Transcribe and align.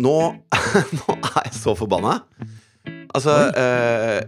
nå, 0.00 0.16
nå 0.98 1.06
er 1.16 1.42
jeg 1.48 1.54
så 1.60 1.72
forbanna. 1.78 2.14
Altså 3.14 3.32
eh, 3.58 4.20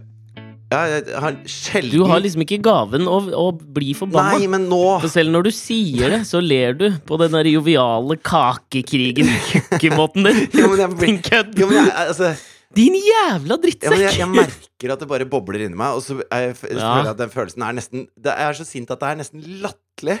jeg 0.73 1.03
har 1.21 1.33
sjelden 1.45 1.91
Du 1.93 2.01
har 2.09 2.19
liksom 2.23 2.41
ikke 2.47 2.57
gaven 2.65 3.05
å, 3.07 3.19
å 3.37 3.51
bli 3.53 3.93
forbanna. 3.97 4.31
Nei, 4.39 4.47
men 4.49 4.63
nå 4.71 4.79
For 5.03 5.09
selv 5.11 5.29
når 5.35 5.43
du 5.47 5.51
sier 5.53 6.09
det, 6.15 6.21
så 6.25 6.39
ler 6.41 6.73
du 6.79 6.87
på 7.05 7.17
den 7.21 7.31
der 7.35 7.45
joviale 7.51 8.15
kakekrigen-måten 8.25 10.25
din. 10.27 10.39
Jo, 10.57 10.67
men 10.71 10.79
jeg 10.81 10.89
blir- 10.97 11.07
Din 11.07 11.19
kødd. 11.29 11.51
jo, 11.61 11.65
men 11.69 11.77
jeg, 11.83 11.93
altså, 12.07 12.27
Din 12.73 12.95
jævla 12.97 13.29
ja, 13.29 13.37
men 13.37 13.49
jeg, 13.53 13.61
drittsekk! 13.67 14.17
jeg 14.17 14.29
merker 14.33 14.89
at 14.95 14.99
det 15.03 15.07
bare 15.11 15.27
bobler 15.29 15.61
inni 15.67 15.77
meg, 15.77 15.93
og 15.93 16.01
så 16.01 16.17
er 16.25 16.47
jeg, 16.49 16.55
jeg 16.63 16.73
Ja. 16.79 16.89
føler 16.89 17.05
jeg 17.05 17.13
at 17.13 17.19
den 17.21 17.29
følelsen 17.35 17.61
er 17.67 17.73
nesten 17.77 17.99
det 18.17 18.33
Jeg 18.33 18.47
er 18.49 18.55
så 18.57 18.65
sint 18.65 18.89
at 18.95 18.99
det 19.03 19.09
er 19.11 19.19
nesten 19.21 19.39
latterlig. 19.61 20.17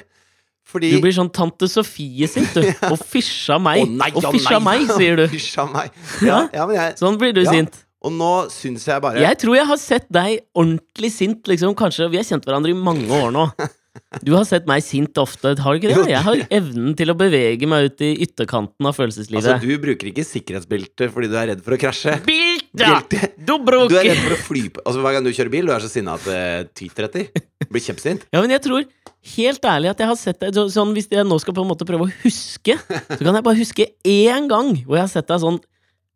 Fordi 0.63 0.93
Du 0.95 1.01
blir 1.03 1.13
sånn 1.15 1.29
tante 1.33 1.67
Sofie 1.69 2.27
sint, 2.31 2.53
du. 2.55 2.63
Og 2.93 2.99
fysja 2.99 3.59
meg. 3.61 3.83
Å, 3.83 3.89
nei, 3.99 4.09
og 4.15 4.29
fysja 4.33 4.59
meg, 4.63 4.85
sier 4.95 5.19
du. 5.19 5.25
Fysja 5.35 5.67
meg. 5.69 5.91
Ja, 6.23 6.45
ja, 6.53 6.67
men 6.69 6.77
jeg 6.79 6.97
Sånn 7.01 7.19
blir 7.21 7.35
du 7.35 7.43
sint. 7.45 7.81
Og 8.03 8.11
nå 8.15 8.31
syns 8.51 8.83
jeg 8.87 8.99
bare 9.03 9.21
Jeg 9.23 9.39
tror 9.39 9.55
jeg 9.55 9.67
har 9.69 9.79
sett 9.79 10.09
deg 10.11 10.41
ordentlig 10.59 11.11
sint, 11.15 11.47
liksom. 11.47 11.75
Kanskje 11.79 12.09
Vi 12.11 12.19
har 12.19 12.27
kjent 12.27 12.47
hverandre 12.47 12.73
i 12.73 12.77
mange 12.77 13.07
år 13.11 13.31
nå. 13.35 13.47
Du 14.25 14.31
har 14.33 14.45
sett 14.49 14.65
meg 14.69 14.81
sint 14.81 15.17
ofte, 15.21 15.51
har 15.61 15.75
du 15.75 15.79
ikke 15.79 15.91
det? 15.93 16.05
Jeg 16.09 16.21
har 16.25 16.39
evnen 16.57 16.95
til 16.97 17.11
å 17.13 17.15
bevege 17.17 17.67
meg 17.69 17.91
ut 17.91 18.01
i 18.01 18.09
ytterkanten 18.25 18.87
av 18.89 18.95
følelseslivet. 18.97 19.45
Altså, 19.45 19.61
du 19.61 19.77
bruker 19.83 20.09
ikke 20.09 20.23
sikkerhetsbelte 20.25 21.09
fordi 21.13 21.29
du 21.29 21.35
er 21.37 21.51
redd 21.51 21.61
for 21.65 21.75
å 21.75 21.79
krasje. 21.81 22.15
Bilte! 22.25 23.29
Du 23.37 23.53
bruker 23.61 23.91
Du 23.93 23.97
er 23.99 24.09
redd 24.09 24.21
for 24.23 24.33
å 24.33 24.39
fly 24.47 24.63
på 24.73 24.81
Altså 24.87 25.01
Hver 25.03 25.13
gang 25.17 25.25
du 25.27 25.29
kjører 25.35 25.51
bil, 25.53 25.67
du 25.69 25.73
er 25.75 25.83
så 25.83 25.91
sinna 25.91 26.15
at 26.17 26.25
det 26.25 26.41
tyter 26.79 27.05
etter. 27.09 27.27
Du 27.61 27.69
Blir 27.75 27.85
kjempesint. 27.85 28.25
Ja, 28.33 28.41
men 28.41 28.53
jeg 28.55 28.63
tror 28.65 28.87
helt 29.35 29.67
ærlig 29.75 29.91
at 29.93 30.01
jeg 30.01 30.09
har 30.09 30.17
sett 30.19 30.39
deg 30.41 30.57
så, 30.57 30.65
sånn 30.73 30.93
Hvis 30.97 31.07
jeg 31.13 31.27
nå 31.29 31.37
skal 31.43 31.55
på 31.57 31.63
en 31.63 31.69
måte 31.69 31.85
prøve 31.87 32.07
å 32.09 32.13
huske, 32.23 32.79
så 32.81 33.19
kan 33.21 33.29
jeg 33.37 33.45
bare 33.45 33.59
huske 33.61 33.87
én 34.09 34.49
gang 34.51 34.73
hvor 34.87 34.97
jeg 34.97 35.05
har 35.05 35.13
sett 35.13 35.29
deg 35.29 35.43
sånn 35.45 35.61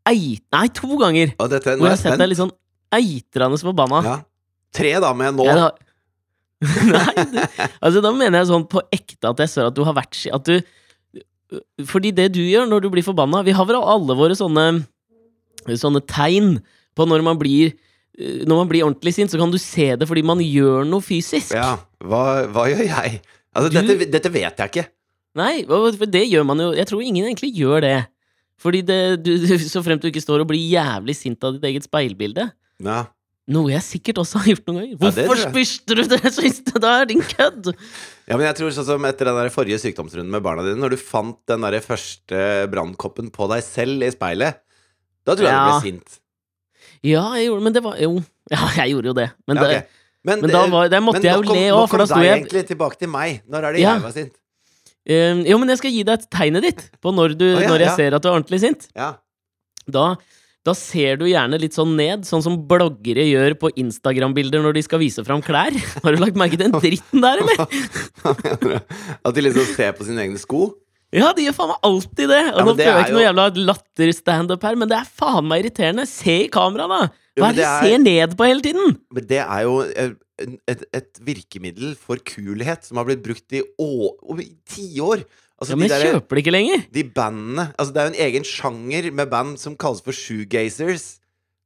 eit... 0.10 0.42
Nei, 0.56 0.66
to 0.74 0.98
ganger! 0.98 1.36
Og 1.38 1.52
dette, 1.54 1.78
Hvor 1.78 1.92
er 1.92 1.94
jeg 1.94 1.94
har 1.94 1.98
jeg 2.00 2.06
sett 2.08 2.22
deg 2.24 2.32
litt 2.34 2.42
sånn 2.42 2.56
eitrende 2.98 3.60
forbanna. 3.62 4.02
Ja. 4.08 4.18
Tre 4.78 4.94
da 5.04 5.14
med 5.18 5.38
nå. 5.38 5.46
Ja, 5.48 5.56
da- 5.68 5.87
Nei, 6.66 7.14
du, 7.30 7.38
altså 7.86 8.02
da 8.02 8.10
mener 8.18 8.40
jeg 8.42 8.48
sånn 8.50 8.64
på 8.72 8.82
ekte 8.96 9.30
at 9.30 9.42
jeg 9.44 9.52
ser 9.52 9.68
at 9.70 9.76
du 9.78 9.84
har 9.86 9.94
vært 9.94 10.18
At 10.34 10.48
du 10.50 10.56
Fordi 11.86 12.10
det 12.18 12.32
du 12.34 12.40
gjør 12.42 12.66
når 12.66 12.82
du 12.82 12.88
blir 12.96 13.06
forbanna 13.06 13.44
Vi 13.46 13.54
har 13.54 13.68
vel 13.70 13.78
alle 13.78 14.16
våre 14.18 14.34
sånne 14.38 14.64
Sånne 15.78 16.02
tegn 16.10 16.56
på 16.98 17.06
når 17.06 17.22
man 17.28 17.38
blir 17.38 17.76
Når 18.18 18.56
man 18.64 18.70
blir 18.72 18.88
ordentlig 18.88 19.14
sint, 19.14 19.30
så 19.30 19.38
kan 19.38 19.54
du 19.54 19.60
se 19.62 19.92
det 20.02 20.08
fordi 20.10 20.24
man 20.26 20.40
gjør 20.42 20.88
noe 20.90 21.04
fysisk. 21.06 21.54
Ja, 21.54 21.76
hva, 22.02 22.48
hva 22.50 22.64
gjør 22.72 22.82
jeg? 22.88 23.20
Altså, 23.54 23.70
Du- 23.70 23.78
dette, 23.78 24.08
dette 24.16 24.32
vet 24.34 24.58
jeg 24.58 24.72
ikke. 24.72 24.86
Nei, 25.38 25.62
for 25.70 26.10
det 26.10 26.24
gjør 26.26 26.46
man 26.50 26.58
jo 26.64 26.72
Jeg 26.74 26.88
tror 26.90 27.04
ingen 27.06 27.28
egentlig 27.30 27.52
gjør 27.54 27.86
det. 27.86 27.98
Fordi 28.58 28.82
det, 28.82 28.98
du, 29.22 29.36
du, 29.38 29.54
Så 29.74 29.84
fremt 29.86 30.02
du 30.02 30.10
ikke 30.10 30.24
står 30.26 30.42
og 30.42 30.50
blir 30.50 30.64
jævlig 30.66 31.14
sint 31.20 31.46
av 31.46 31.54
ditt 31.60 31.70
eget 31.70 31.86
speilbilde. 31.86 32.48
Ja. 32.82 33.04
Noe 33.48 33.72
jeg 33.72 33.84
sikkert 33.86 34.20
også 34.20 34.42
har 34.42 34.50
gjort 34.52 34.66
noen 34.68 34.78
ganger. 34.82 34.92
Ja, 34.92 35.00
Hvorfor 35.06 35.40
ja, 35.40 35.50
spiste 35.54 35.96
du 35.96 36.02
det 36.04 36.32
siste 36.36 36.82
der, 36.84 37.06
din 37.08 37.22
kødd? 37.24 37.70
ja, 38.28 38.36
men 38.36 38.44
jeg 38.50 38.58
tror 38.60 38.74
sånn 38.76 38.88
som 38.90 39.06
etter 39.08 39.30
den 39.30 39.38
der 39.40 39.52
forrige 39.54 39.80
sykdomsrunden 39.80 40.34
med 40.34 40.44
barna 40.44 40.66
dine, 40.66 40.80
når 40.82 40.98
du 40.98 41.00
fant 41.00 41.40
den 41.48 41.64
der 41.64 41.78
første 41.86 42.42
brannkoppen 42.74 43.30
på 43.32 43.48
deg 43.54 43.64
selv 43.64 44.04
i 44.04 44.10
speilet, 44.12 44.60
da 45.24 45.36
tror 45.36 45.48
jeg 45.48 45.56
du 45.56 45.70
ble 45.70 45.86
sint. 45.86 46.20
Ja, 47.06 47.24
jeg 47.38 47.48
gjorde 47.50 47.64
Men 47.68 47.76
det 47.76 47.84
var 47.86 47.98
jo 48.02 48.10
Ja, 48.50 48.68
jeg 48.80 48.96
gjorde 48.96 49.12
jo 49.12 49.16
det. 49.18 49.28
Men, 49.48 49.60
Ja, 49.60 49.64
okay. 49.64 49.80
ok. 49.84 50.04
Men, 50.28 50.42
men 50.44 50.52
da 50.52 50.62
var, 50.72 50.90
der 50.92 51.04
måtte 51.04 51.24
jeg 51.24 51.40
jo 51.40 51.44
le 51.46 51.64
òg, 51.72 51.86
Nå 51.86 51.88
kom 51.92 52.02
deg, 52.04 52.26
egentlig 52.34 52.64
tilbake 52.68 52.98
til 53.00 53.12
meg. 53.12 53.44
Når 53.48 53.68
er 53.68 53.76
det 53.78 53.84
Ja. 53.84 53.94
jeg 53.96 54.04
var 54.04 54.16
sint? 54.16 54.34
Um, 55.08 55.44
Jo, 55.48 55.58
men 55.62 55.72
jeg 55.72 55.80
skal 55.80 55.94
gi 55.96 56.04
deg 56.04 56.20
et 56.20 56.26
tegnet 56.36 56.66
ditt 56.68 56.82
på 57.00 57.14
når, 57.16 57.38
du, 57.40 57.46
oh, 57.54 57.62
ja, 57.62 57.70
når 57.70 57.84
jeg 57.86 57.88
ja. 57.88 57.96
ser 57.96 58.18
at 58.18 58.26
du 58.26 58.28
er 58.28 58.36
ordentlig 58.36 58.60
sint. 58.60 58.90
Ja. 58.98 59.14
Da, 59.88 60.08
da 60.68 60.74
ser 60.76 61.20
du 61.22 61.26
gjerne 61.30 61.60
litt 61.62 61.76
sånn 61.78 61.94
ned, 61.98 62.26
sånn 62.28 62.44
som 62.44 62.58
bloggere 62.70 63.24
gjør 63.30 63.56
på 63.62 63.72
Instagram-bilder 63.80 64.66
når 64.66 64.76
de 64.78 64.84
skal 64.86 65.02
vise 65.02 65.24
fram 65.28 65.44
klær. 65.46 65.76
Har 66.04 66.18
du 66.18 66.20
lagt 66.24 66.40
merke 66.40 66.60
til 66.60 66.68
den 66.68 66.76
dritten 66.76 67.24
der, 67.24 67.40
eller? 67.46 68.82
At 69.26 69.32
de 69.38 69.46
liksom 69.48 69.72
ser 69.74 69.96
på 69.98 70.08
sine 70.08 70.26
egne 70.26 70.42
sko? 70.42 70.74
Ja, 71.16 71.32
de 71.32 71.46
gjør 71.46 71.56
faen 71.56 71.72
meg 71.72 71.86
alltid 71.88 72.28
det! 72.34 72.42
Og 72.52 72.58
Ja, 72.60 72.64
nå 72.68 72.74
prøver 72.76 72.84
jeg 72.84 72.98
ikke 72.98 73.06
ikke 73.08 73.16
noe 73.16 73.24
jævla 73.24 73.46
latter-standup 73.70 74.66
her, 74.68 74.76
men 74.80 74.92
det 74.92 74.98
er 75.00 75.12
faen 75.22 75.48
meg 75.48 75.64
irriterende. 75.64 76.04
Se 76.10 76.36
i 76.44 76.50
kamera, 76.52 76.88
da! 76.92 77.02
Hva 77.38 77.52
er 77.52 77.56
det 77.56 77.64
du 77.64 77.68
er- 77.70 77.86
ser 77.86 78.02
ned 78.04 78.36
på 78.36 78.48
hele 78.50 78.66
tiden? 78.66 78.98
Men 79.16 79.28
det 79.30 79.40
er 79.40 79.62
jo 79.64 79.78
et, 79.88 80.84
et, 80.94 81.22
virkemiddel 81.24 81.96
for 81.96 82.20
kulhet 82.28 82.84
som 82.86 83.00
har 83.00 83.08
blitt 83.08 83.24
brukt 83.24 83.56
i, 83.56 83.64
å- 83.80 84.42
i 84.44 84.50
tiår. 84.68 85.24
Altså, 85.60 85.74
Ja, 85.74 85.76
men 85.82 85.90
de 85.90 85.94
der, 85.96 86.12
kjøper 86.14 86.36
det 86.38 86.42
ikke 86.46 86.52
lenger. 86.54 86.84
de 86.94 87.04
bandene 87.04 87.64
Altså 87.80 87.94
det 87.94 87.98
er 88.02 88.06
jo 88.06 88.14
en 88.14 88.24
egen 88.28 88.44
sjanger 88.46 89.12
med 89.12 89.30
band 89.32 89.58
som 89.58 89.76
kalles 89.76 90.02
for 90.06 90.12
shoegazers. 90.14 91.18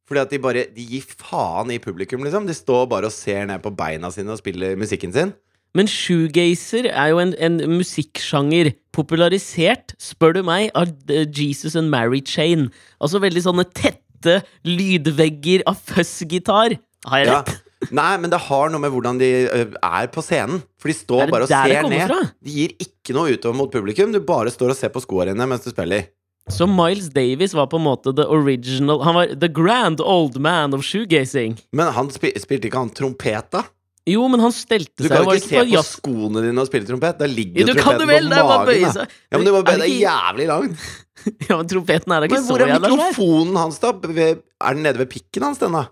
Fordi 0.07 0.19
at 0.21 0.29
de 0.31 0.39
bare 0.39 0.65
De 0.75 0.83
gir 0.83 1.03
faen 1.07 1.71
i 1.71 1.77
publikum, 1.79 2.23
liksom. 2.23 2.47
De 2.47 2.53
står 2.55 2.85
bare 2.91 3.05
og 3.05 3.11
ser 3.15 3.45
ned 3.45 3.59
på 3.63 3.71
beina 3.75 4.09
sine 4.11 4.31
og 4.31 4.39
spiller 4.39 4.75
musikken 4.79 5.11
sin. 5.13 5.33
Men 5.75 5.87
shoegazer 5.87 6.89
er 6.91 7.11
jo 7.13 7.19
en, 7.19 7.33
en 7.39 7.57
musikksjanger 7.77 8.73
popularisert, 8.91 9.93
spør 10.03 10.33
du 10.35 10.41
meg, 10.43 10.69
av 10.75 10.89
eh, 11.07 11.23
Jesus 11.31 11.77
and 11.79 11.87
Mary 11.89 12.19
Chain. 12.27 12.69
Altså 12.99 13.21
veldig 13.23 13.43
sånne 13.45 13.63
tette 13.71 14.41
lydvegger 14.67 15.63
av 15.69 15.79
fuzzgitar. 15.79 16.75
Har 17.07 17.17
jeg 17.23 17.27
Ja. 17.31 17.43
Nei, 17.89 18.11
men 18.21 18.29
det 18.29 18.37
har 18.45 18.69
noe 18.69 18.81
med 18.83 18.91
hvordan 18.93 19.17
de 19.17 19.29
er 19.49 20.07
på 20.13 20.21
scenen. 20.21 20.61
For 20.77 20.91
de 20.91 20.95
står 20.99 21.31
bare 21.33 21.47
og 21.47 21.49
ser 21.49 21.87
ned. 21.89 22.03
fra? 22.11 22.19
De 22.45 22.53
gir 22.53 22.75
ikke 22.83 23.15
noe 23.17 23.33
utover 23.33 23.57
mot 23.57 23.71
publikum. 23.73 24.13
Du 24.13 24.19
bare 24.21 24.53
står 24.53 24.75
og 24.75 24.77
ser 24.77 24.93
på 24.93 25.01
skoene 25.01 25.33
dine 25.33 25.47
mens 25.49 25.65
du 25.65 25.71
spiller. 25.73 26.09
Så 26.51 26.65
Miles 26.69 27.09
Davis 27.13 27.53
var 27.57 27.67
på 27.71 27.77
en 27.77 27.85
måte 27.85 28.11
the 28.17 28.25
original 28.25 29.03
Han 29.05 29.13
var 29.15 29.33
the 29.39 29.47
grand 29.47 30.01
old 30.01 30.39
man 30.41 30.73
of 30.73 30.81
shoegazing. 30.85 31.57
Men 31.71 31.91
han 31.93 32.09
spil, 32.13 32.33
spilte 32.41 32.67
ikke 32.69 32.81
han 32.81 32.89
trompet, 32.97 33.51
da? 33.53 33.61
Jo, 34.09 34.23
men 34.33 34.41
han 34.41 34.49
stelte 34.51 35.05
seg 35.05 35.11
Du 35.11 35.13
kan 35.13 35.27
jo 35.27 35.35
ikke 35.37 35.45
se 35.45 35.61
på 35.69 35.83
skoene 35.85 36.41
dine 36.41 36.63
og 36.63 36.69
spille 36.69 36.87
trompet. 36.89 37.19
Da 37.21 37.27
ligger 37.29 37.61
jo 37.61 37.67
du 37.69 37.77
trompeten 37.77 38.09
vel! 38.09 38.29
På 38.33 38.47
magen. 38.49 38.95
Da. 38.97 39.05
Ja, 39.29 39.37
men 39.37 39.45
det 39.45 39.53
må 39.53 39.61
bøye 39.67 39.77
deg 39.83 39.93
ikke- 39.93 40.05
jævlig 40.09 40.47
langt. 40.49 40.85
Ja, 41.47 41.57
men 41.59 41.67
trompeten 41.69 42.13
er 42.15 42.23
da 42.23 42.25
ikke 42.25 42.33
Men 42.33 42.45
så 42.47 42.55
hvor 42.55 42.63
er 42.65 42.79
mikrofonen 42.81 43.57
hans, 43.61 43.77
da? 43.77 43.91
Er 43.93 44.73
den 44.73 44.81
nede 44.87 44.97
ved 45.03 45.09
pikken 45.11 45.45
hans, 45.45 45.59
den, 45.61 45.77
da? 45.77 45.83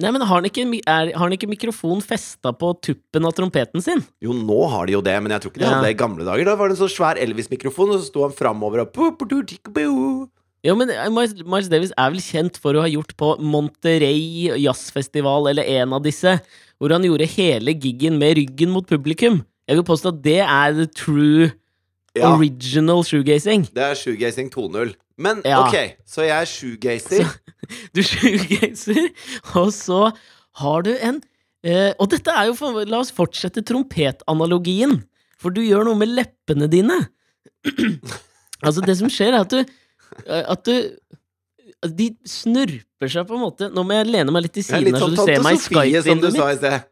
Nei, 0.00 0.10
men 0.14 0.22
har 0.24 0.38
han 0.40 0.46
ikke, 0.48 0.64
er, 0.80 1.10
har 1.12 1.20
han 1.26 1.34
ikke 1.36 1.48
mikrofon 1.50 2.00
festa 2.04 2.52
på 2.56 2.70
tuppen 2.80 3.26
av 3.28 3.34
trompeten 3.36 3.82
sin? 3.84 4.00
Jo, 4.24 4.32
nå 4.32 4.56
har 4.72 4.86
de 4.88 4.94
jo 4.96 5.02
det, 5.04 5.16
men 5.22 5.34
jeg 5.34 5.42
tror 5.44 5.52
ikke 5.52 5.60
de 5.60 5.66
Ja. 5.66 5.72
hadde 5.74 5.88
det 5.90 5.94
i 5.94 6.00
gamle 6.00 6.24
dager. 6.24 6.44
Da 6.48 6.54
var 6.56 6.68
det 6.70 6.78
en 6.78 6.82
sånn 6.88 6.94
svær 6.96 7.20
Elvis-mikrofon, 7.20 7.92
og 7.92 8.00
så 8.00 8.06
sto 8.08 8.22
han 8.24 8.32
framover 8.36 8.86
og. 8.86 10.30
Jo, 10.64 10.74
men 10.76 10.90
eh, 10.92 11.08
Miles, 11.12 11.68
Davis 11.72 11.92
er 11.96 12.10
vel 12.12 12.20
kjent 12.20 12.58
for 12.60 12.76
å 12.76 12.82
ha 12.84 12.88
gjort 12.90 13.14
på 13.20 13.30
Monterey 13.40 14.50
jazzfestival 14.60 15.48
eller 15.52 15.64
en 15.80 15.94
av 15.96 16.02
disse, 16.04 16.34
hvor 16.80 16.92
han 16.92 17.04
gjorde 17.04 17.28
hele 17.32 17.72
giggen 17.76 18.18
med 18.20 18.36
ryggen 18.36 18.72
mot 18.72 18.86
publikum. 18.88 19.40
Jeg 19.68 19.78
vil 19.78 19.86
påstå 19.88 20.12
at 20.14 20.22
det 20.24 20.38
er 20.44 20.76
the 20.76 20.86
true 20.86 21.50
Ja, 22.16 22.32
original 22.34 23.04
shoegazing. 23.06 23.68
det 23.72 23.84
er 23.86 23.94
shoegazing 23.94 24.50
2.0. 24.50 24.94
Men 25.20 25.42
Ja. 25.44 25.60
ok, 25.66 25.98
så 26.08 26.24
jeg 26.24 26.36
er 26.36 26.48
shoegazer. 26.48 27.28
Du 27.94 28.00
shoegazer, 28.02 29.10
og 29.54 29.68
så 29.76 29.98
har 30.58 30.82
du 30.82 30.90
en 30.96 31.20
eh, 31.62 31.92
Og 32.00 32.08
dette 32.10 32.32
er 32.32 32.48
jo 32.48 32.54
for, 32.58 32.80
La 32.88 32.98
oss 33.04 33.12
fortsette 33.14 33.62
trompetanalogien, 33.68 34.96
for 35.38 35.54
du 35.54 35.60
gjør 35.62 35.84
noe 35.86 35.98
med 36.00 36.10
leppene 36.16 36.66
dine. 36.72 36.96
altså, 38.64 38.82
det 38.82 38.96
som 38.98 39.12
skjer, 39.12 39.36
er 39.36 39.44
at 39.44 39.52
du 39.52 39.60
eh, 39.60 40.44
At 40.50 40.64
du 40.66 41.92
De 42.00 42.08
snurper 42.28 43.12
seg 43.12 43.28
på 43.28 43.36
en 43.36 43.44
måte 43.44 43.68
Nå 43.72 43.84
må 43.86 43.98
jeg 44.00 44.08
lene 44.10 44.32
meg 44.34 44.46
litt 44.48 44.56
til 44.56 44.66
siden 44.66 44.88
litt 44.88 44.96
her, 44.98 45.04
så 45.04 45.12
du 45.12 45.20
ser 45.20 45.44
meg 45.44 45.58
i 45.58 45.62
Sofie, 45.62 46.02
som 46.02 46.24
du 46.24 46.26
Skype-vinduet 46.30 46.64
sa 46.64 46.72
mitt. 46.72 46.90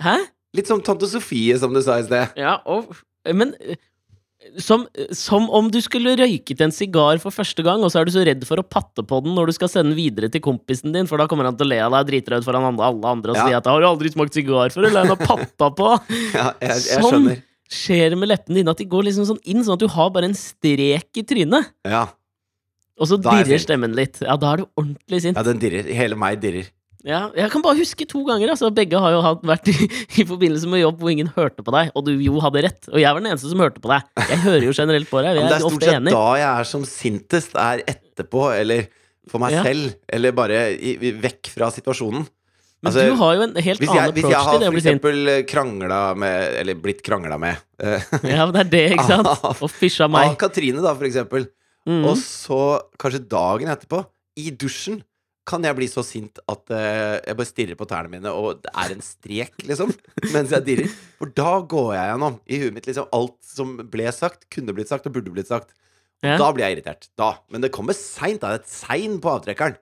Hæ? 0.00 0.16
Litt 0.58 0.72
som 0.72 0.82
tante 0.84 1.06
Sofie, 1.12 1.60
som 1.60 1.76
du 1.76 1.80
sa 1.84 2.00
i 2.00 2.08
sted. 2.08 2.34
Ja, 2.40 2.56
og 2.66 2.90
Men 3.28 3.52
eh, 3.60 3.76
som, 4.58 4.86
som 5.12 5.48
om 5.52 5.66
du 5.70 5.78
skulle 5.84 6.14
røyket 6.16 6.60
en 6.64 6.72
sigar 6.72 7.18
for 7.22 7.30
første 7.34 7.62
gang, 7.66 7.82
og 7.84 7.92
så 7.92 8.00
er 8.00 8.08
du 8.08 8.12
så 8.14 8.22
redd 8.24 8.42
for 8.48 8.56
å 8.62 8.64
patte 8.66 9.04
på 9.06 9.18
den 9.24 9.34
når 9.36 9.50
du 9.50 9.52
skal 9.58 9.68
sende 9.68 9.92
den 9.92 9.98
videre 10.00 10.30
til 10.32 10.40
kompisen 10.40 10.94
din, 10.96 11.06
for 11.10 11.20
da 11.20 11.26
kommer 11.30 11.44
han 11.44 11.58
til 11.60 11.68
å 11.68 11.70
le 11.74 11.80
av 11.84 11.92
deg 11.98 12.08
dritrød 12.24 12.46
foran 12.46 12.66
alle 12.80 13.04
andre 13.12 13.34
og 13.34 13.36
Ja. 13.36 13.46
si 13.46 13.52
at 13.54 13.66
'har 13.66 13.80
du 13.80 13.86
aldri 13.86 14.10
smakt 14.10 14.32
sigar 14.34 14.72
før', 14.72 14.86
eller 14.88 15.04
'han 15.04 15.12
har 15.16 15.20
patta 15.26 15.70
på'. 15.70 16.00
Ja, 16.34 16.52
jeg, 16.60 16.70
jeg 16.70 17.02
Sånn. 17.02 17.10
skjønner. 17.12 17.42
Skjer 17.70 18.16
med 18.18 18.28
leppene 18.28 18.54
dine 18.56 18.70
at 18.70 18.78
de 18.78 18.84
går 18.84 19.04
liksom 19.04 19.26
sånn 19.28 19.38
inn, 19.44 19.62
sånn 19.62 19.74
at 19.74 19.78
du 19.84 19.86
har 19.88 20.10
bare 20.10 20.24
en 20.24 20.34
strek 20.34 21.14
i 21.16 21.22
trynet, 21.22 21.66
Ja, 21.86 22.08
og 22.98 23.06
så 23.06 23.14
er 23.20 23.44
dirrer 23.44 23.60
stemmen 23.62 23.94
litt. 23.94 24.20
Ja, 24.20 24.36
da 24.36 24.52
er 24.52 24.56
du 24.58 24.66
ordentlig 24.76 25.22
sint. 25.22 25.36
ja, 25.36 25.42
den 25.42 25.58
dirrer. 25.60 25.84
Hele 25.94 26.16
meg 26.16 26.40
dirrer. 26.40 26.66
Ja, 27.06 27.30
jeg 27.32 27.48
kan 27.52 27.62
bare 27.64 27.78
huske 27.78 28.04
to 28.08 28.20
ganger. 28.28 28.50
Altså. 28.52 28.68
Begge 28.76 28.98
har 29.00 29.14
jo 29.14 29.20
vært 29.48 29.70
i, 29.72 29.74
i 30.20 30.24
forbindelse 30.28 30.68
med 30.68 30.82
jobb 30.82 30.98
hvor 31.00 31.12
ingen 31.12 31.30
hørte 31.36 31.64
på 31.64 31.72
deg, 31.72 31.92
og 31.96 32.04
du 32.04 32.12
jo 32.20 32.40
hadde 32.44 32.64
rett. 32.66 32.88
Og 32.92 32.98
jeg 33.00 33.08
var 33.16 33.22
den 33.22 33.30
eneste 33.32 33.48
som 33.52 33.62
hørte 33.64 33.80
på 33.80 33.88
deg. 33.92 34.08
Jeg 34.20 34.42
hører 34.44 34.66
jo 34.68 34.74
generelt 34.76 35.08
på 35.08 35.22
deg. 35.24 35.38
Vi 35.38 35.40
Men 35.40 35.48
det 35.48 35.54
er 35.54 35.62
er 35.62 35.64
stort 35.64 35.86
sett 35.88 36.10
da 36.10 36.26
jeg 36.40 36.50
er 36.50 36.68
som 36.68 36.84
sintest, 36.88 37.56
er 37.56 37.84
etterpå, 37.88 38.42
eller 38.58 38.84
for 39.30 39.40
meg 39.42 39.54
Ja. 39.56 39.62
selv, 39.64 39.94
eller 40.12 40.32
bare 40.36 40.60
i, 40.76 40.94
vekk 41.22 41.50
fra 41.54 41.70
situasjonen. 41.72 42.26
Men 42.80 42.88
Altså, 42.90 43.02
du 43.10 43.16
har 43.20 43.34
jo 43.36 43.42
en 43.44 43.56
helt 43.60 43.82
annen 43.84 43.96
jeg, 43.96 44.12
approach 44.24 44.46
til 44.50 44.60
det 44.62 44.68
å 44.68 44.72
bli 44.72 44.80
sint. 44.80 44.94
eksempel 45.04 45.30
krangla 45.50 45.98
med 46.16 46.54
Eller 46.62 46.78
blitt 46.80 47.02
krangla 47.04 47.36
med 47.36 47.58
eh, 47.76 48.00
Ja, 48.24 48.46
men 48.48 48.54
det 48.56 48.62
er 48.62 48.70
det, 48.72 48.84
ikke 48.94 49.04
sant? 49.04 49.28
Og 49.66 49.68
fysja 49.68 50.06
Av 50.06 50.14
meg. 50.14 50.32
Katrine, 50.40 50.80
da, 50.80 50.94
for 50.96 51.04
eksempel. 51.04 51.44
Mm. 51.84 52.06
Og 52.08 52.16
så, 52.16 52.60
kanskje 53.00 53.20
dagen 53.28 53.68
etterpå, 53.72 54.00
i 54.40 54.48
dusjen, 54.56 55.02
kan 55.50 55.64
jeg 55.66 55.76
bli 55.78 55.88
så 55.90 56.04
sint 56.06 56.38
at 56.50 56.70
uh, 56.70 57.18
jeg 57.26 57.36
bare 57.40 57.48
stirrer 57.48 57.78
på 57.80 57.86
tærne 57.90 58.12
mine, 58.12 58.30
og 58.30 58.60
det 58.62 58.70
er 58.84 58.94
en 58.94 59.02
strek, 59.04 59.56
liksom, 59.66 59.90
mens 60.34 60.54
jeg 60.54 60.66
dirrer. 60.68 60.94
For 61.18 61.32
da 61.36 61.56
går 61.74 61.90
jeg 61.96 62.12
gjennom 62.12 62.38
i 62.46 62.60
huet 62.62 62.76
mitt 62.78 62.86
liksom 62.90 63.10
alt 63.18 63.36
som 63.50 63.74
ble 63.92 64.06
sagt, 64.14 64.46
kunne 64.54 64.74
blitt 64.76 64.92
sagt 64.92 65.10
og 65.10 65.16
burde 65.18 65.34
blitt 65.34 65.50
sagt. 65.50 65.74
Ja. 66.22 66.36
Da 66.40 66.50
blir 66.52 66.66
jeg 66.68 66.78
irritert. 66.78 67.08
Da. 67.18 67.32
Men 67.50 67.62
det 67.64 67.72
kommer 67.74 67.96
seint. 67.96 68.42
Det 68.42 68.48
er 68.50 68.58
et 68.60 68.68
sein 68.70 69.18
på 69.24 69.30
avtrekkeren. 69.34 69.78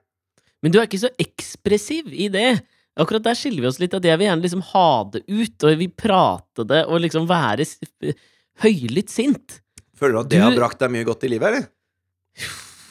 Men 0.63 0.71
du 0.71 0.77
er 0.79 0.87
ikke 0.87 1.01
så 1.01 1.09
ekspressiv 1.19 2.07
i 2.15 2.29
det. 2.31 2.61
Akkurat 2.99 3.23
der 3.27 3.35
skiller 3.35 3.63
vi 3.63 3.67
oss 3.69 3.79
litt. 3.79 3.93
At 3.95 4.07
jeg 4.07 4.19
vil 4.19 4.27
gjerne 4.29 4.43
liksom 4.45 4.63
ha 4.71 4.85
det 5.11 5.21
ut, 5.27 5.65
og 5.67 5.75
vi 5.81 5.89
prate 5.91 6.65
det, 6.67 6.85
og 6.87 7.03
liksom 7.03 7.27
være 7.29 7.67
høylytt 8.63 9.11
sint. 9.11 9.59
Føler 9.99 10.15
du 10.15 10.21
at 10.23 10.31
det 10.31 10.39
Du- 10.39 10.45
har 10.47 10.55
brakt 10.55 10.79
deg 10.79 10.95
mye 10.95 11.07
godt 11.07 11.27
i 11.27 11.31
livet, 11.35 11.47
eller? 11.51 11.67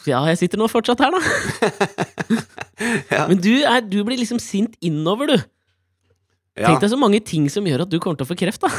Ja, 0.09 0.23
jeg 0.29 0.39
sitter 0.41 0.61
nå 0.61 0.69
fortsatt 0.69 1.01
her, 1.05 1.17
da. 1.17 1.21
Ja. 3.11 3.25
Men 3.27 3.41
du, 3.43 3.51
er, 3.67 3.81
du 3.83 3.97
blir 4.07 4.21
liksom 4.21 4.39
sint 4.39 4.77
innover, 4.85 5.33
du. 5.33 5.39
Ja. 6.59 6.69
Tenk 6.71 6.85
deg 6.85 6.93
så 6.93 6.99
mange 6.99 7.19
ting 7.27 7.49
som 7.51 7.67
gjør 7.67 7.85
at 7.85 7.91
du 7.91 7.97
kommer 8.03 8.19
til 8.19 8.27
å 8.27 8.31
få 8.31 8.37
kreft, 8.39 8.63
da. 8.63 8.71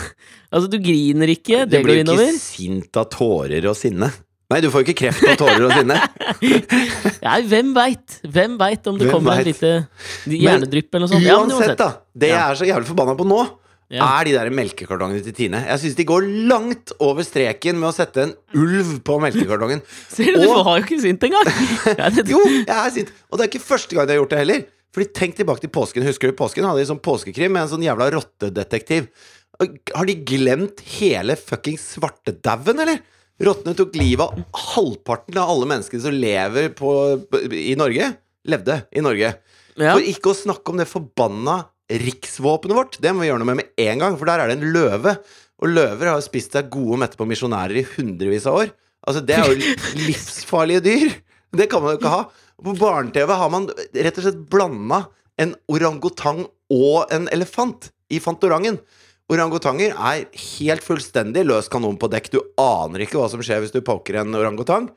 Altså, 0.51 0.69
du 0.71 0.77
griner 0.83 1.31
ikke, 1.31 1.65
Du 1.67 1.77
det 1.77 1.81
blir 1.83 2.01
ikke 2.03 2.31
sint 2.39 2.95
av 2.99 3.09
tårer 3.11 3.67
og 3.71 3.75
sinne. 3.79 4.11
Nei, 4.49 4.61
du 4.63 4.69
får 4.73 4.81
jo 4.81 4.87
ikke 4.87 4.97
kreft 5.03 5.27
av 5.29 5.35
tårer 5.37 5.67
og 5.67 5.73
sinne. 5.77 5.97
Nei, 7.27 7.35
hvem 7.51 7.75
veit? 7.75 8.15
Hvem 8.25 8.55
veit 8.59 8.87
om 8.89 8.97
det 8.97 9.05
Hvem 9.07 9.13
kommer 9.13 9.37
vet? 9.37 9.45
et 9.45 9.51
lite 9.53 10.39
hjernedrypp 10.41 10.95
eller 10.95 11.05
noe 11.05 11.11
sånt? 11.11 11.27
Ja, 11.27 11.37
men 11.43 11.53
Uansett, 11.53 11.75
da. 11.77 11.89
Det 12.17 12.31
jeg 12.31 12.39
er 12.41 12.57
så 12.57 12.67
jævlig 12.71 12.89
forbanna 12.89 13.13
på 13.19 13.27
nå, 13.29 13.43
Ja. 13.89 14.05
er 14.19 14.27
de 14.27 14.33
der 14.35 14.51
melkekartongene 14.53 15.23
til 15.25 15.33
Tine. 15.33 15.63
Jeg 15.65 15.81
syns 15.81 15.95
de 15.97 16.05
går 16.05 16.27
langt 16.51 16.91
over 17.01 17.25
streken 17.25 17.79
med 17.81 17.89
å 17.89 17.95
sette 17.95 18.21
en 18.27 18.33
ulv 18.53 18.99
på 19.05 19.15
melkekartongen. 19.23 19.81
Ser 20.13 20.35
du, 20.35 20.43
du 20.43 20.51
har 20.51 20.61
var 20.67 20.77
jo 20.77 20.85
ikke 20.85 20.99
sint 21.01 21.25
engang! 21.25 21.49
Jo, 22.29 22.41
jeg 22.45 22.75
er 22.75 22.93
sint. 22.93 23.09
Og 23.31 23.39
det 23.39 23.47
er 23.47 23.49
ikke 23.49 23.65
første 23.65 23.97
gang 23.97 24.05
de 24.05 24.13
har 24.13 24.21
gjort 24.21 24.35
det 24.35 24.43
heller. 24.43 24.67
Fordi 24.93 25.09
Tenk 25.17 25.35
tilbake 25.37 25.63
til 25.65 25.73
påsken. 25.73 26.05
Husker 26.05 26.29
du 26.29 26.37
påsken? 26.37 26.65
Hadde 26.69 26.83
de 26.83 26.89
sånn 26.89 27.01
påskekrim 27.01 27.53
med 27.55 27.65
en 27.65 27.71
sånn 27.73 27.85
jævla 27.85 28.11
rottedetektiv. 28.13 29.09
Har 29.59 30.07
de 30.07 30.15
glemt 30.25 30.81
hele 30.99 31.35
fuckings 31.37 31.83
svartedauden, 31.97 32.85
eller? 32.85 33.01
Rottene 33.43 33.73
tok 33.77 33.93
livet 33.95 34.21
av 34.25 34.61
halvparten 34.75 35.37
av 35.39 35.51
alle 35.53 35.67
menneskene 35.69 36.03
som 36.03 36.15
lever 36.15 36.69
på, 36.75 36.93
i 37.55 37.73
Norge. 37.79 38.11
Levde 38.49 38.81
i 38.91 39.03
Norge. 39.03 39.33
ja. 39.79 39.93
For 39.95 40.03
ikke 40.13 40.33
å 40.33 40.37
snakke 40.37 40.73
om 40.73 40.79
det 40.81 40.89
forbanna 40.89 41.61
riksvåpenet 41.89 42.77
vårt. 42.77 42.97
Det 43.01 43.13
må 43.13 43.23
vi 43.23 43.29
gjøre 43.29 43.41
noe 43.41 43.49
med 43.51 43.61
med 43.61 43.85
en 43.85 44.03
gang, 44.03 44.17
for 44.19 44.29
der 44.29 44.43
er 44.43 44.51
det 44.51 44.59
en 44.59 44.73
løve. 44.75 45.15
Og 45.59 45.73
løver 45.73 46.11
har 46.11 46.21
spist 46.23 46.55
seg 46.55 46.69
gode 46.71 46.95
og 46.95 47.01
mette 47.01 47.19
på 47.19 47.27
misjonærer 47.27 47.81
i 47.81 47.87
hundrevis 47.95 48.47
av 48.47 48.61
år. 48.61 48.71
Altså, 49.07 49.23
det 49.25 49.35
er 49.35 49.49
jo 49.49 49.73
livsfarlige 50.07 50.85
dyr. 50.85 51.17
Det 51.55 51.69
kan 51.71 51.83
man 51.83 51.95
jo 51.95 52.01
ikke 52.01 52.13
ha. 52.13 52.23
På 52.59 52.75
barne-TV 52.77 53.33
har 53.41 53.51
man 53.51 53.67
rett 53.71 54.19
og 54.19 54.25
slett 54.25 54.41
blanda 54.51 55.05
en 55.39 55.53
orangutang 55.71 56.43
og 56.75 57.11
en 57.15 57.29
elefant 57.33 57.89
i 58.11 58.19
Fantorangen. 58.21 58.79
Orangutanger 59.29 59.93
er 59.93 60.25
helt 60.57 60.83
fullstendig 60.83 61.45
løs 61.45 61.69
kanon 61.71 61.99
på 62.01 62.09
dekk. 62.11 62.31
Du 62.33 62.39
aner 62.59 63.05
ikke 63.05 63.19
hva 63.19 63.29
som 63.31 63.43
skjer 63.45 63.61
hvis 63.63 63.73
du 63.75 63.81
poker 63.85 64.19
en 64.21 64.35
orangutang. 64.35 64.89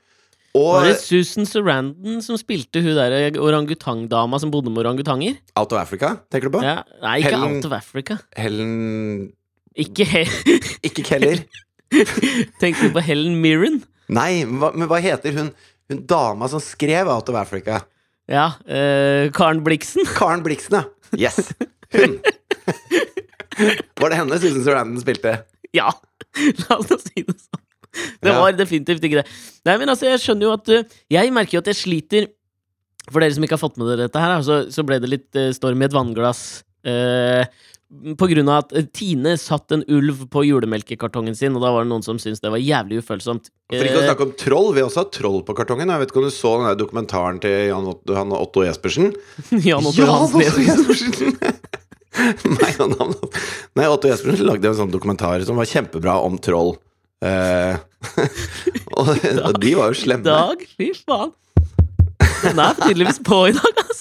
Var 0.53 0.85
det 0.85 0.97
Susan 1.01 1.47
Sarandon 1.49 2.19
som 2.21 2.37
spilte 2.37 2.83
hun 2.85 2.93
der 2.99 3.39
orangutangdama 3.41 4.37
som 4.43 4.51
bodde 4.53 4.69
med 4.69 4.83
orangutanger? 4.85 5.39
Out 5.57 5.73
of 5.73 5.81
Africa, 5.81 6.11
tenker 6.31 6.51
du 6.51 6.59
på? 6.59 6.63
Ja. 6.67 6.83
Nei, 7.01 7.15
ikke 7.23 7.31
Helen- 7.39 7.57
Out 7.57 7.69
of 7.71 7.73
Africa. 7.79 8.19
Helen 8.37 9.33
Ikke 9.81 10.05
he 10.05 10.27
Ikke 10.89 11.05
Keller. 11.09 11.41
Tenkte 12.61 12.89
du 12.91 12.93
på 12.93 13.01
Helen 13.05 13.39
Mirren? 13.41 13.81
Nei, 14.13 14.43
men 14.45 14.59
hva, 14.61 14.73
men 14.77 14.91
hva 14.91 15.01
heter 15.01 15.33
hun, 15.39 15.49
hun 15.89 16.03
dama 16.11 16.49
som 16.53 16.61
skrev 16.61 17.09
Out 17.09 17.33
of 17.33 17.39
Africa? 17.41 17.81
Ja. 18.29 18.51
eh, 18.69 19.31
Karen 19.33 19.65
Blixen? 19.65 20.05
Karen 20.19 20.45
Blixen, 20.45 20.83
ja. 20.83 20.85
Yes. 21.29 21.55
Hun. 21.97 22.19
Var 24.01 24.09
det 24.13 24.17
henne 24.21 24.39
Susan 24.41 24.65
Sarandon 24.65 25.01
spilte? 25.01 25.39
Ja! 25.77 25.89
La 26.67 26.77
oss 26.79 26.93
si 27.09 27.25
det 27.25 27.37
sånn. 27.41 27.62
Det 28.23 28.33
var 28.33 28.55
definitivt 28.57 29.05
ikke 29.05 29.21
det. 29.21 29.27
Nei, 29.69 29.77
men 29.83 29.93
altså, 29.93 30.09
jeg 30.09 30.23
skjønner 30.23 30.49
jo 30.49 30.55
at 30.55 30.71
uh, 30.73 30.95
Jeg 31.13 31.33
merker 31.35 31.59
jo 31.59 31.61
at 31.61 31.69
jeg 31.69 31.81
sliter 31.81 32.29
For 33.11 33.21
dere 33.21 33.35
som 33.37 33.45
ikke 33.45 33.59
har 33.59 33.65
fått 33.65 33.77
med 33.81 33.91
dere 33.91 34.07
dette 34.07 34.23
her, 34.23 34.39
så, 34.47 34.63
så 34.73 34.85
ble 34.87 35.01
det 35.03 35.11
litt 35.11 35.41
uh, 35.41 35.51
storm 35.57 35.83
i 35.83 35.89
et 35.89 35.97
vannglass. 35.97 36.63
Uh, 36.87 37.45
på 38.19 38.27
grunn 38.31 38.49
av 38.49 38.63
at 38.63 38.73
uh, 38.73 38.85
Tine 38.95 39.35
satt 39.41 39.73
en 39.75 39.85
ulv 39.93 40.25
på 40.33 40.45
julemelkekartongen 40.49 41.37
sin, 41.37 41.55
og 41.59 41.65
da 41.65 41.73
var 41.75 41.85
det 41.85 41.91
noen 41.93 42.05
som 42.07 42.21
syntes 42.23 42.41
det 42.43 42.53
var 42.53 42.63
jævlig 42.63 43.03
ufølsomt. 43.03 43.51
For 43.69 43.85
ikke 43.85 44.01
å 44.01 44.03
Eh, 44.03 44.09
snakke 44.09 44.27
om 44.27 44.33
troll. 44.39 44.71
Vi 44.73 44.81
har 44.81 44.89
også 44.89 45.05
hatt 45.05 45.13
troll 45.19 45.43
på 45.47 45.57
kartongen. 45.59 45.93
Jeg 45.93 46.03
vet 46.03 46.15
ikke 46.15 46.23
om 46.23 46.29
du 46.29 46.35
så 46.35 46.55
den 46.57 46.71
der 46.71 46.81
dokumentaren 46.81 47.41
til 47.43 47.69
Jan 47.69 47.91
Otto, 47.93 48.17
han 48.17 48.33
Otto 48.37 48.65
Jespersen? 48.65 49.13
Jan 49.69 49.89
Otto. 49.89 50.09
Otto 50.09 50.41
Jespersen! 50.41 51.37
Nei, 53.77 53.89
Otto 53.89 54.09
Jespersen 54.09 54.49
lagde 54.49 54.73
en 54.73 54.81
sånn 54.81 54.93
dokumentar 54.93 55.45
som 55.49 55.61
var 55.61 55.69
kjempebra 55.69 56.19
om 56.25 56.41
troll. 56.41 56.75
Eh, 57.23 57.77
og, 58.99 59.13
og 59.47 59.61
de 59.63 59.77
var 59.79 59.93
jo 59.93 59.99
slemme. 60.03 60.27
Dag, 60.27 60.65
fy 60.79 60.91
faen. 61.05 61.31
Den 62.43 62.59
er 62.59 62.79
tydeligvis 62.81 63.21
på 63.23 63.45
i 63.51 63.55
dag, 63.55 63.83
ass. 63.85 64.01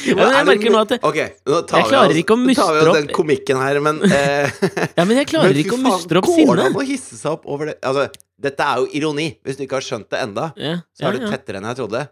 Ja, 0.00 0.14
men 0.16 0.32
jeg 0.32 0.46
merker 0.48 0.72
nå 0.72 0.78
at 0.80 0.92
det, 0.94 0.96
okay, 1.06 1.34
nå 1.46 1.58
Jeg 1.60 1.86
klarer 1.90 2.16
ikke 2.18 2.34
å 2.34 2.38
mustre 2.40 2.64
opp 2.64 2.70
Nå 2.72 2.80
tar 2.80 2.86
vi 2.86 2.90
oss 2.90 2.96
den 2.96 3.10
komikken 3.14 3.58
her, 3.60 3.78
men 3.84 4.00
uh, 4.02 4.62
ja, 4.98 5.04
men 5.04 5.12
jeg 5.20 5.28
klarer 5.30 5.52
men 5.52 5.60
ikke 5.60 5.76
å 5.76 5.82
mustre 5.84 6.22
opp 6.22 6.26
Går 6.30 6.38
det 6.40 6.46
sinne. 6.48 6.64
an 6.64 6.78
å 6.80 6.86
hisse 6.88 7.18
seg 7.20 7.36
opp 7.36 7.44
over 7.46 7.70
det? 7.70 7.76
Altså, 7.86 8.06
dette 8.40 8.66
er 8.66 8.80
jo 8.80 8.88
ironi. 8.96 9.26
Hvis 9.44 9.60
du 9.60 9.66
ikke 9.66 9.78
har 9.78 9.86
skjønt 9.86 10.08
det 10.10 10.22
enda, 10.24 10.48
Ja, 10.56 10.78
så 10.96 11.10
er 11.10 11.20
ja, 11.20 11.26
ja. 11.26 11.30
tettere 11.36 11.60
enn 11.60 11.68
jeg 11.68 11.78
trodde. 11.82 12.02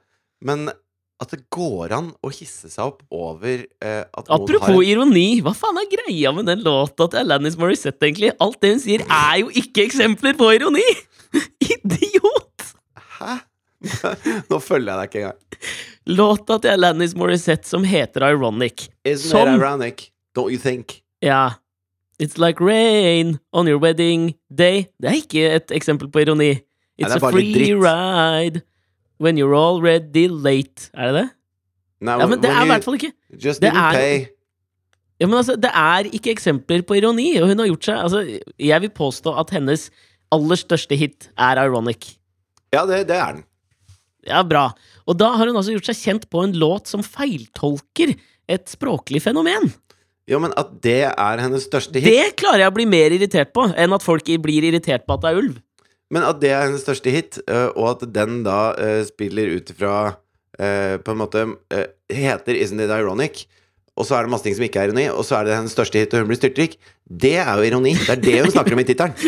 Men 0.45 0.69
at 1.19 1.33
det 1.35 1.41
går 1.51 1.93
an 1.97 2.11
å 2.23 2.31
hisse 2.31 2.71
seg 2.71 2.93
opp 2.93 3.03
over 3.15 3.65
eh, 3.65 4.03
at 4.07 4.29
Apropos 4.31 4.63
har 4.63 4.71
Apropos 4.71 4.87
ironi, 4.87 5.41
hva 5.43 5.55
faen 5.57 5.81
er 5.81 5.89
greia 5.91 6.31
med 6.35 6.47
den 6.47 6.63
låta 6.63 7.09
til 7.11 7.25
Alanis 7.25 7.59
Morissette, 7.59 7.99
egentlig? 8.07 8.31
Alt 8.43 8.61
det 8.63 8.71
hun 8.77 8.83
sier, 8.83 9.03
er 9.03 9.41
jo 9.43 9.51
ikke 9.59 9.83
eksempler 9.89 10.39
på 10.39 10.53
ironi! 10.55 10.85
Idiot! 11.75 12.69
Hæ? 13.19 13.41
Nå 14.51 14.61
følger 14.63 14.93
jeg 14.93 14.99
deg 14.99 15.11
ikke 15.11 15.25
engang. 15.25 15.73
Låta 16.19 16.61
til 16.63 16.77
Alanis 16.77 17.17
Morissette 17.19 17.69
som 17.69 17.85
heter 17.87 18.29
Ironic. 18.31 18.87
Isn't 19.03 19.35
Som- 19.35 19.51
it 19.51 19.59
ironic? 19.59 20.09
Don't 20.39 20.55
you 20.55 20.63
think? 20.63 21.01
Ja. 21.23 21.59
It's 22.23 22.39
like 22.39 22.63
rain 22.63 23.39
on 23.53 23.69
your 23.69 23.79
wedding 23.79 24.35
day. 24.51 24.87
Det 24.99 25.11
er 25.11 25.19
ikke 25.19 25.45
et 25.55 25.75
eksempel 25.75 26.11
på 26.11 26.23
ironi. 26.23 26.57
It's 26.99 27.15
er 27.15 27.23
a 27.23 27.31
free 27.31 27.75
ride 27.75 28.63
when 29.19 29.39
you're 29.39 29.57
already 29.57 30.27
late. 30.29 30.91
Er 30.95 31.13
det 31.13 31.15
det? 31.23 31.29
Now, 32.01 32.21
Ja, 32.23 32.27
men 32.31 32.41
det 32.43 32.51
er 32.51 32.63
i 32.63 32.69
hvert 32.71 32.85
fall 32.87 32.95
ikke 32.95 33.13
Just 33.43 33.61
det 33.61 33.73
didn't 33.73 33.89
er- 33.89 33.97
pay. 33.99 34.27
Ja, 35.19 35.27
men 35.27 35.39
altså, 35.41 35.57
Det 35.59 35.71
er 35.75 36.07
ikke 36.15 36.31
eksempler 36.31 36.85
på 36.87 36.95
ironi, 36.95 37.41
og 37.43 37.49
hun 37.49 37.59
har 37.59 37.67
gjort 37.67 37.85
seg 37.89 37.97
altså, 38.05 38.21
Jeg 38.59 38.81
vil 38.85 38.91
påstå 38.95 39.35
at 39.41 39.51
hennes 39.51 39.91
aller 40.31 40.57
største 40.61 40.95
hit 40.95 41.31
er 41.39 41.59
Ironic. 41.65 42.19
Ja, 42.73 42.85
det, 42.87 43.07
det 43.09 43.17
er 43.17 43.33
den. 43.33 43.45
Ja, 44.29 44.43
bra. 44.45 44.67
Og 45.09 45.17
da 45.17 45.31
har 45.39 45.49
hun 45.49 45.57
altså 45.57 45.73
gjort 45.73 45.89
seg 45.89 45.97
kjent 45.97 46.27
på 46.31 46.43
en 46.45 46.53
låt 46.53 46.87
som 46.87 47.01
feiltolker 47.03 48.13
et 48.49 48.69
språklig 48.69 49.23
fenomen. 49.25 49.71
Jo, 50.29 50.39
men 50.45 50.53
at 50.61 50.75
det 50.85 51.07
er 51.09 51.41
hennes 51.41 51.65
største 51.65 51.97
hit 51.97 52.05
Det 52.05 52.37
klarer 52.37 52.67
jeg 52.67 52.73
å 52.73 52.77
bli 52.77 52.85
mer 52.85 53.15
irritert 53.17 53.55
på 53.57 53.65
enn 53.73 53.95
at 53.97 54.05
folk 54.05 54.29
blir 54.45 54.67
irritert 54.69 55.07
på 55.09 55.17
at 55.17 55.25
det 55.25 55.31
er 55.33 55.41
ulv. 55.41 55.57
Men 56.15 56.25
at 56.25 56.41
det 56.41 56.51
er 56.55 56.65
hennes 56.65 56.85
største 56.85 57.13
hit, 57.13 57.39
øh, 57.45 57.69
og 57.77 57.91
at 57.93 58.07
den 58.15 58.41
da 58.47 58.73
øh, 58.81 59.03
spiller 59.09 59.57
ut 59.59 59.73
ifra 59.75 59.97
øh, 60.57 60.97
På 61.05 61.13
en 61.13 61.21
måte 61.21 61.45
heter 62.09 62.57
Isn't 62.57 62.81
It 62.81 62.93
Ironic, 62.95 63.45
og 63.99 64.07
så 64.07 64.17
er 64.17 64.25
det 64.25 64.31
masse 64.33 64.47
ting 64.47 64.57
som 64.57 64.65
ikke 64.65 64.81
er 64.81 64.89
ironi, 64.89 65.09
og 65.11 65.25
så 65.27 65.41
er 65.41 65.49
det 65.49 65.57
hennes 65.57 65.75
største 65.75 65.99
hit, 65.99 66.15
og 66.15 66.23
hun 66.23 66.31
blir 66.31 66.39
styrtrik, 66.39 66.79
det 67.11 67.35
er 67.43 67.51
jo 67.59 67.67
ironi. 67.67 67.93
Det 67.99 68.15
er 68.15 68.23
det 68.23 68.41
hun 68.45 68.53
snakker 68.55 68.77
om 68.77 68.83
i 68.83 68.87
tittelen. 68.89 69.15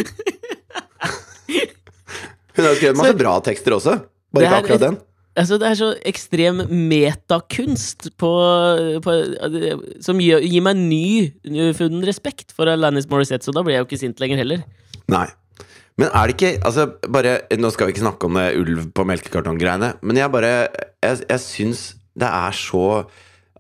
Hun 2.51 2.67
har 2.67 2.75
jo 2.75 2.79
skrevet 2.81 2.99
masse 2.99 3.17
bra 3.17 3.31
tekster 3.41 3.73
også, 3.73 3.93
bare 4.35 4.45
ikke 4.45 4.57
akkurat 4.59 4.83
den. 4.83 4.97
Altså, 5.39 5.57
det 5.63 5.69
er 5.69 5.77
så 5.79 5.89
ekstrem 6.11 6.59
metakunst 6.91 8.11
på, 8.21 8.31
på 9.05 9.15
Som 10.05 10.19
gir, 10.21 10.43
gir 10.43 10.65
meg 10.67 10.77
ny 10.77 11.71
funnen 11.79 12.03
respekt 12.05 12.53
for 12.53 12.69
Alanis 12.69 13.09
Morissette, 13.09 13.47
så 13.47 13.55
da 13.55 13.63
blir 13.65 13.79
jeg 13.79 13.85
jo 13.85 13.89
ikke 13.89 14.01
sint 14.03 14.21
lenger 14.21 14.43
heller. 14.43 14.67
Nei. 15.09 15.29
Men 16.01 16.13
er 16.17 16.31
det 16.31 16.37
ikke 16.37 16.53
altså 16.65 16.87
bare, 17.13 17.39
Nå 17.61 17.71
skal 17.75 17.89
vi 17.89 17.95
ikke 17.95 18.07
snakke 18.07 18.29
om 18.29 18.39
det 18.39 18.53
ulv 18.61 18.87
på 18.97 19.05
melkekartong-greiene, 19.09 19.95
men 20.01 20.21
jeg 20.21 20.33
bare 20.33 20.53
Jeg, 21.05 21.25
jeg 21.27 21.43
syns 21.45 21.91
det 22.19 22.29
er 22.29 22.57
så 22.57 23.05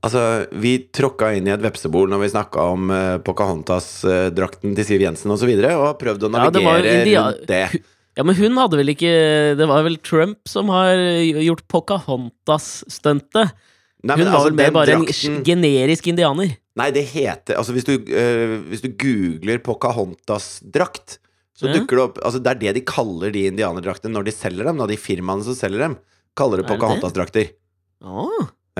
Altså, 0.01 0.21
vi 0.57 0.79
tråkka 0.97 1.35
inn 1.37 1.49
i 1.51 1.53
et 1.53 1.61
vepsebol 1.61 2.09
når 2.09 2.23
vi 2.23 2.29
snakka 2.33 2.63
om 2.73 2.89
uh, 2.89 3.19
Pocahontas-drakten 3.21 4.73
til 4.79 4.87
Siv 4.89 5.03
Jensen 5.05 5.29
osv., 5.29 5.35
og, 5.35 5.41
så 5.43 5.49
videre, 5.51 5.73
og 5.77 5.85
har 5.91 5.99
prøvd 6.01 6.25
å 6.25 6.31
Ja, 6.31 6.47
det 6.49 6.63
navigere 6.65 7.25
rundt 7.27 7.43
det. 7.51 7.65
Ja, 8.19 8.25
men 8.27 8.35
hun 8.35 8.57
hadde 8.59 8.75
vel 8.81 8.91
ikke 8.91 9.11
Det 9.57 9.67
var 9.71 9.85
vel 9.87 9.95
Trump 10.03 10.49
som 10.51 10.73
har 10.73 10.99
gjort 11.45 11.63
Pocahontas-stuntet. 11.71 13.53
Hun 14.01 14.09
men 14.09 14.25
var 14.25 14.33
altså, 14.33 14.49
vel 14.49 14.57
mer 14.57 14.73
bare 14.75 14.97
bare 14.97 15.05
en 15.05 15.45
generisk 15.47 16.09
indianer. 16.11 16.57
Nei, 16.81 16.89
det 16.97 17.05
heter 17.13 17.61
Altså, 17.61 17.77
hvis 17.77 17.87
du, 17.87 17.95
uh, 18.01 18.57
hvis 18.73 18.83
du 18.87 18.89
googler 18.97 19.61
Pocahontas-drakt, 19.69 21.21
så 21.61 21.69
dukker 21.75 21.99
det 22.01 22.05
opp 22.09 22.19
Altså, 22.25 22.41
det 22.43 22.51
er 22.55 22.61
det 22.65 22.73
de 22.79 22.83
kaller 22.89 23.33
de 23.35 23.43
indianerdraktene 23.51 24.15
når 24.17 24.27
de 24.31 24.35
selger 24.35 24.65
dem, 24.71 24.81
da. 24.81 24.87
De 24.91 24.97
firmaene 25.01 25.45
som 25.47 25.57
selger 25.59 25.85
dem, 25.85 25.99
kaller 26.39 26.63
det 26.63 26.67
Er? 26.67 26.73
Pocahontas-drakter. 26.75 27.53
Å, 28.03 28.27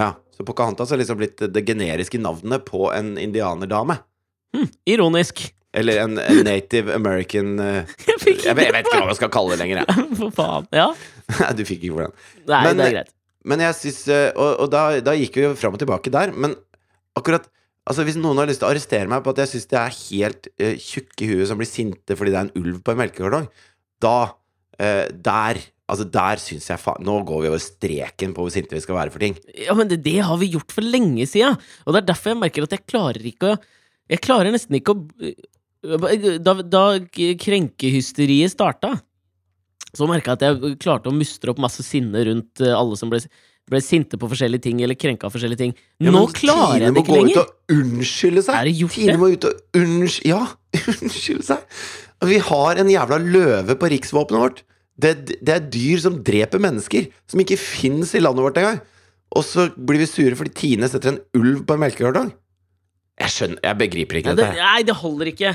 Ja. 0.01 0.15
Så 0.33 0.45
Pocahontas 0.49 0.89
har 0.95 0.97
liksom 1.01 1.19
blitt 1.21 1.43
det 1.53 1.63
generiske 1.69 2.17
navnet 2.23 2.65
på 2.65 2.87
en 2.97 3.17
indianerdame. 3.21 3.99
hm, 4.57 4.69
ironisk. 4.89 5.43
Eller 5.77 6.01
en, 6.03 6.17
en 6.19 6.41
native 6.47 6.91
american 6.97 7.61
uh, 7.61 7.85
Jeg 8.09 8.17
jeg, 8.43 8.57
vet, 8.57 8.65
jeg 8.67 8.73
vet 8.75 8.87
ikke 8.89 8.97
hva 8.99 9.07
man 9.13 9.19
skal 9.19 9.31
kalle 9.31 9.53
det 9.55 9.61
lenger, 9.61 9.85
jeg. 9.85 10.07
For 10.19 10.33
faen. 10.35 10.67
Ja. 10.75 10.89
Du 11.59 11.63
fikk 11.69 11.85
ikke 11.87 11.95
for 11.95 12.09
den. 12.09 12.15
Nei, 12.51 12.63
Men- 12.65 12.81
det 12.81 12.87
er 12.89 12.95
greit. 12.97 13.13
Men 13.47 13.63
jeg 13.65 13.73
syns 13.79 14.01
eh, 14.13 14.27
Og, 14.37 14.49
og 14.65 14.73
da, 14.73 14.81
da 15.01 15.15
gikk 15.17 15.37
vi 15.39 15.45
jo 15.47 15.53
fram 15.57 15.77
og 15.77 15.81
tilbake 15.81 16.11
der, 16.13 16.33
men 16.37 16.57
akkurat 17.17 17.47
Altså 17.89 18.05
Hvis 18.07 18.19
noen 18.21 18.39
har 18.39 18.49
lyst 18.51 18.61
til 18.63 18.69
å 18.69 18.73
arrestere 18.75 19.09
meg 19.11 19.25
på 19.25 19.33
at 19.33 19.43
jeg 19.43 19.53
syns 19.55 19.69
det 19.71 19.81
er 19.81 19.97
helt 19.97 20.49
uh, 20.61 20.75
tjukke 20.77 21.25
i 21.25 21.31
huet 21.33 21.49
som 21.51 21.61
blir 21.61 21.71
sinte 21.71 22.17
fordi 22.19 22.35
det 22.35 22.41
er 22.41 22.49
en 22.49 22.57
ulv 22.61 22.81
på 22.85 22.93
en 22.93 23.01
melkekartong, 23.01 23.51
da 24.05 24.17
uh, 24.31 25.07
Der 25.11 25.63
Altså 25.91 26.07
Der 26.07 26.39
syns 26.39 26.69
jeg 26.71 26.79
faen 26.79 27.03
Nå 27.07 27.17
går 27.27 27.45
vi 27.45 27.51
over 27.51 27.63
streken 27.63 28.35
på 28.37 28.45
hvor 28.45 28.55
sinte 28.55 28.77
vi 28.77 28.83
skal 28.85 28.99
være 28.99 29.11
for 29.15 29.23
ting. 29.25 29.35
Ja, 29.59 29.75
men 29.75 29.91
det, 29.91 30.03
det 30.05 30.21
har 30.23 30.39
vi 30.39 30.53
gjort 30.53 30.71
for 30.75 30.87
lenge 30.87 31.27
siden. 31.27 31.59
Og 31.83 31.95
det 31.95 32.03
er 32.03 32.11
derfor 32.13 32.31
jeg 32.31 32.39
merker 32.45 32.67
at 32.67 32.77
jeg 32.77 32.87
klarer 32.87 33.31
ikke 33.33 33.55
å 33.55 33.61
Jeg 34.11 34.23
klarer 34.23 34.55
nesten 34.55 34.79
ikke 34.79 34.95
å 34.95 35.33
Da, 35.81 36.55
da 36.61 36.85
krenkehysteriet 37.11 38.53
starta, 38.53 38.99
så 39.97 40.07
merka 40.07 40.35
jeg 40.35 40.39
at 40.39 40.43
jeg 40.45 40.77
klarte 40.83 41.09
å 41.09 41.17
mustre 41.17 41.55
opp 41.55 41.63
masse 41.63 41.83
sinne 41.87 42.21
rundt 42.29 42.61
eh, 42.61 42.75
alle 42.77 42.99
som 43.01 43.09
ble, 43.11 43.23
ble 43.71 43.81
sinte 43.85 44.19
på 44.21 44.29
forskjellige 44.31 44.65
ting, 44.67 44.81
eller 44.85 44.99
krenka 44.99 45.29
av 45.29 45.35
forskjellige 45.35 45.61
ting. 45.63 45.75
Ja, 46.03 46.11
Nå 46.15 46.25
klarer 46.37 46.85
jeg 46.85 46.89
det 46.89 46.95
må 46.97 47.05
ikke 47.05 47.13
gå 47.13 47.19
ut 47.19 47.23
lenger. 47.23 47.41
og 47.45 47.77
unnskylde 47.77 48.43
seg. 48.47 48.55
Er 48.59 48.69
det 48.71 48.75
gjort 48.81 48.97
Tine 48.99 49.15
det? 49.15 49.21
må 49.23 49.29
ut 49.35 49.47
og 49.49 49.81
unnsky... 49.81 50.25
Ja, 50.33 50.41
unnskylde 51.01 51.47
seg. 51.47 51.79
Vi 52.31 52.39
har 52.51 52.81
en 52.83 52.91
jævla 52.93 53.19
løve 53.23 53.77
på 53.81 53.91
riksvåpenet 53.95 54.43
vårt. 54.45 54.63
Det, 55.01 55.15
det 55.41 55.55
er 55.55 55.69
dyr 55.73 56.03
som 56.03 56.19
dreper 56.27 56.61
mennesker, 56.61 57.07
som 57.31 57.41
ikke 57.41 57.57
fins 57.61 58.11
i 58.19 58.21
landet 58.21 58.45
vårt 58.45 58.59
engang. 58.61 58.83
Og 59.33 59.47
så 59.47 59.69
blir 59.79 60.03
vi 60.03 60.09
sure 60.11 60.35
fordi 60.37 60.53
Tine 60.59 60.89
setter 60.91 61.15
en 61.15 61.21
ulv 61.39 61.63
på 61.69 61.77
en 61.79 61.81
melkekartong. 61.87 62.33
Jeg 63.21 63.33
skjønner 63.35 63.61
Jeg 63.69 63.79
begriper 63.81 64.19
ikke 64.21 64.33
det, 64.35 64.45
dette. 64.49 64.59
nei, 64.65 64.83
det 64.89 64.97
holder 64.97 65.31
ikke. 65.31 65.55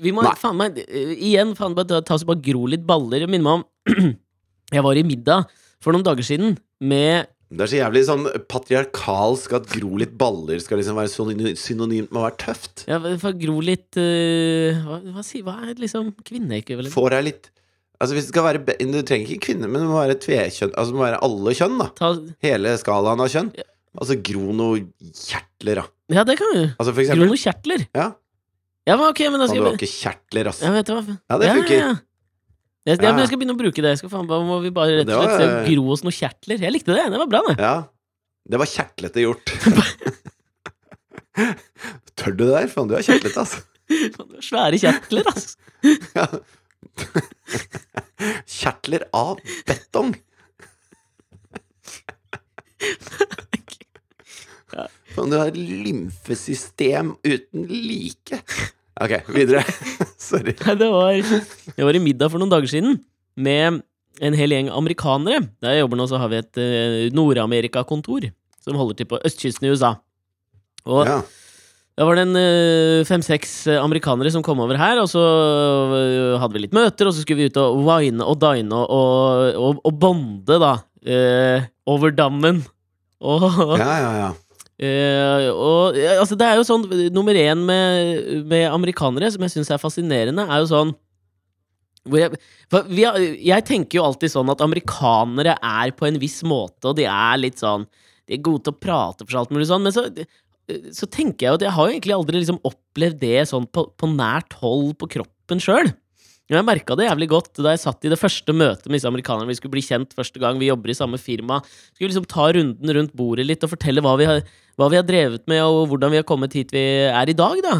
Vi 0.00 0.12
må 0.14 0.22
Nei. 0.24 0.32
faen 0.38 0.56
meg 0.58 0.78
eh, 0.84 1.12
Igjen, 1.16 1.52
faen 1.58 1.74
meg, 1.76 1.88
ta, 1.90 2.14
oss 2.14 2.24
bare 2.28 2.40
gro 2.44 2.64
litt 2.70 2.84
baller. 2.86 3.24
Minner 3.30 3.46
meg 3.46 3.60
om 3.60 4.14
Jeg 4.76 4.84
var 4.86 4.98
i 5.00 5.04
middag 5.06 5.48
for 5.84 5.96
noen 5.96 6.06
dager 6.06 6.26
siden 6.26 6.58
med 6.80 7.30
Det 7.50 7.64
er 7.64 7.70
så 7.72 7.78
jævlig 7.80 8.02
sånn 8.06 8.26
patriarkalsk 8.50 9.54
at 9.58 9.70
gro 9.72 9.96
litt 10.00 10.12
baller 10.18 10.60
skal 10.62 10.78
liksom 10.80 10.98
være 11.00 11.10
synonymt 11.10 12.12
med 12.12 12.20
å 12.20 12.26
være 12.28 12.38
tøft. 12.44 12.84
Ja, 12.90 13.00
for 13.22 13.34
gro 13.40 13.56
litt 13.64 13.98
uh, 13.98 14.84
hva, 14.86 15.00
hva, 15.16 15.24
hva 15.48 15.56
er 15.66 15.80
liksom 15.80 16.12
kvinneekvivalent? 16.22 16.94
Får 16.94 17.18
jeg 17.18 17.28
litt 17.32 17.50
Altså 18.00 18.16
hvis 18.16 18.30
det 18.30 18.32
skal 18.32 18.46
være 18.46 18.76
Du 18.88 19.02
trenger 19.04 19.28
ikke 19.28 19.50
kvinne, 19.50 19.68
men 19.68 19.82
det 19.82 19.88
må 19.90 19.98
være 19.98 20.16
tvekjønn. 20.22 20.70
Altså 20.72 20.94
det 20.94 20.96
må 20.96 21.04
være 21.04 21.18
alle 21.26 21.52
kjønn, 21.58 21.74
da. 21.82 21.88
Ta, 21.98 22.08
Hele 22.46 22.72
skalaen 22.80 23.20
av 23.20 23.28
kjønn. 23.28 23.50
Ja. 23.60 23.66
Altså 24.00 24.16
gro 24.24 24.54
noe 24.56 24.84
kjertler, 25.10 25.82
da. 25.82 25.84
ja, 26.14 26.24
det 26.24 26.36
kan 26.38 26.52
du. 26.54 26.62
Altså 26.78 26.94
for 26.94 27.10
Gro 27.10 27.26
noe 27.26 27.40
kjertler. 27.42 27.84
Ja. 27.92 28.06
Ja, 28.88 28.96
men 28.96 29.10
ok, 29.10 29.20
men 29.28 29.42
da 29.42 29.46
skal 29.46 29.58
skal 29.58 29.60
du 29.60 29.68
har 29.68 29.76
ikke 29.76 29.90
kjertler, 29.92 30.48
ass. 30.50 30.62
Ja, 30.64 30.70
vet 30.74 30.88
du 30.88 30.94
hva? 30.96 31.02
Ja, 31.18 31.38
det 31.42 31.50
funker. 31.50 31.74
Ja, 31.74 31.90
ja, 31.90 31.96
Ja. 32.98 33.12
men 33.12 33.20
jeg 33.22 33.28
skal 33.30 33.38
begynne 33.38 33.54
å 33.54 33.60
bruke 33.60 33.82
det. 33.84 33.90
Jeg 33.94 34.00
skal 34.02 34.10
faen, 34.10 34.26
må 34.26 34.56
vi 34.64 34.70
bare 34.74 34.98
rett 35.00 35.08
og 35.14 35.22
slett 35.22 35.46
var- 35.54 35.68
gro 35.70 35.84
oss 35.94 36.02
noen 36.02 36.16
kjertler. 36.16 36.58
Jeg 36.66 36.72
likte 36.74 36.94
det. 36.96 37.04
Det 37.14 37.18
var 37.22 37.30
bra, 37.30 37.40
det. 37.48 37.56
Ja. 37.62 37.74
Det 38.50 38.58
var 38.58 38.66
kjertlete 38.66 39.20
gjort. 39.22 39.46
Tør 42.20 42.32
du 42.36 42.42
det 42.44 42.52
der? 42.56 42.68
Faen, 42.72 42.88
du 42.90 42.94
er 42.98 43.04
kjertlete, 43.06 43.38
altså. 43.44 43.60
Faen, 44.16 44.28
det 44.30 44.40
var 44.40 44.46
Svære 44.48 44.80
kjertler, 44.82 45.24
altså. 45.30 45.56
Ja. 46.18 46.26
Kjertler 48.50 49.06
av 49.16 49.38
betong. 49.68 50.10
Faen, 55.14 55.30
du 55.32 55.36
har 55.38 55.48
et 55.50 55.56
lymfesystem 55.58 57.14
uten 57.26 57.64
like. 57.70 58.40
Ok, 59.00 59.14
videre. 59.32 59.62
Sorry. 60.20 60.52
Det 60.52 60.88
var 60.92 61.14
Jeg 61.16 61.86
var 61.86 61.96
i 61.96 62.02
middag 62.04 62.30
for 62.32 62.42
noen 62.42 62.52
dager 62.52 62.68
siden 62.68 62.98
med 63.40 63.80
en 64.20 64.36
hel 64.36 64.52
gjeng 64.52 64.68
amerikanere. 64.76 65.46
Der 65.64 65.76
jeg 65.78 65.84
jobber 65.86 66.00
nå, 66.02 66.06
så 66.10 66.18
har 66.20 66.28
vi 66.32 66.40
et 66.42 66.60
uh, 66.60 67.06
Nord-Amerika-kontor 67.16 68.26
som 68.60 68.76
holder 68.76 68.98
til 68.98 69.08
på 69.08 69.20
østkysten 69.24 69.64
i 69.64 69.70
USA. 69.72 69.94
Og 70.84 71.06
Ja. 71.08 71.20
da 71.96 72.04
var 72.08 72.16
det 72.18 72.26
en 72.26 72.36
eh, 72.36 73.04
fem-seks 73.08 73.54
amerikanere 73.80 74.30
som 74.32 74.44
kom 74.44 74.60
over 74.60 74.76
her, 74.76 75.00
og 75.00 75.08
så 75.08 75.20
eh, 75.96 76.36
hadde 76.40 76.56
vi 76.56 76.62
litt 76.66 76.76
møter, 76.76 77.08
og 77.08 77.16
så 77.16 77.24
skulle 77.24 77.40
vi 77.40 77.48
ut 77.48 77.56
og 77.60 77.80
wine 77.88 78.20
og 78.24 78.36
dine 78.40 78.76
og, 78.84 79.56
og, 79.56 79.80
og 79.84 79.96
bonde, 80.00 80.60
da, 80.60 80.74
eh, 81.08 81.64
over 81.88 82.12
dammen. 82.16 82.60
Og 83.20 83.44
ja, 83.80 83.90
ja, 84.04 84.12
ja. 84.26 84.30
Eh, 84.80 85.46
og 85.52 85.96
altså 86.16 86.38
det 86.40 86.46
er 86.48 86.56
jo 86.56 86.64
sånn 86.64 86.86
Nummer 87.12 87.36
én 87.36 87.66
med, 87.68 88.20
med 88.48 88.64
amerikanere, 88.70 89.28
som 89.28 89.42
jeg 89.44 89.52
syns 89.52 89.68
er 89.74 89.82
fascinerende, 89.82 90.46
er 90.48 90.62
jo 90.62 90.70
sånn 90.70 90.92
jeg, 92.08 92.30
har, 92.72 93.18
jeg 93.20 93.64
tenker 93.68 93.98
jo 93.98 94.06
alltid 94.06 94.32
sånn 94.32 94.48
at 94.48 94.62
amerikanere 94.64 95.58
er 95.60 95.92
på 95.92 96.06
en 96.08 96.16
viss 96.22 96.38
måte, 96.48 96.88
og 96.88 96.96
de 96.96 97.04
er 97.04 97.42
litt 97.42 97.60
sånn 97.60 97.84
De 98.24 98.38
er 98.38 98.44
gode 98.46 98.64
til 98.64 98.72
å 98.72 98.80
prate 98.80 99.26
for 99.26 99.42
alt 99.42 99.52
mulig 99.52 99.68
sånn, 99.68 99.84
men 99.84 99.92
så, 99.92 100.06
så 100.96 101.08
tenker 101.12 101.44
jeg 101.44 101.50
jo 101.50 101.58
at 101.58 101.66
jeg 101.66 101.76
har 101.76 101.88
jo 101.88 101.98
egentlig 101.98 102.16
aldri 102.16 102.40
liksom 102.40 102.62
opplevd 102.64 103.20
det 103.20 103.44
sånn 103.52 103.68
på, 103.68 103.84
på 104.00 104.08
nært 104.14 104.56
hold 104.62 104.94
på 105.02 105.10
kroppen 105.18 105.60
sjøl. 105.60 105.92
Jeg 106.50 106.66
merka 106.66 106.96
det 106.98 107.06
jævlig 107.06 107.28
godt 107.30 107.60
da 107.62 107.70
jeg 107.76 107.82
satt 107.84 108.04
i 108.04 108.10
det 108.10 108.18
første 108.18 108.50
møtet 108.56 108.88
med 108.90 108.98
disse 108.98 109.06
amerikanerne. 109.10 109.46
Vi 109.52 109.54
skulle 109.60 109.76
bli 109.76 109.84
kjent 109.86 110.16
første 110.18 110.40
gang, 110.42 110.58
vi 110.58 110.66
jobber 110.66 110.90
i 110.90 110.96
samme 110.98 111.20
firma. 111.22 111.60
Skulle 111.94 112.10
liksom 112.10 112.26
ta 112.26 112.48
runden 112.56 112.94
rundt 112.96 113.14
bordet 113.14 113.46
litt 113.46 113.62
og 113.62 113.70
fortelle 113.70 114.02
hva 114.02 114.16
vi 114.18 114.26
har, 114.26 114.42
hva 114.80 114.88
vi 114.90 114.98
har 114.98 115.06
drevet 115.06 115.46
med, 115.50 115.62
og 115.62 115.86
hvordan 115.92 116.10
vi 116.10 116.18
har 116.18 116.26
kommet 116.26 116.56
hit 116.58 116.74
vi 116.74 116.82
er 117.06 117.30
i 117.30 117.36
dag, 117.38 117.62
da. 117.62 117.76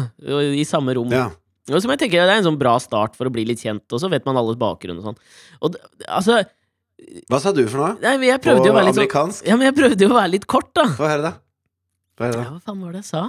I 0.55 0.63
samme 0.67 0.95
rom. 0.95 1.11
ja. 1.11 1.27
Og 1.71 1.77
som 1.83 1.91
jeg 1.93 1.99
tenker 2.01 2.25
Det 2.25 2.31
er 2.33 2.39
en 2.41 2.47
sånn 2.47 2.57
bra 2.59 2.71
start 2.81 3.13
for 3.15 3.29
å 3.29 3.31
bli 3.31 3.43
litt 3.45 3.61
kjent, 3.61 3.85
og 3.93 3.99
så 4.01 4.09
vet 4.09 4.25
man 4.25 4.35
alles 4.39 4.57
bakgrunn 4.59 4.97
og 4.97 5.11
sånn. 5.11 5.19
Og 5.61 5.75
altså 6.09 6.39
Hva 7.29 7.37
sa 7.39 7.51
du 7.53 7.61
for 7.69 7.77
noe? 7.83 7.91
Nei, 8.01 8.15
men 8.17 8.27
jeg 8.31 8.41
På 8.41 8.47
prøvde 8.49 8.65
jo 8.65 8.73
å 8.73 8.77
være 8.79 8.87
litt 8.89 8.97
sånn? 8.97 9.35
Ja, 9.47 9.55
men 9.59 9.67
jeg 9.69 9.75
prøvde 9.77 10.07
jo 10.07 10.09
å 10.09 10.17
være 10.17 10.31
litt 10.33 10.47
kort, 10.49 10.71
da. 10.75 10.87
Få 10.97 11.05
høre, 11.11 11.21
da. 11.29 11.33
Få 12.17 12.25
høre, 12.25 12.39
Ja, 12.39 12.47
da. 12.47 12.55
hva 12.55 12.59
faen 12.65 12.81
var 12.81 12.95
det 12.97 13.03
jeg 13.03 13.09
sa? 13.11 13.23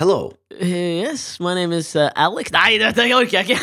Hello. 0.00 0.32
Yes, 0.58 1.38
my 1.38 1.52
name 1.54 1.72
is 1.76 1.94
uh, 1.94 2.08
Alex 2.16 2.48
Nei, 2.54 2.78
dette 2.80 3.04
orker 3.12 3.42
jeg 3.42 3.52
ikke! 3.52 3.58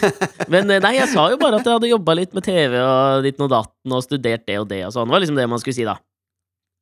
Men 0.52 0.70
eh, 0.72 0.80
nei, 0.80 0.94
jeg 0.96 1.10
sa 1.12 1.26
jo 1.28 1.36
bare 1.40 1.58
at 1.60 1.68
jeg 1.68 1.76
hadde 1.76 1.90
jobba 1.90 2.14
litt 2.16 2.32
med 2.36 2.46
TV 2.46 2.78
og 2.80 3.26
ditt 3.26 3.42
og 3.44 3.50
datten 3.52 3.92
og 3.92 4.04
studert 4.04 4.46
det 4.48 4.56
og 4.62 4.70
det 4.70 4.80
og 4.86 4.94
sånn. 4.94 5.04
Det 5.10 5.14
var 5.16 5.22
liksom 5.24 5.36
det 5.36 5.46
man 5.52 5.60
skulle 5.60 5.76
si, 5.76 5.84
da. 5.84 5.98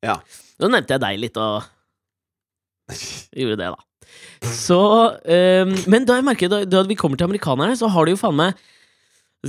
Ja. 0.05 0.15
Så 0.55 0.69
nevnte 0.71 0.95
jeg 0.95 1.03
deg 1.03 1.19
litt 1.25 1.39
og 1.43 1.67
gjorde 3.41 3.59
det, 3.59 3.73
da. 3.75 3.83
Så 4.55 4.79
um, 4.79 5.75
Men 5.91 6.07
da 6.07 6.19
jeg 6.19 6.27
merker 6.27 6.51
da, 6.51 6.61
da 6.63 6.85
vi 6.87 6.95
kommer 6.99 7.19
til 7.19 7.27
amerikanerne, 7.27 7.75
så 7.75 7.91
har 7.91 8.07
de 8.07 8.15
jo 8.15 8.21
faen 8.21 8.39
meg 8.39 8.63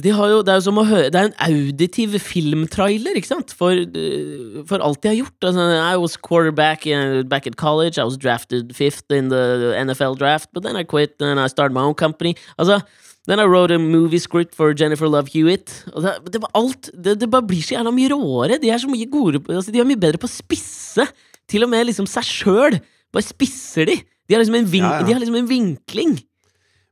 de 0.03 0.13
har 0.13 0.29
jo, 0.29 0.43
det 0.45 0.53
er 0.53 0.59
jo 0.59 0.65
som 0.67 0.79
å 0.81 0.85
høre 0.85 1.09
Det 1.13 1.21
er 1.21 1.31
en 1.31 1.39
auditiv 1.47 2.19
filmtrailer, 2.21 3.17
ikke 3.17 3.31
sant? 3.31 3.55
For, 3.57 3.73
eh, 3.73 4.61
for 4.69 4.83
alt 4.85 5.01
de 5.03 5.09
har 5.09 5.19
gjort. 5.23 5.49
Altså, 5.49 5.67
I 5.81 5.97
was 5.97 6.17
quarterback 6.17 6.85
back 7.29 7.47
at 7.47 7.57
college. 7.57 7.99
I 7.99 8.05
was 8.05 8.19
drafted 8.19 8.75
fifth 8.77 9.11
in 9.11 9.31
the 9.31 9.73
NFL 9.81 10.19
draft, 10.19 10.51
but 10.53 10.63
then 10.63 10.77
I 10.77 10.85
quit 10.85 11.17
and 11.21 11.41
I 11.41 11.47
started 11.47 11.75
my 11.75 11.81
own 11.81 11.95
company. 11.95 12.37
Altså, 12.59 12.83
then 13.27 13.41
I 13.41 13.45
wrote 13.45 13.71
a 13.71 13.79
movie 13.79 14.19
script 14.19 14.55
for 14.55 14.75
Jennifer 14.75 15.09
Love 15.09 15.29
Hewitt. 15.33 15.85
Altså, 15.95 16.19
det 16.31 16.43
var 16.43 16.51
alt 16.55 16.91
det, 16.93 17.21
det 17.21 17.31
bare 17.31 17.47
blir 17.47 17.63
så 17.63 17.79
jævla 17.79 17.95
mye 17.95 18.13
råere. 18.13 18.61
De 18.61 18.71
er 18.71 18.79
så 18.79 18.91
mye 18.91 19.09
gode 19.11 19.41
altså, 19.49 19.73
De 19.73 19.81
er 19.81 19.89
mye 19.89 20.01
bedre 20.01 20.21
på 20.21 20.29
å 20.29 20.37
spisse. 20.37 21.09
Til 21.49 21.65
og 21.65 21.71
med 21.73 21.89
liksom 21.89 22.09
seg 22.11 22.27
sjøl. 22.27 22.81
Bare 23.15 23.25
spisser 23.25 23.89
de. 23.89 24.01
De 24.27 24.35
har 24.35 24.43
liksom 24.43 24.59
en, 24.61 24.69
vin 24.71 24.85
Ja, 24.85 24.99
ja. 25.01 25.07
De 25.07 25.15
har 25.15 25.23
liksom 25.23 25.39
en 25.41 25.49
vinkling. 25.49 26.19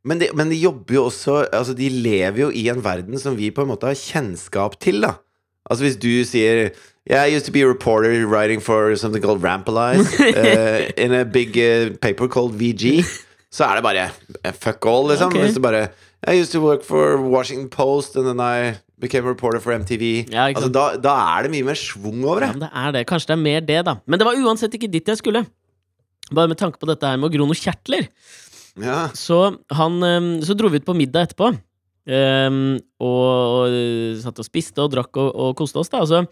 Men 0.04 0.20
de, 0.20 0.28
men 0.36 0.50
de 0.52 0.58
jobber 0.60 0.98
jo 0.98 1.06
også 1.08 1.46
Altså, 1.48 1.74
de 1.76 1.88
lever 1.88 2.42
jo 2.42 2.50
i 2.52 2.66
en 2.68 2.82
verden 2.84 3.18
som 3.20 3.38
vi 3.38 3.50
på 3.54 3.64
en 3.64 3.70
måte 3.72 3.88
har 3.88 3.96
kjennskap 3.98 4.76
til, 4.84 5.00
da. 5.04 5.16
Altså, 5.64 5.86
hvis 5.86 6.00
du 6.00 6.10
sier 6.28 6.74
Yeah, 7.04 7.26
I 7.28 7.36
used 7.36 7.44
to 7.44 7.52
be 7.52 7.60
a 7.60 7.68
reporter 7.68 8.26
writing 8.26 8.60
for 8.60 8.96
something 8.96 9.20
called 9.22 9.42
Rampalize 9.42 10.08
uh, 10.20 10.90
in 10.96 11.12
a 11.12 11.24
big 11.24 11.52
uh, 11.58 11.92
paper 12.00 12.28
called 12.28 12.54
VG. 12.56 13.04
Så 13.52 13.66
er 13.66 13.76
det 13.76 13.84
bare 13.84 14.06
eh, 14.40 14.54
fuck 14.56 14.86
all, 14.88 15.10
liksom. 15.10 15.28
Okay. 15.28 15.42
Hvis 15.44 15.58
du 15.58 15.60
bare 15.60 15.88
I 16.26 16.40
used 16.40 16.52
to 16.52 16.60
work 16.64 16.82
for 16.82 17.20
Washington 17.20 17.68
Post, 17.68 18.16
and 18.16 18.24
then 18.24 18.40
I 18.40 18.80
became 18.98 19.26
a 19.26 19.28
reporter 19.28 19.60
for 19.60 19.76
MTV. 19.76 20.32
Ja, 20.32 20.48
altså, 20.48 20.70
da, 20.72 20.96
da 20.96 21.12
er 21.36 21.44
det 21.44 21.52
mye 21.52 21.66
mer 21.68 21.76
schwung 21.76 22.24
over 22.24 22.40
det. 22.40 22.48
Ja, 22.54 22.60
det 22.64 22.70
er 22.72 22.96
det. 22.96 23.04
Kanskje 23.10 23.34
det 23.34 23.36
er 23.36 23.42
mer 23.44 23.60
det, 23.60 23.80
da. 23.84 23.98
Men 24.08 24.22
det 24.22 24.28
var 24.30 24.40
uansett 24.40 24.72
ikke 24.78 24.88
dit 24.88 25.12
jeg 25.12 25.20
skulle. 25.20 25.44
Bare 26.32 26.48
med 26.48 26.56
tanke 26.56 26.80
på 26.80 26.88
dette 26.88 27.04
her 27.04 27.20
med 27.20 27.28
å 27.28 27.34
gro 27.36 27.44
noen 27.44 27.60
kjertler. 27.60 28.08
Ja. 28.80 29.08
Så, 29.14 29.38
han, 29.70 30.00
så 30.42 30.56
dro 30.58 30.68
vi 30.72 30.80
ut 30.82 30.86
på 30.88 30.96
middag 30.98 31.28
etterpå. 31.28 31.52
Um, 32.04 32.74
og, 33.00 33.28
og 33.64 33.72
øh, 33.72 34.18
satt 34.20 34.40
og 34.42 34.44
spiste 34.44 34.82
og 34.82 34.90
drakk 34.92 35.16
og, 35.16 35.30
og 35.30 35.54
koste 35.56 35.78
oss, 35.80 35.88
da. 35.92 36.02
Altså, 36.04 36.24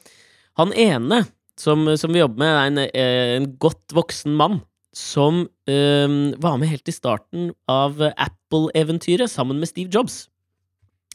han 0.60 0.74
ene 0.76 1.22
som, 1.56 1.86
som 1.96 2.12
vi 2.12 2.20
jobber 2.20 2.42
med, 2.42 2.50
er 2.52 2.66
en, 2.68 2.80
eh, 2.84 3.30
en 3.38 3.46
godt 3.62 3.94
voksen 3.96 4.34
mann. 4.36 4.60
Som 4.92 5.46
um, 5.48 6.16
var 6.42 6.58
med 6.60 6.68
helt 6.68 6.90
i 6.90 6.92
starten 6.92 7.46
av 7.72 7.96
Apple-eventyret 8.10 9.30
sammen 9.32 9.56
med 9.62 9.70
Steve 9.70 9.88
Jobs. 9.88 10.26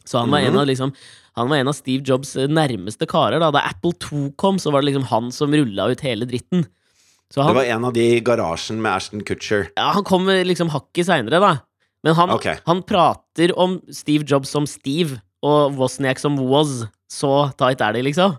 Så 0.08 0.24
han 0.24 0.32
var, 0.34 0.40
en 0.40 0.54
Mhm. 0.56 0.62
av, 0.64 0.66
liksom, 0.72 0.94
han 1.36 1.50
var 1.52 1.58
en 1.60 1.68
av 1.70 1.76
Steve 1.78 2.02
Jobs 2.08 2.36
eh, 2.40 2.48
nærmeste 2.48 3.06
karer. 3.06 3.38
Da 3.44 3.52
Da 3.52 3.62
Apple 3.68 3.94
2 4.00 4.32
kom, 4.40 4.58
så 4.58 4.72
var 4.72 4.82
det 4.82 4.94
liksom 4.94 5.06
han 5.12 5.30
som 5.36 5.54
rulla 5.54 5.92
ut 5.92 6.02
hele 6.02 6.26
dritten. 6.26 6.66
Så 7.34 7.44
Det 7.44 7.56
var 7.58 7.68
en 7.68 7.86
av 7.86 7.94
de 7.94 8.04
i 8.16 8.20
garasjen 8.24 8.80
med 8.82 8.92
Ashton 8.96 9.24
Kutcher. 9.28 9.70
ja, 9.76 9.92
han 9.92 10.04
kom 10.08 10.26
liksom 10.28 10.70
hakket 10.72 11.10
seinere, 11.10 11.42
da. 11.44 11.54
Men 12.04 12.16
han, 12.16 12.32
okay. 12.32 12.60
han 12.66 12.84
prater 12.88 13.52
om 13.60 13.82
Steve 13.92 14.24
Jobs 14.24 14.50
som 14.54 14.68
Steve, 14.70 15.20
og 15.44 15.76
Wozniak 15.78 16.20
som 16.20 16.38
Woz. 16.40 16.86
Så 17.12 17.32
tight 17.60 17.82
er 17.84 17.94
de, 17.98 18.04
liksom. 18.08 18.38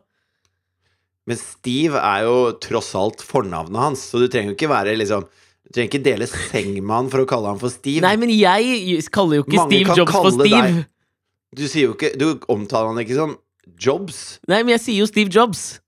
Men 1.29 1.37
Steve 1.37 2.01
er 2.01 2.25
jo 2.25 2.37
tross 2.65 2.95
alt 2.97 3.21
fornavnet 3.25 3.77
hans, 3.81 4.07
så 4.09 4.21
du 4.23 4.29
trenger 4.33 4.55
jo 4.55 4.57
ikke 4.57 4.71
være 4.73 4.97
liksom 4.97 5.27
Du 5.29 5.75
trenger 5.75 5.91
ikke 5.91 6.05
dele 6.05 6.27
seng 6.31 6.79
med 6.79 6.95
han 6.95 7.11
for 7.13 7.21
å 7.21 7.29
kalle 7.29 7.51
han 7.53 7.61
for 7.61 7.69
Steve. 7.73 8.01
Nei, 8.01 8.15
men 8.17 8.33
jeg 8.33 9.03
kaller 9.13 9.43
jo 9.43 9.45
ikke 9.45 9.59
Mange 9.59 9.69
Steve 9.75 9.99
Jobs 9.99 10.17
for 10.17 10.31
Steve. 10.33 10.63
deg- 10.65 11.59
Du 11.61 11.67
sier 11.69 11.91
jo 11.91 11.97
ikke 11.97 12.15
Du 12.17 12.27
omtaler 12.49 12.95
han 12.95 13.03
ikke 13.05 13.19
som 13.19 13.37
Jobs. 13.77 14.39
Nei, 14.49 14.63
men 14.63 14.73
jeg 14.79 14.81
sier 14.87 15.03
jo 15.03 15.11
Steve 15.11 15.29
Jobs. 15.29 15.81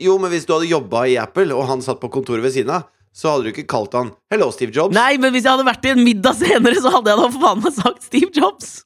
Jo, 0.00 0.16
men 0.20 0.32
hvis 0.32 0.46
du 0.48 0.54
hadde 0.54 0.70
jobba 0.70 1.04
i 1.10 1.18
Apple, 1.20 1.52
og 1.52 1.68
han 1.68 1.82
satt 1.84 2.00
på 2.00 2.10
kontoret 2.12 2.44
ved 2.44 2.54
siden 2.54 2.72
av, 2.78 2.88
så 3.12 3.34
hadde 3.34 3.48
du 3.48 3.50
ikke 3.52 3.68
kalt 3.68 3.96
han 3.98 4.12
'Hello, 4.30 4.50
Steve 4.54 4.72
Jobs'. 4.72 4.94
Nei, 4.94 5.18
men 5.18 5.34
hvis 5.34 5.44
jeg 5.44 5.52
hadde 5.52 5.66
vært 5.66 5.84
i 5.84 5.92
en 5.92 6.04
middag 6.04 6.38
senere, 6.38 6.78
så 6.78 6.92
hadde 6.94 7.10
jeg 7.10 7.20
da 7.20 7.28
for 7.34 7.42
faen 7.42 7.62
meg 7.64 7.74
sagt 7.76 8.06
Steve 8.06 8.30
Jobs. 8.34 8.84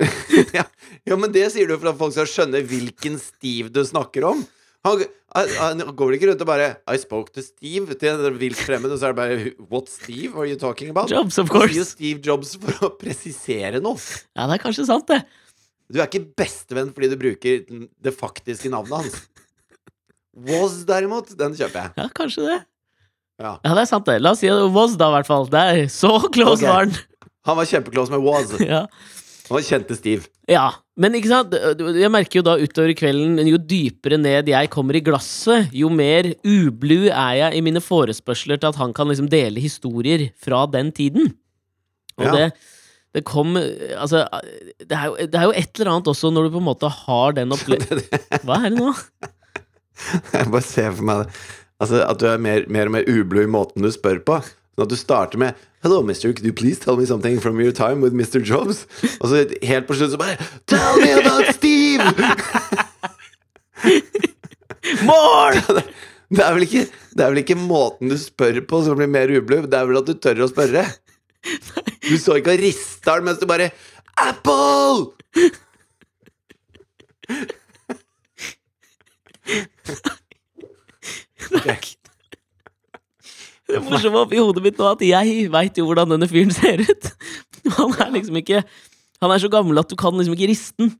ja, 0.56 0.64
ja, 1.08 1.16
men 1.16 1.32
det 1.32 1.46
sier 1.54 1.68
du 1.68 1.76
for 1.76 1.92
at 1.92 2.00
folk 2.00 2.16
skal 2.16 2.28
skjønne 2.28 2.64
hvilken 2.68 3.20
Steve 3.20 3.72
du 3.72 3.82
snakker 3.86 4.26
om. 4.28 4.42
Han, 4.86 5.02
han, 5.34 5.80
går 5.98 6.10
vel 6.10 6.16
ikke 6.18 6.28
rundt 6.30 6.42
og 6.44 6.48
bare 6.48 6.68
'I 6.86 6.98
spoke 7.02 7.32
to 7.34 7.44
Steve' 7.44 7.96
til 7.98 8.10
en 8.12 8.38
vilt 8.38 8.60
fremmed, 8.60 8.90
og 8.92 8.98
så 8.98 9.10
er 9.10 9.14
det 9.14 9.20
bare 9.22 9.38
'What 9.70 9.88
Steve 9.92 10.34
are 10.34 10.48
you 10.48 10.58
talking 10.58 10.90
about?' 10.90 11.10
Jobs, 11.10 11.38
of 11.38 11.50
Han 11.50 11.68
sier. 11.68 11.84
Steve 11.84 12.20
Jobs 12.24 12.56
for 12.56 12.90
å 12.90 12.92
presisere 12.96 13.80
noe. 13.80 13.98
Ja, 14.36 14.46
det 14.46 14.58
er 14.58 14.64
kanskje 14.66 14.86
sant, 14.86 15.06
det. 15.08 15.24
Du 15.92 16.00
er 16.00 16.08
ikke 16.08 16.26
bestevenn 16.34 16.92
fordi 16.94 17.10
du 17.12 17.16
bruker 17.16 17.62
det 18.02 18.14
faktiske 18.14 18.70
navnet 18.72 19.04
hans. 19.04 19.20
Was, 20.36 20.80
derimot, 20.88 21.30
den 21.38 21.54
kjøper 21.56 21.86
jeg. 21.86 21.92
Ja, 21.96 22.08
kanskje 22.16 22.44
det. 22.44 22.56
Ja. 23.40 23.54
Ja, 23.64 23.74
det 23.76 23.82
er 23.86 23.88
sant, 23.90 24.06
det. 24.08 24.18
La 24.24 24.32
oss 24.36 24.40
si 24.44 24.48
det 24.52 24.70
was, 24.74 24.96
da, 25.00 25.10
i 25.10 25.16
hvert 25.18 25.28
fall. 25.28 25.46
Der. 25.52 25.82
Så 25.92 26.10
close 26.34 26.60
okay. 26.60 26.68
var 26.68 26.82
han. 26.84 26.96
Han 27.46 27.56
var 27.60 27.68
kjempeclose 27.70 28.12
med 28.12 28.24
was. 28.26 28.56
Ja. 28.66 28.86
Han 29.46 29.62
kjente 29.62 29.94
Steve. 29.94 30.26
ja. 30.50 30.72
Men 30.98 31.12
ikke 31.14 31.28
sant, 31.28 31.52
jeg 31.52 32.08
merker 32.10 32.38
jo 32.40 32.42
da 32.46 32.54
utover 32.56 32.94
kvelden, 32.96 33.36
jo 33.46 33.58
dypere 33.60 34.16
ned 34.16 34.48
jeg 34.48 34.70
kommer 34.72 34.96
i 34.96 35.02
glasset, 35.04 35.68
jo 35.76 35.90
mer 35.92 36.30
ublu 36.40 37.10
er 37.12 37.34
jeg 37.36 37.58
i 37.58 37.60
mine 37.66 37.82
forespørsler 37.84 38.56
til 38.56 38.70
at 38.72 38.78
han 38.80 38.94
kan 38.96 39.10
liksom 39.12 39.28
dele 39.28 39.60
historier 39.60 40.24
fra 40.40 40.62
den 40.72 40.88
tiden. 40.96 41.34
Og 42.16 42.24
Ja. 42.24 42.32
det, 42.32 42.46
det 43.12 43.22
kom 43.28 43.58
Altså, 43.60 44.24
det 44.80 44.96
er, 44.96 45.04
jo, 45.12 45.16
det 45.20 45.36
er 45.36 45.44
jo 45.50 45.52
et 45.60 45.78
eller 45.78 45.92
annet 45.92 46.08
også 46.14 46.32
når 46.32 46.48
du 46.48 46.54
på 46.56 46.62
en 46.64 46.68
måte 46.72 46.88
har 47.04 47.36
den 47.36 47.52
opplevelsen 47.58 48.42
Hva 48.48 48.56
er 48.64 48.72
det 48.72 48.80
nå? 48.80 48.94
Jeg 50.34 50.50
bare 50.52 50.64
ser 50.64 50.92
for 50.92 51.08
meg 51.08 51.24
det. 51.24 51.40
Altså, 51.80 52.00
at 52.06 52.20
du 52.20 52.26
er 52.30 52.40
mer, 52.40 52.64
mer 52.72 52.88
og 52.88 52.94
mer 52.96 53.08
ublu 53.10 53.42
i 53.42 53.50
måten 53.50 53.84
du 53.84 53.90
spør 53.92 54.22
på. 54.24 54.40
Sånn 54.76 54.84
at 54.86 54.92
du 54.92 54.96
starter 55.00 55.40
med 55.40 55.54
'Hello, 55.82 56.02
mister, 56.02 56.32
could 56.32 56.44
you 56.44 56.52
please 56.52 56.80
tell 56.80 56.96
me 56.96 57.06
something 57.06 57.40
from 57.40 57.60
your 57.60 57.72
time 57.72 58.00
with 58.00 58.12
Mr. 58.12 58.40
Jobs?' 58.44 58.86
Og 59.20 59.28
så 59.30 59.46
helt 59.62 59.86
på 59.86 59.94
slutt 59.94 60.12
så 60.12 60.18
bare 60.20 60.36
'Tell 60.66 61.00
me 61.00 61.12
about 61.20 61.54
Steve!' 61.54 62.02
More! 65.08 65.60
Det 66.26 66.42
er, 66.42 66.54
vel 66.56 66.64
ikke, 66.66 66.80
det 67.14 67.22
er 67.22 67.28
vel 67.30 67.38
ikke 67.38 67.54
måten 67.54 68.10
du 68.10 68.16
spør 68.18 68.56
på 68.66 68.80
som 68.82 68.98
blir 68.98 69.06
mer 69.06 69.30
ublu, 69.30 69.60
det 69.62 69.78
er 69.78 69.86
vel 69.86 70.00
at 70.00 70.08
du 70.08 70.16
tør 70.18 70.42
å 70.42 70.48
spørre. 70.50 70.82
Du 72.02 72.16
så 72.18 72.34
ikke 72.40 72.56
og 72.56 72.64
rista 72.64 73.14
den 73.14 73.28
mens 73.28 73.38
du 73.38 73.46
bare 73.46 73.70
'Apple!' 74.18 75.14
Det 83.66 83.80
morsomme 83.82 84.20
oppi 84.22 84.38
hodet 84.38 84.62
mitt 84.62 84.76
nå 84.78 84.86
at 84.92 85.00
jeg 85.02 85.48
veit 85.50 85.78
jo 85.78 85.88
hvordan 85.88 86.12
denne 86.14 86.28
fyren 86.30 86.52
ser 86.54 86.82
ut. 86.86 87.08
Han 87.80 87.94
er 87.98 88.12
liksom 88.14 88.36
ikke 88.38 88.60
Han 89.22 89.32
er 89.34 89.42
så 89.42 89.50
gammel 89.50 89.80
at 89.80 89.90
du 89.90 89.96
kan 89.98 90.14
liksom 90.14 90.36
ikke 90.36 90.50
riste 90.52 90.76
den. 90.84 90.92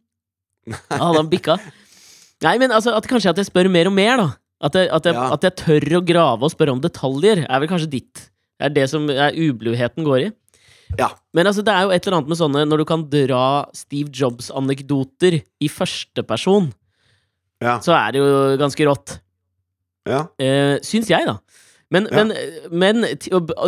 Hadde 0.90 1.20
han 1.20 1.28
bikka. 1.30 1.58
Nei, 2.42 2.56
men 2.60 2.72
altså, 2.74 2.94
at 2.96 3.06
kanskje 3.08 3.30
at 3.30 3.38
jeg 3.40 3.48
spør 3.50 3.68
mer 3.72 3.90
og 3.90 3.94
mer, 3.96 4.16
da. 4.18 4.26
At 4.66 4.74
jeg, 4.76 4.88
at, 4.90 5.04
jeg, 5.06 5.14
Ja. 5.14 5.26
at 5.36 5.44
jeg 5.44 5.54
tør 5.60 5.86
å 5.98 6.00
grave 6.08 6.48
og 6.48 6.52
spørre 6.52 6.72
om 6.74 6.80
detaljer, 6.82 7.44
er 7.44 7.60
vel 7.62 7.70
kanskje 7.70 7.90
ditt. 7.92 8.24
Det 8.56 8.70
er 8.70 8.72
det 8.72 8.86
som 8.90 9.04
er 9.12 9.36
ubluheten 9.36 10.04
går 10.04 10.18
i. 10.24 10.30
Ja. 10.98 11.10
Men 11.36 11.46
altså, 11.50 11.62
det 11.66 11.74
er 11.76 11.86
jo 11.86 11.92
et 11.94 12.06
eller 12.06 12.20
annet 12.20 12.30
med 12.30 12.38
sånne 12.38 12.60
Når 12.70 12.78
du 12.78 12.84
kan 12.86 13.00
dra 13.10 13.40
Steve 13.74 14.06
Jobs-anekdoter 14.14 15.40
i 15.42 15.68
førsteperson, 15.72 16.68
Ja. 17.62 17.78
så 17.80 17.94
er 17.96 18.12
det 18.12 18.20
jo 18.20 18.56
ganske 18.60 18.84
rått. 18.88 19.18
ja. 20.06 20.26
Uh, 20.40 20.76
syns 20.84 21.08
jeg, 21.10 21.24
da. 21.26 21.38
Men, 21.90 22.08
Ja. 22.10 22.24
men, 22.24 22.32
men 22.74 23.04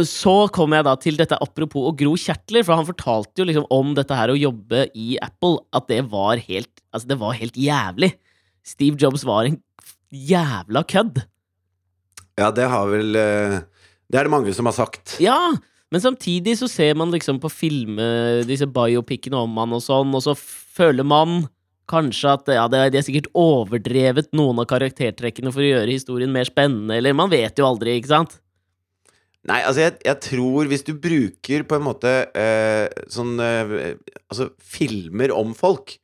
så 0.05 0.49
kom 0.51 0.73
jeg 0.75 0.85
da 0.85 0.97
til 0.99 1.17
dette 1.17 1.39
apropos 1.39 1.87
å 1.87 1.95
gro 1.97 2.17
kjertler, 2.19 2.65
for 2.67 2.75
han 2.75 2.87
fortalte 2.89 3.39
jo 3.39 3.47
liksom 3.47 3.67
om 3.71 3.93
dette 3.95 4.17
her 4.19 4.33
å 4.33 4.39
jobbe 4.39 4.89
i 4.99 5.17
Apple, 5.23 5.61
at 5.73 5.87
det 5.89 6.03
var 6.11 6.37
helt 6.43 6.73
Altså, 6.93 7.07
det 7.11 7.19
var 7.21 7.35
helt 7.37 7.55
jævlig. 7.55 8.15
Steve 8.65 8.97
Jobs 8.99 9.23
var 9.29 9.45
en 9.47 9.59
jævla 10.11 10.83
kødd. 10.89 11.21
ja, 12.39 12.51
det 12.51 12.65
har 12.69 12.87
vel 12.89 13.15
eh, 13.17 13.59
Det 14.11 14.19
er 14.19 14.25
det 14.25 14.33
mange 14.33 14.55
som 14.57 14.67
har 14.67 14.73
sagt. 14.73 15.19
Ja, 15.21 15.53
men 15.93 16.01
samtidig 16.01 16.57
så 16.59 16.67
ser 16.69 16.95
man 16.97 17.13
liksom 17.13 17.39
på 17.41 17.51
filme 17.53 18.43
disse 18.49 18.67
biopicene 18.67 19.37
om 19.37 19.57
han 19.61 19.73
og 19.77 19.83
sånn, 19.85 20.11
og 20.17 20.23
så 20.25 20.35
føler 20.35 21.05
man 21.07 21.47
kanskje 21.89 22.35
at 22.37 22.51
ja, 22.55 22.67
det 22.71 22.83
de 22.93 23.01
har 23.01 23.07
sikkert 23.07 23.31
overdrevet 23.39 24.29
noen 24.37 24.61
av 24.63 24.69
karaktertrekkene 24.71 25.53
for 25.55 25.65
å 25.65 25.71
gjøre 25.73 25.95
historien 25.95 26.33
mer 26.35 26.49
spennende, 26.49 26.99
eller 27.01 27.17
man 27.17 27.33
vet 27.33 27.59
jo 27.59 27.67
aldri, 27.69 27.97
ikke 27.99 28.13
sant? 28.13 28.37
Nei, 29.49 29.61
altså 29.63 29.85
jeg, 29.87 29.95
jeg 30.05 30.19
tror 30.27 30.69
hvis 30.69 30.83
du 30.85 30.93
bruker 30.99 31.63
på 31.65 31.77
en 31.79 31.85
måte 31.87 32.11
eh, 32.37 32.89
sånn 33.09 33.39
eh, 33.41 33.95
Altså 34.27 34.49
filmer 34.59 35.31
om 35.33 35.55
folk 35.57 35.95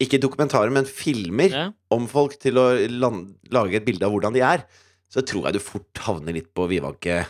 Ikke 0.00 0.20
dokumentarer, 0.22 0.70
men 0.72 0.86
filmer 0.88 1.50
Ja. 1.52 1.64
om 1.92 2.06
folk 2.08 2.38
til 2.40 2.56
å 2.62 2.68
land, 2.94 3.34
lage 3.52 3.80
et 3.80 3.84
bilde 3.86 4.06
av 4.06 4.14
hvordan 4.14 4.32
de 4.38 4.44
er, 4.46 4.62
så 5.10 5.24
tror 5.26 5.50
jeg 5.50 5.58
du 5.58 5.62
fort 5.66 6.00
havner 6.06 6.34
litt 6.38 6.48
på 6.56 6.64
vidvanke. 6.70 7.20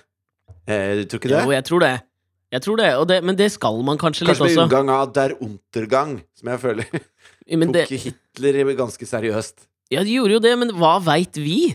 Eh, 0.69 1.03
tror 1.09 1.21
ikke 1.21 1.33
det? 1.33 1.43
Jo, 1.43 1.53
jeg 1.57 1.67
tror 1.69 1.83
det. 1.85 1.95
Jeg 2.55 2.63
tror 2.65 2.79
det, 2.79 2.89
det, 3.11 3.19
men 3.27 3.37
det 3.37 3.51
skal 3.53 3.81
man 3.85 3.99
kanskje, 3.99 4.29
Kanskje 4.29 4.47
litt 4.47 4.57
med 4.57 4.69
unngang 4.69 4.93
av 4.95 5.11
Der 5.17 5.35
Untergang, 5.43 6.21
som 6.39 6.53
jeg 6.53 6.63
føler 6.63 6.87
Men 7.51 7.73
det, 7.75 7.87
tok 7.91 8.07
Hitler 8.07 8.61
ganske 8.79 9.07
seriøst. 9.09 9.67
ja, 9.93 10.03
de 10.03 10.15
gjorde 10.17 10.39
jo 10.39 10.43
det, 10.45 10.55
men 10.59 10.73
hva 10.79 10.97
veit 11.05 11.37
vi? 11.37 11.75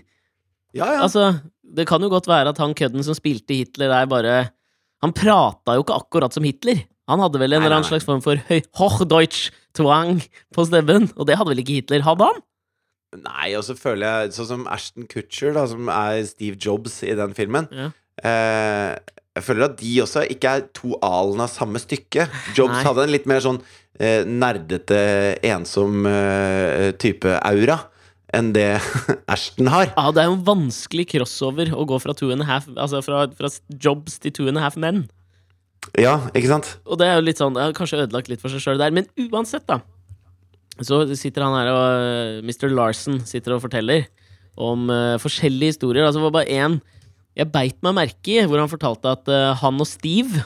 Ja, 0.74 0.88
ja. 0.96 1.02
Altså, 1.06 1.40
det 1.64 1.86
kan 1.90 2.02
jo 2.02 2.10
godt 2.10 2.28
være 2.30 2.50
at 2.54 2.58
han 2.62 2.74
kødden 2.78 3.06
som 3.06 3.18
spilte 3.18 3.54
Hitler 3.58 3.90
der, 3.90 4.10
bare 4.10 4.38
Han 5.02 5.14
prata 5.16 5.78
jo 5.78 5.86
ikke 5.86 5.96
akkurat 5.96 6.34
som 6.36 6.44
Hitler. 6.44 6.82
Han 7.08 7.22
hadde 7.24 7.40
vel 7.40 7.54
en 7.54 7.64
eller 7.64 7.78
annen 7.78 7.88
slags 7.88 8.04
form 8.06 8.20
for 8.22 8.36
Hochdeutsch 8.78 9.54
twang 9.78 10.20
på 10.54 10.66
stemmen, 10.68 11.08
og 11.16 11.30
det 11.30 11.38
hadde 11.40 11.54
vel 11.54 11.62
ikke 11.64 11.78
Hitler? 11.80 12.04
Hadde 12.04 12.28
han? 12.28 12.42
Nei, 13.24 13.54
og 13.58 13.64
så 13.66 13.74
føler 13.74 14.06
jeg 14.06 14.36
Sånn 14.36 14.50
som 14.52 14.68
Ashton 14.70 15.08
Kutcher, 15.10 15.54
da, 15.56 15.64
som 15.72 15.88
er 15.90 16.20
Steve 16.30 16.60
Jobs 16.62 17.00
i 17.08 17.16
den 17.18 17.34
filmen. 17.38 17.70
Ja. 17.74 17.88
Eh, 18.20 18.98
jeg 19.40 19.46
føler 19.48 19.70
at 19.70 19.78
de 19.80 19.94
også 20.04 20.26
ikke 20.36 20.56
er 20.58 20.66
to 20.76 20.98
alen 21.06 21.44
av 21.44 21.52
samme 21.52 21.80
stykke. 21.82 22.28
Jobs 22.58 22.76
Nei. 22.76 22.84
hadde 22.88 23.06
en 23.06 23.14
litt 23.14 23.30
mer 23.30 23.44
sånn 23.44 23.62
eh, 24.00 24.28
nerdete, 24.28 25.00
ensom 25.48 26.04
eh, 26.10 26.92
type 27.00 27.40
aura 27.40 27.80
enn 28.36 28.52
det 28.54 28.76
Ashton 29.34 29.72
har. 29.74 29.88
Ja, 29.96 30.10
det 30.14 30.22
er 30.22 30.30
jo 30.30 30.36
en 30.38 30.46
vanskelig 30.46 31.08
crossover 31.16 31.72
å 31.74 31.86
gå 31.90 31.98
fra 32.04 32.14
half 32.14 32.68
Altså 32.76 33.02
fra, 33.02 33.24
fra 33.34 33.50
Jobs 33.74 34.20
til 34.22 34.36
two 34.36 34.50
and 34.52 34.60
a 34.60 34.66
half 34.68 34.78
men. 34.78 35.08
Ja, 35.98 36.30
ikke 36.36 36.52
sant? 36.52 36.76
Og 36.86 37.00
det 37.00 37.08
er 37.08 37.18
jo 37.18 37.26
litt 37.26 37.40
sånn, 37.40 37.56
jeg 37.58 37.72
har 37.72 37.78
kanskje 37.78 38.04
ødelagt 38.04 38.30
litt 38.30 38.44
for 38.44 38.52
seg 38.52 38.62
sjøl 38.62 38.82
der, 38.82 38.94
men 38.94 39.08
uansett, 39.32 39.66
da. 39.70 39.80
Så 40.86 41.02
sitter 41.18 41.44
han 41.44 41.58
her 41.58 41.72
og 41.74 41.86
eh, 42.04 42.46
Mr. 42.46 42.70
Larsen 42.72 43.24
sitter 43.28 43.56
og 43.56 43.64
forteller 43.66 44.06
om 44.60 44.90
uh, 44.92 45.16
forskjellige 45.22 45.78
historier. 45.78 46.04
Altså, 46.04 46.20
det 46.20 46.28
var 46.28 46.36
bare 46.36 46.52
én 46.52 46.80
jeg 47.40 47.52
beit 47.54 47.78
meg 47.86 47.96
merke 47.96 48.34
i, 48.36 48.46
hvor 48.48 48.62
han 48.62 48.72
fortalte 48.72 49.14
at 49.16 49.30
uh, 49.32 49.56
han 49.62 49.80
og 49.80 49.88
Steve 49.88 50.44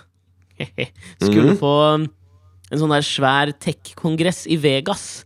skulle 1.26 1.56
mm. 1.56 1.60
på 1.62 1.72
um, 1.98 2.08
en 2.70 2.82
sånn 2.82 2.94
der 2.94 3.06
svær 3.06 3.52
tech-kongress 3.62 4.46
i 4.52 4.58
Vegas. 4.62 5.24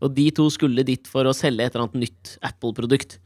Og 0.00 0.14
de 0.16 0.30
to 0.32 0.46
skulle 0.52 0.84
dit 0.86 1.10
for 1.10 1.28
å 1.28 1.36
selge 1.36 1.66
et 1.66 1.74
eller 1.74 1.86
annet 1.86 2.06
nytt 2.06 2.32
Apple-produkt. 2.44 3.18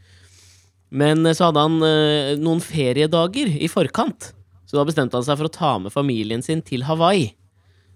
Men 0.94 1.22
eh, 1.26 1.34
så 1.34 1.48
hadde 1.48 1.62
han 1.62 1.78
uh, 1.82 2.34
noen 2.38 2.62
feriedager 2.62 3.50
i 3.62 3.70
forkant. 3.70 4.32
Så 4.66 4.78
da 4.78 4.84
bestemte 4.86 5.14
han 5.18 5.26
seg 5.26 5.38
for 5.38 5.46
å 5.46 5.54
ta 5.54 5.72
med 5.82 5.94
familien 5.94 6.42
sin 6.42 6.62
til 6.66 6.82
Hawaii. 6.88 7.28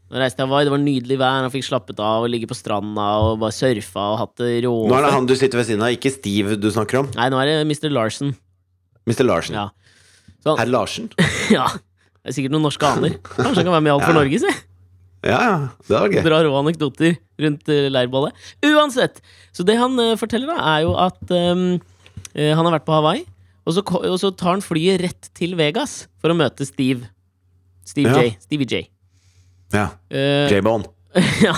Han 0.09 0.23
reiste 0.23 0.39
til 0.41 0.49
Hawaii, 0.49 0.67
Det 0.69 0.73
var 0.73 0.83
nydelig 0.83 1.19
vær, 1.21 1.43
han 1.43 1.53
fikk 1.53 1.67
slappet 1.67 1.99
av 2.01 2.25
og 2.25 2.31
ligge 2.33 2.49
på 2.49 2.57
stranda 2.57 3.09
og 3.27 3.43
bare 3.43 3.55
surfa 3.55 4.07
og 4.15 4.21
hatt 4.23 4.37
det 4.41 4.53
rå. 4.65 4.75
Nå 4.89 4.97
er 4.97 5.09
det 5.09 5.15
han 5.15 5.27
du 5.29 5.35
sitter 5.37 5.61
ved 5.61 5.69
siden 5.69 5.85
av, 5.85 5.95
ikke 5.95 6.15
Steve 6.15 6.57
du 6.57 6.71
snakker 6.73 7.03
om. 7.03 7.11
Nei, 7.19 7.29
nå 7.35 7.43
er 7.43 7.51
det 7.51 7.59
Mr. 7.67 7.91
Larsen. 7.93 8.37
Mr. 9.09 9.25
Larsen. 9.27 9.57
Ja. 9.59 9.67
Så 10.45 10.53
han, 10.53 10.61
Herr 10.63 10.71
Larsen. 10.73 11.09
ja. 11.57 11.67
Det 11.73 12.33
er 12.33 12.37
sikkert 12.37 12.55
noen 12.55 12.67
norske 12.69 12.89
aner. 12.89 13.17
Kanskje 13.25 13.63
han 13.63 13.69
kan 13.71 13.75
være 13.79 13.87
med 13.87 13.93
i 13.93 13.95
Alt 13.97 14.07
for. 14.07 14.19
Norge, 14.21 14.41
si. 14.45 14.55
Ja, 15.27 15.39
ja. 15.43 15.57
Det 15.89 15.97
var 15.97 16.13
gøy. 16.15 16.21
Dra 16.27 16.41
rå 16.47 16.53
anekdoter 16.61 17.17
rundt 17.43 17.71
eh. 17.75 18.69
Uansett! 18.69 19.19
Så 19.55 19.65
det 19.67 19.79
han 19.81 19.99
eh, 20.03 20.15
forteller, 20.21 20.53
da, 20.53 20.59
er 20.77 20.85
jo 20.87 20.93
at 21.01 21.33
ehm, 21.35 21.65
eh, 22.35 22.53
han 22.55 22.63
har 22.69 22.77
vært 22.77 22.87
på 22.87 22.95
Hawaii, 22.95 23.25
og 23.67 23.75
så, 23.77 23.83
ko- 23.85 24.05
og 24.07 24.19
så 24.23 24.31
tar 24.31 24.55
han 24.57 24.63
flyet 24.65 25.03
rett 25.03 25.31
til 25.37 25.57
Vegas 25.59 26.05
for 26.23 26.33
å 26.33 26.37
møte 26.39 26.67
Steve. 26.69 27.11
Steve 27.89 28.13
Ja. 28.15 28.23
J. 28.29 28.37
Stevie 28.47 28.69
J. 28.71 28.83
Ja. 29.75 29.89
Eh, 30.13 30.47
J-Bone. 30.55 30.87
ja. 31.49 31.55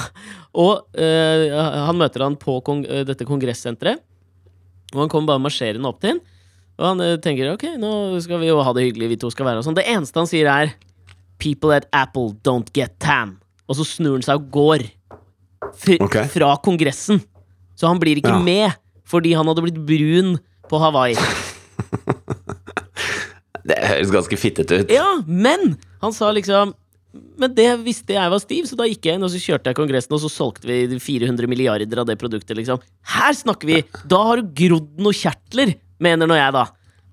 Og 0.59 0.97
eh, 0.99 1.51
han 1.55 1.99
møter 2.01 2.25
han 2.25 2.39
på 2.41 2.57
kong 2.67 2.85
eh, 2.89 3.05
dette 3.07 3.27
kongressenteret. 3.29 4.01
Og 4.95 5.05
han 5.05 5.11
kommer 5.13 5.35
bare 5.35 5.45
marsjerende 5.45 5.87
opp 5.91 6.01
til 6.03 6.17
han. 6.17 6.23
Og 6.81 6.87
han 6.87 7.03
eh, 7.05 7.19
tenker 7.21 7.53
ok, 7.53 7.66
nå 7.81 7.93
skal 8.25 8.40
vi 8.40 8.49
jo 8.49 8.61
ha 8.64 8.73
det 8.77 8.87
hyggelig, 8.88 9.11
vi 9.12 9.19
to 9.21 9.31
skal 9.33 9.47
være 9.51 9.61
og 9.61 9.66
sånn. 9.66 9.77
Det 9.77 9.85
eneste 9.90 10.23
han 10.23 10.31
sier, 10.31 10.49
er 10.49 10.73
People 11.40 11.73
at 11.77 11.87
Apple 11.97 12.35
don't 12.45 12.69
get 12.77 12.97
tan. 13.01 13.37
Og 13.69 13.77
så 13.79 13.85
snur 13.87 14.16
han 14.19 14.25
seg 14.25 14.40
og 14.40 14.49
går. 14.55 14.87
Fr 15.77 16.01
okay. 16.05 16.29
Fra 16.33 16.55
kongressen. 16.64 17.21
Så 17.77 17.88
han 17.88 18.01
blir 18.01 18.21
ikke 18.21 18.33
Ja. 18.35 18.40
med 18.45 18.77
fordi 19.11 19.33
han 19.35 19.49
hadde 19.49 19.62
blitt 19.64 19.81
brun 19.87 20.37
på 20.71 20.79
Hawaii. 20.81 21.16
Det 23.71 23.77
høres 23.77 24.12
ganske 24.12 24.37
fittete 24.40 24.81
ut. 24.83 24.93
Ja, 24.93 25.21
men 25.27 25.75
han 26.01 26.14
sa 26.16 26.31
liksom 26.33 26.73
Men 27.43 27.53
det 27.57 27.66
visste 27.83 28.14
jeg 28.14 28.31
var 28.31 28.38
stiv, 28.38 28.69
så 28.71 28.77
da 28.79 28.87
gikk 28.87 29.09
jeg 29.09 29.19
inn 29.19 29.25
og 29.27 29.33
så 29.33 29.40
kjørte 29.43 29.73
jeg 29.73 29.77
kongressen, 29.81 30.14
og 30.14 30.21
så 30.23 30.29
solgte 30.31 30.69
vi 30.69 30.99
400 31.03 31.49
milliarder 31.51 31.99
av 31.99 32.07
det 32.07 32.14
produktet, 32.21 32.55
liksom. 32.55 32.79
Her 33.16 33.35
snakker 33.35 33.66
vi! 33.66 33.81
Da 34.07 34.21
har 34.29 34.38
du 34.38 34.53
grodd 34.55 34.93
noen 35.03 35.16
kjertler, 35.19 35.73
mener 36.03 36.29
nå 36.31 36.37
jeg, 36.39 36.53
da. 36.57 36.67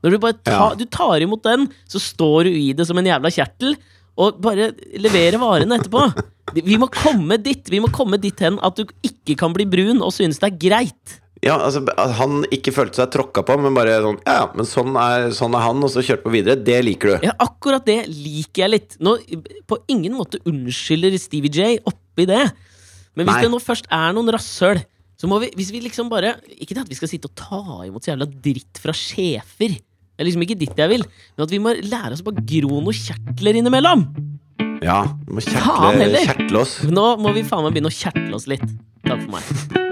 Når 0.03 0.13
du 0.13 0.17
bare 0.23 0.37
ta, 0.39 0.55
Ja. 0.55 0.75
du 0.77 0.85
tar 0.85 1.21
imot 1.25 1.43
den, 1.43 1.67
så 1.89 1.99
står 2.01 2.47
du 2.47 2.51
i 2.55 2.73
det 2.77 2.85
som 2.87 2.97
en 2.97 3.05
jævla 3.09 3.31
kjertel, 3.33 3.75
og 4.17 4.39
bare 4.41 4.71
leverer 4.97 5.37
varene 5.41 5.77
etterpå. 5.77 6.07
Vi 6.55 6.77
må 6.79 6.87
komme 6.89 7.35
dit 7.43 7.67
Vi 7.69 7.81
må 7.83 7.89
komme 7.91 8.15
dit 8.23 8.39
hen 8.39 8.55
at 8.63 8.77
du 8.79 8.85
ikke 9.03 9.35
kan 9.37 9.51
bli 9.53 9.65
brun 9.67 9.99
og 10.01 10.13
synes 10.15 10.39
det 10.39 10.47
er 10.53 10.57
greit. 10.61 11.17
Ja, 11.43 11.57
altså 11.59 11.83
han 12.17 12.45
ikke 12.49 12.71
følte 12.73 12.97
seg 12.97 13.11
tråkka 13.13 13.43
på, 13.45 13.57
men 13.61 13.75
bare 13.77 13.99
sånn 14.01 14.17
Ja, 14.25 14.37
ja, 14.39 14.45
men 14.57 14.65
sånn 14.65 14.95
er, 14.97 15.27
sånn 15.37 15.53
er 15.53 15.65
han, 15.67 15.83
og 15.85 15.91
så 15.93 16.01
kjørte 16.01 16.23
på 16.25 16.31
videre. 16.33 16.55
Det 16.57 16.79
liker 16.87 17.11
du. 17.11 17.27
Ja, 17.27 17.35
akkurat 17.43 17.85
det 17.85 17.99
liker 18.09 18.63
jeg 18.63 18.71
litt. 18.73 18.95
Nå, 19.03 19.17
på 19.69 19.77
ingen 19.93 20.15
måte 20.17 20.39
unnskylder 20.49 21.13
Stevie 21.21 21.51
J 21.53 21.67
oppi 21.85 22.25
det. 22.25 22.45
Men 23.13 23.27
hvis 23.27 23.35
Nei. 23.35 23.43
det 23.45 23.51
nå 23.53 23.59
først 23.61 23.85
er 23.93 24.15
noen 24.17 24.31
rasshøl, 24.33 24.81
så 25.17 25.27
må 25.29 25.39
vi 25.41 25.49
Hvis 25.57 25.71
vi 25.73 25.81
liksom 25.81 26.11
bare 26.11 26.35
Ikke 26.53 26.75
det 26.77 26.83
at 26.85 26.91
vi 26.91 26.97
skal 26.97 27.09
sitte 27.09 27.29
og 27.31 27.35
ta 27.37 27.61
imot 27.87 28.05
så 28.05 28.13
jævla 28.13 28.27
dritt 28.29 28.81
fra 28.81 28.93
sjefer. 28.95 29.73
Det 29.77 30.23
er 30.23 30.29
liksom 30.29 30.45
ikke 30.45 30.57
dit 30.57 30.77
jeg 30.77 30.89
vil. 30.91 31.05
Men 31.37 31.45
at 31.45 31.53
vi 31.53 31.59
må 31.61 31.73
lære 31.77 32.13
oss 32.15 32.23
å 32.23 32.29
bare 32.29 32.45
gro 32.49 32.79
noen 32.81 32.97
kjertler 32.97 33.59
innimellom. 33.59 34.05
Ja, 34.81 35.03
vi 35.25 35.37
må 35.37 35.41
kjertle, 35.45 36.21
kjertle 36.25 36.61
oss. 36.61 36.77
Nå 36.89 37.05
må 37.21 37.33
vi 37.37 37.45
faen 37.45 37.65
meg 37.65 37.75
begynne 37.77 37.89
å 37.93 37.97
kjertle 37.97 38.33
oss 38.37 38.49
litt. 38.49 38.65
Takk 39.05 39.25
for 39.25 39.37
meg. 39.37 39.85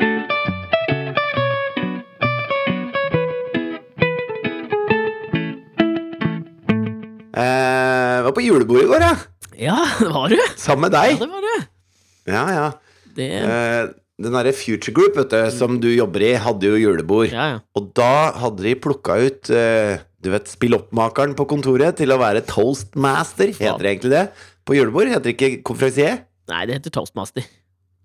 Eh, 7.36 8.24
var 8.24 8.32
på 8.36 8.44
julebord 8.46 8.84
i 8.86 8.90
går, 8.90 9.04
ja. 9.04 9.16
Ja, 9.60 9.78
det 10.00 10.10
var 10.14 10.32
du. 10.32 10.40
Sammen 10.60 10.88
med 10.88 10.96
deg. 10.96 11.16
Ja, 11.18 11.26
det 11.26 11.32
var 11.34 11.46
du. 11.46 11.70
Ja, 12.32 12.44
ja. 12.56 12.66
Det 13.16 13.30
Eh, 13.42 13.84
den 14.22 14.32
derre 14.32 14.54
Future 14.56 14.94
Group 14.96 15.18
vet 15.20 15.34
du, 15.34 15.40
som 15.52 15.80
du 15.84 15.90
jobber 15.92 16.24
i, 16.24 16.34
hadde 16.40 16.70
jo 16.70 16.78
julebord. 16.80 17.32
Ja, 17.34 17.48
ja. 17.56 17.58
Og 17.76 17.90
da 17.98 18.32
hadde 18.40 18.64
de 18.64 18.76
plukka 18.80 19.18
ut 19.26 19.50
eh, 19.52 19.98
Du 20.24 20.30
vet, 20.32 20.48
spilloppmakeren 20.50 21.36
på 21.38 21.46
kontoret 21.52 21.98
til 22.00 22.14
å 22.16 22.18
være 22.22 22.42
toastmaster. 22.48 23.52
Heter 23.58 23.84
det 23.84 23.92
egentlig 23.92 24.14
det? 24.16 24.24
På 24.66 24.74
julebord? 24.78 25.12
Heter 25.12 25.28
det 25.30 25.36
ikke 25.36 25.52
konferansier? 25.68 26.24
Nei, 26.50 26.64
det 26.70 26.80
heter 26.80 26.94
toastmaster. 26.96 27.44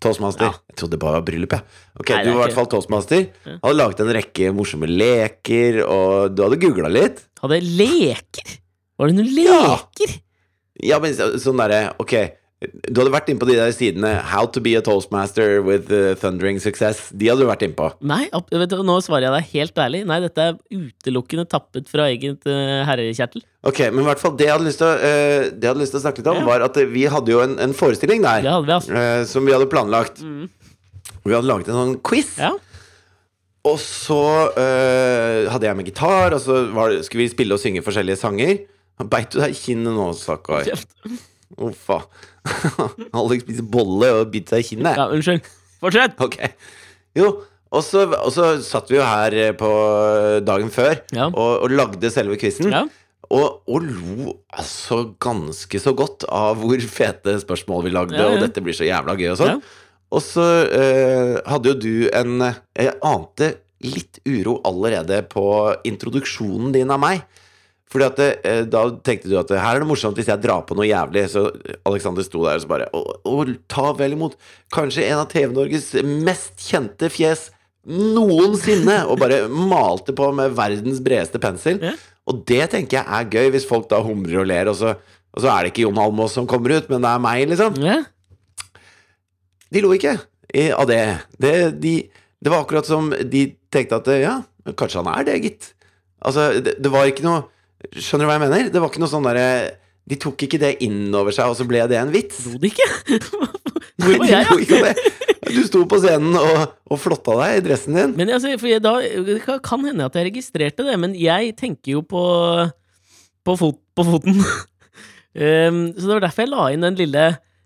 Toastmaster. 0.01 0.49
Ja. 0.49 0.59
Jeg 0.69 0.77
trodde 0.81 0.95
det 0.97 1.01
bare 1.01 1.19
var 1.19 1.25
bryllup, 1.27 1.55
jeg. 1.55 1.65
Ok, 2.01 2.09
Nei, 2.13 2.21
du 2.25 2.29
var 2.33 2.35
i 2.35 2.41
hvert 2.47 2.57
fall 2.57 2.69
toastmaster. 2.73 3.23
Ja. 3.45 3.55
Hadde 3.63 3.77
laget 3.77 3.99
en 4.03 4.11
rekke 4.17 4.51
morsomme 4.57 4.89
leker, 4.89 5.79
og 5.85 6.35
du 6.35 6.43
hadde 6.45 6.59
googla 6.61 6.89
litt. 6.91 7.23
Hadde 7.41 7.59
leker? 7.65 8.55
Var 9.01 9.11
det 9.11 9.17
noen 9.17 9.31
leker? 9.37 10.15
Ja, 10.81 10.97
men 11.01 11.13
så- 11.13 11.35
sånn 11.41 11.57
derre 11.61 11.93
Ok, 12.01 12.13
du 12.61 12.99
hadde 13.01 13.09
vært 13.13 13.29
inne 13.31 13.41
på 13.41 13.47
de 13.49 13.55
der 13.57 13.71
sidene 13.73 14.09
How 14.29 14.45
to 14.53 14.61
be 14.61 14.75
a 14.77 14.81
toastmaster 14.85 15.63
with 15.65 15.89
uh, 15.89 16.13
thundering 16.21 16.59
success. 16.61 17.07
De 17.09 17.25
hadde 17.31 17.41
du 17.41 17.47
vært 17.49 17.63
inne 17.65 17.73
på. 17.77 17.87
Nei, 18.05 18.27
du, 18.29 18.75
nå 18.85 18.97
svarer 19.01 19.25
jeg 19.25 19.33
deg 19.33 19.47
helt 19.55 19.81
ærlig. 19.81 20.01
Nei, 20.11 20.19
dette 20.21 20.45
er 20.51 20.59
utelukkende 20.69 21.47
tappet 21.49 21.89
fra 21.89 22.05
eget 22.13 22.45
uh, 22.45 22.83
herrekjertel. 22.85 23.41
Ok, 23.65 23.81
men 23.89 24.03
i 24.03 24.07
hvert 24.11 24.21
fall 24.21 24.35
det 24.37 24.45
jeg 24.45 24.53
hadde 24.53 24.67
lyst 24.69 24.81
til 24.81 24.87
å, 24.89 24.93
eh, 24.93 25.47
det 25.53 25.65
jeg 25.65 25.71
hadde 25.71 25.81
lyst 25.81 25.95
til 25.95 26.01
å 26.01 26.03
snakke 26.05 26.21
litt 26.21 26.29
om, 26.33 26.39
Ja. 26.41 26.45
var 26.51 26.65
at 26.65 26.77
vi 26.93 27.07
hadde 27.13 27.33
jo 27.33 27.41
en, 27.43 27.57
en 27.65 27.73
forestilling 27.77 28.21
der. 28.25 28.45
Det 28.45 28.53
hadde 28.53 28.69
vi, 28.69 28.75
altså. 28.77 28.93
Uh, 28.93 29.23
som 29.29 29.45
vi 29.49 29.55
hadde 29.57 29.69
planlagt. 29.73 30.21
Mm. 30.21 30.45
Vi 31.25 31.33
hadde 31.35 31.49
laget 31.49 31.69
en 31.73 31.79
sånn 31.81 31.97
quiz. 32.05 32.31
Ja. 32.41 32.53
Og 33.69 33.77
så 33.81 34.21
eh, 34.57 35.49
hadde 35.53 35.67
jeg 35.67 35.77
med 35.77 35.89
gitar, 35.91 36.33
og 36.33 36.41
så 36.41 36.61
var, 36.73 36.93
det- 36.93 37.03
skulle 37.09 37.25
vi 37.27 37.33
spille 37.33 37.57
og 37.57 37.61
synge 37.61 37.83
forskjellige 37.85 38.21
sanger. 38.21 38.55
Beit 39.01 39.33
du 39.33 39.39
deg 39.41 39.53
i 39.53 39.57
kinnet 39.57 39.93
nå, 39.97 40.07
stakkar? 40.17 40.69
Kjeft. 41.57 41.89
a. 41.91 41.99
Alex 43.19 43.43
spiser 43.45 43.67
bolle 43.73 44.09
og 44.21 44.31
biter 44.33 44.57
seg 44.57 44.63
i 44.63 44.69
kinnet. 44.71 44.97
ja, 44.97 45.07
unnskyld. 45.13 45.47
Fortsett! 45.81 46.15
Ok. 46.21 46.37
Jo, 47.17 47.29
og 47.71 47.83
så, 47.83 48.05
og 48.17 48.31
så 48.35 48.51
satt 48.63 48.89
vi 48.91 48.97
jo 48.99 49.05
her 49.07 49.33
eh, 49.47 49.51
på 49.57 49.69
dagen 50.45 50.69
før 50.73 50.97
Ja. 51.15 51.27
og, 51.31 51.63
og 51.65 51.71
lagde 51.73 52.11
selve 52.13 52.37
quizen. 52.41 52.71
Ja. 52.73 52.85
Og, 53.31 53.61
og 53.71 53.85
lo 53.87 54.33
altså 54.51 55.05
ganske 55.23 55.79
så 55.79 55.93
godt 55.95 56.25
av 56.27 56.57
hvor 56.59 56.81
fete 56.83 57.37
spørsmål 57.39 57.85
vi 57.85 57.93
lagde, 57.95 58.17
Ja, 58.19 58.27
og 58.33 58.41
dette 58.43 58.59
blir 58.63 58.75
så 58.75 58.83
jævla 58.87 59.15
gøy 59.15 59.29
og 59.31 59.39
sånn. 59.39 59.61
Og 60.11 60.19
så 60.25 60.43
eh, 60.67 61.37
hadde 61.47 61.71
jo 61.71 61.77
du 61.79 61.93
en 62.11 62.41
Jeg 62.75 62.97
ante 63.07 63.53
litt 63.87 64.19
uro 64.27 64.57
allerede 64.67 65.21
på 65.31 65.45
introduksjonen 65.87 66.73
din 66.75 66.91
av 66.93 66.99
meg. 67.01 67.23
Fordi 67.91 68.07
at 68.07 68.19
det, 68.19 68.29
Da 68.71 68.83
tenkte 69.03 69.29
du 69.31 69.37
at 69.39 69.51
her 69.51 69.75
er 69.75 69.83
det 69.83 69.89
morsomt 69.89 70.19
hvis 70.19 70.29
jeg 70.31 70.43
drar 70.43 70.63
på 70.67 70.77
noe 70.77 70.87
jævlig. 70.87 71.25
Så 71.33 71.47
Alexander 71.87 72.25
sto 72.25 72.43
der 72.45 72.59
og 72.59 72.63
så 72.63 72.71
bare 72.71 72.89
Å, 72.95 73.01
å, 73.27 73.41
ta 73.71 73.91
vel 73.97 74.15
imot 74.17 74.37
kanskje 74.73 75.09
en 75.09 75.23
av 75.23 75.27
TV-Norges 75.31 75.93
mest 76.23 76.63
kjente 76.63 77.11
fjes 77.11 77.49
noensinne! 77.87 79.01
Og 79.09 79.19
bare 79.21 79.43
malte 79.49 80.15
på 80.15 80.29
med 80.37 80.55
verdens 80.57 81.01
bredeste 81.03 81.41
pensel. 81.41 81.81
Ja. 81.83 81.95
Og 82.29 82.43
det 82.47 82.63
tenker 82.71 83.01
jeg 83.01 83.05
er 83.07 83.29
gøy, 83.33 83.51
hvis 83.55 83.67
folk 83.67 83.89
da 83.91 83.99
humrer 84.05 84.43
og 84.43 84.49
ler, 84.51 84.69
og 84.69 84.77
så, 84.77 84.93
og 85.33 85.43
så 85.43 85.49
er 85.51 85.65
det 85.65 85.71
ikke 85.73 85.87
Jon 85.87 85.99
Almaas 85.99 86.35
som 86.37 86.47
kommer 86.47 86.77
ut, 86.77 86.89
men 86.91 87.01
det 87.01 87.09
er 87.09 87.23
meg, 87.23 87.45
liksom. 87.49 87.79
Ja. 87.81 87.97
De 89.71 89.81
lo 89.83 89.93
ikke 89.95 90.19
av 90.75 90.85
det. 90.89 91.01
Det, 91.41 91.53
de, 91.81 91.95
det 92.43 92.51
var 92.51 92.63
akkurat 92.63 92.87
som 92.87 93.09
de 93.09 93.45
tenkte 93.73 94.01
at 94.01 94.09
ja, 94.19 94.35
kanskje 94.77 95.01
han 95.01 95.11
er 95.15 95.27
det, 95.27 95.39
gitt. 95.45 95.71
Altså, 96.21 96.51
det, 96.61 96.77
det 96.83 96.91
var 96.93 97.09
ikke 97.09 97.25
noe 97.25 97.47
Skjønner 97.95 98.25
du 98.25 98.29
hva 98.29 98.35
jeg 98.37 98.43
mener? 98.45 98.69
Det 98.73 98.81
var 98.81 98.91
ikke 98.91 99.01
noe 99.03 99.11
sånn 99.11 99.25
derre 99.25 99.45
De 100.11 100.17
tok 100.21 100.43
ikke 100.47 100.59
det 100.61 100.75
inn 100.85 101.09
over 101.15 101.33
seg, 101.35 101.49
og 101.51 101.57
så 101.59 101.65
ble 101.69 101.81
det 101.89 101.97
en 101.99 102.11
vits. 102.13 102.41
Lo 102.47 102.59
de 102.61 102.71
ikke? 102.71 102.87
Hvor 104.01 104.17
var 104.17 104.31
jeg, 104.31 104.65
ja? 104.71 104.93
Du 105.51 105.59
sto 105.67 105.81
på 105.89 105.97
scenen 106.01 106.33
og, 106.39 106.61
og 106.89 106.99
flotta 107.01 107.35
deg 107.41 107.57
i 107.59 107.63
dressen 107.65 107.97
din. 107.97 108.13
Men 108.17 108.31
altså, 108.33 108.53
for 108.61 108.69
jeg, 108.71 108.81
da, 108.83 108.95
det 109.27 109.39
kan- 109.45 109.85
hende 109.85 110.07
at 110.07 110.15
jeg 110.17 110.29
registrerte 110.29 110.85
det, 110.87 110.95
men 111.01 111.13
jeg 111.17 111.53
tenker 111.59 111.97
jo 111.97 112.01
på 112.07 112.21
På, 113.45 113.55
fot, 113.57 113.77
på 113.97 114.05
foten. 114.05 114.37
um, 114.41 115.79
så 115.97 116.05
det 116.05 116.13
var 116.15 116.25
derfor 116.27 116.45
jeg 116.45 116.51
la 116.53 116.65
inn 116.73 116.85
den 116.85 116.97
lille, 116.99 117.23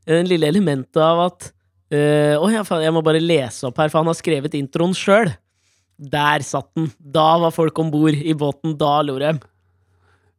den 0.08 0.30
lille 0.30 0.48
elementet 0.48 1.02
av 1.04 1.24
at 1.28 1.50
uh, 1.94 2.36
oh, 2.40 2.52
faen, 2.68 2.86
jeg 2.86 2.96
må 2.96 3.04
bare 3.06 3.20
lese 3.24 3.68
opp 3.68 3.80
her, 3.84 3.92
for 3.92 4.00
han 4.02 4.12
har 4.12 4.18
skrevet 4.20 4.56
introen 4.60 4.96
sjøl. 4.96 5.34
Der 6.00 6.44
satt 6.44 6.72
den. 6.76 6.90
Da 7.00 7.36
var 7.44 7.54
folk 7.56 7.78
om 7.80 7.92
bord 7.94 8.16
i 8.16 8.34
båten. 8.36 8.76
Da 8.80 8.98
lo 9.06 9.16
de. 9.22 9.36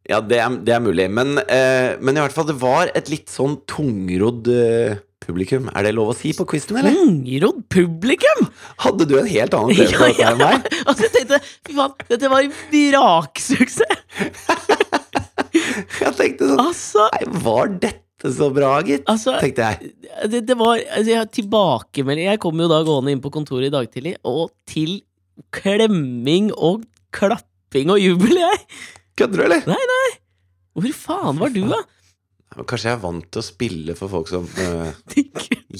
Ja, 0.07 0.21
det 0.23 0.39
er, 0.39 0.55
det 0.63 0.75
er 0.77 0.83
mulig. 0.85 1.09
Men, 1.11 1.39
eh, 1.51 1.97
men 1.99 2.15
i 2.17 2.23
hvert 2.23 2.35
fall, 2.37 2.47
det 2.47 2.59
var 2.61 2.93
et 2.95 3.09
litt 3.11 3.33
sånn 3.33 3.57
tungrodd 3.67 4.47
eh, 4.53 5.01
publikum. 5.25 5.67
Er 5.75 5.83
det 5.89 5.95
lov 5.97 6.13
å 6.13 6.17
si 6.17 6.31
på 6.37 6.47
quizen, 6.47 6.79
eller? 6.79 6.95
Tungrodd 6.95 7.65
publikum! 7.75 8.47
Hadde 8.85 9.09
du 9.11 9.17
en 9.19 9.27
helt 9.27 9.57
annen 9.59 9.75
opplevelse 9.75 9.99
av 9.99 10.07
dette 10.15 10.31
enn 10.31 10.39
meg? 10.45 10.71
Altså, 10.87 11.09
jeg 11.09 11.13
tenkte 11.17 11.41
fy 11.67 11.75
faen, 11.75 11.97
dette 12.13 12.31
var 12.31 12.47
en 12.47 12.55
braksuksess! 12.71 14.07
Jeg 16.01 16.13
tenkte 16.17 16.47
sånn 16.49 16.61
Altså, 16.63 17.07
Nei, 17.13 17.25
var 17.45 17.71
dette 17.83 18.31
så 18.33 18.47
bra, 18.55 18.71
gitt? 18.87 19.03
altså 19.11 19.35
Tenkte 19.41 19.67
jeg. 19.67 19.91
det, 20.33 20.41
det 20.49 20.57
var 20.59 20.79
altså, 20.79 21.11
jeg 21.11 21.29
tilbakemelding 21.37 22.29
Jeg 22.31 22.41
kom 22.43 22.63
jo 22.63 22.69
da 22.71 22.79
gående 22.87 23.13
inn 23.13 23.21
på 23.25 23.31
kontoret 23.35 23.69
i 23.69 23.73
dag 23.75 23.89
tidlig, 23.93 24.15
og 24.27 24.51
til 24.71 25.01
klemming 25.55 26.49
og 26.55 26.87
klapping 27.17 27.93
og 27.93 28.01
jubel, 28.01 28.39
jeg! 28.41 28.63
Kødder 29.17 29.41
du, 29.41 29.45
eller? 29.49 30.17
Hvor 30.77 30.93
faen 30.93 31.39
var 31.41 31.53
du, 31.55 31.63
da? 31.71 31.83
Men 32.57 32.67
Kanskje 32.69 32.91
jeg 32.91 32.97
er 32.99 33.03
vant 33.03 33.29
til 33.33 33.43
å 33.43 33.45
spille 33.45 33.97
for 33.99 34.13
folk 34.13 34.31
som 34.31 34.47
eh, 34.65 34.91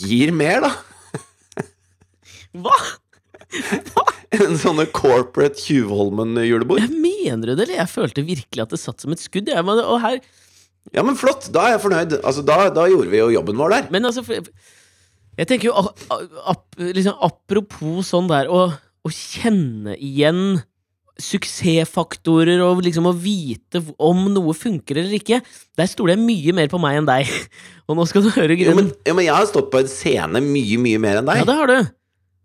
gir 0.07 0.33
mer, 0.37 0.65
da? 0.65 0.73
Hva? 2.57 2.77
En 4.37 4.57
sånne 4.59 4.89
corporate 4.93 5.61
Tjuvholmen-julebord. 5.63 6.81
Jeg 6.83 6.93
mener 6.99 7.53
du 7.53 7.55
det, 7.55 7.67
eller? 7.69 7.79
Jeg 7.83 7.93
følte 7.93 8.25
virkelig 8.27 8.65
at 8.65 8.73
det 8.75 8.81
satt 8.83 9.05
som 9.05 9.15
et 9.15 9.23
skudd. 9.23 9.49
Jeg, 9.53 9.65
men, 9.65 9.81
og 9.85 10.01
her 10.03 10.19
Ja, 10.97 11.05
men 11.07 11.19
flott! 11.19 11.49
Da 11.55 11.69
er 11.69 11.77
jeg 11.77 11.85
fornøyd. 11.85 12.17
Altså, 12.23 12.45
da, 12.47 12.59
da 12.75 12.89
gjorde 12.91 13.13
vi 13.13 13.21
jo 13.21 13.31
jobben 13.37 13.61
vår 13.61 13.77
der. 13.77 13.91
Men 13.95 14.09
altså 14.09 14.25
Jeg 14.27 15.49
tenker 15.49 15.71
jo 15.71 15.77
ap, 15.77 16.65
liksom, 16.81 17.17
Apropos 17.25 18.11
sånn 18.11 18.29
der 18.33 18.51
å, 18.53 18.67
å 18.73 19.13
kjenne 19.15 19.97
igjen 20.01 20.63
suksessfaktorer 21.23 22.61
og 22.65 22.83
liksom 22.85 23.09
å 23.11 23.15
vite 23.17 23.81
om 24.03 24.27
noe 24.33 24.55
funker 24.57 24.99
eller 25.01 25.17
ikke, 25.19 25.41
der 25.79 25.89
stoler 25.91 26.15
jeg 26.17 26.25
mye 26.27 26.55
mer 26.57 26.71
på 26.73 26.81
meg 26.83 27.01
enn 27.01 27.09
deg. 27.09 27.31
Og 27.89 27.95
nå 27.99 28.05
skal 28.11 28.25
du 28.27 28.31
høre 28.35 28.57
Jo, 28.59 28.73
men, 28.75 28.89
grunnen. 28.91 28.95
ja, 29.07 29.15
men 29.15 29.25
jeg 29.29 29.37
har 29.37 29.47
stått 29.47 29.69
på 29.73 29.79
en 29.83 29.91
scene 29.91 30.41
mye, 30.43 30.79
mye 30.83 30.99
mer 31.03 31.21
enn 31.21 31.29
deg. 31.29 31.39
Ja, 31.43 31.47
det 31.49 31.57
har 31.61 31.71
du. 31.71 31.93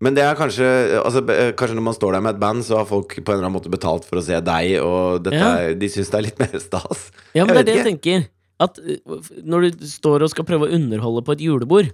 Men 0.02 0.16
det 0.18 0.24
er 0.26 0.34
kanskje 0.38 0.68
altså, 0.98 1.22
Kanskje 1.58 1.76
når 1.78 1.86
man 1.86 1.94
står 1.98 2.16
der 2.16 2.24
med 2.26 2.34
et 2.36 2.42
band, 2.42 2.64
så 2.66 2.80
har 2.80 2.88
folk 2.90 3.14
på 3.20 3.22
en 3.22 3.38
eller 3.38 3.46
annen 3.48 3.58
måte 3.60 3.70
betalt 3.74 4.06
for 4.08 4.18
å 4.22 4.24
se 4.26 4.38
deg, 4.42 4.76
og 4.82 5.24
dette 5.28 5.42
Ja. 5.42 5.74
de 5.78 5.90
syns 5.94 6.10
det 6.14 6.18
er 6.20 6.26
litt 6.30 6.40
mer 6.42 6.56
stas. 6.62 7.10
Ja, 7.38 7.46
men 7.46 7.54
det 7.58 7.62
er 7.64 7.68
det 7.70 7.76
jeg 7.82 7.88
tenker. 7.92 8.24
At 8.62 8.78
uh, 8.82 9.30
når 9.46 9.68
du 9.76 9.86
står 9.90 10.26
og 10.26 10.32
skal 10.34 10.46
prøve 10.46 10.68
å 10.70 10.74
underholde 10.78 11.22
på 11.26 11.36
et 11.38 11.44
julebord, 11.46 11.92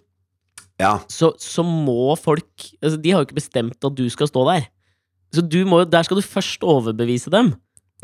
Ja. 0.79 0.97
så, 1.11 1.31
så 1.41 1.63
må 1.65 2.13
folk 2.21 2.67
altså, 2.83 2.99
De 3.01 3.11
har 3.15 3.23
jo 3.23 3.27
ikke 3.31 3.39
bestemt 3.41 3.79
at 3.87 3.95
du 3.97 4.05
skal 4.13 4.27
stå 4.31 4.43
der. 4.51 4.67
Så 5.33 5.43
du 5.43 5.63
må, 5.65 5.83
der 5.89 6.03
skal 6.07 6.17
du 6.21 6.25
først 6.25 6.63
overbevise 6.63 7.29
dem 7.33 7.55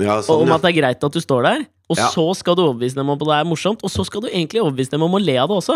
ja 0.01 0.15
sånn, 0.25 0.41
om 0.47 0.51
at 0.55 0.63
det 0.63 0.71
er 0.73 0.79
greit 0.81 1.03
at 1.05 1.13
du 1.13 1.21
står 1.21 1.43
der. 1.45 1.65
Og 1.91 1.97
Ja. 1.99 2.07
så 2.09 2.23
skal 2.33 2.55
du 2.55 2.63
overbevise 2.63 2.95
dem 2.95 3.09
om 3.11 3.13
at 3.13 3.19
det 3.27 3.35
er 3.35 3.45
morsomt, 3.45 3.81
og 3.85 3.91
så 3.91 4.01
skal 4.07 4.23
du 4.23 4.27
egentlig 4.31 4.61
overbevise 4.63 4.89
dem 4.95 5.03
om 5.05 5.13
å 5.13 5.19
le 5.21 5.35
av 5.37 5.51
det 5.51 5.57
også. 5.59 5.75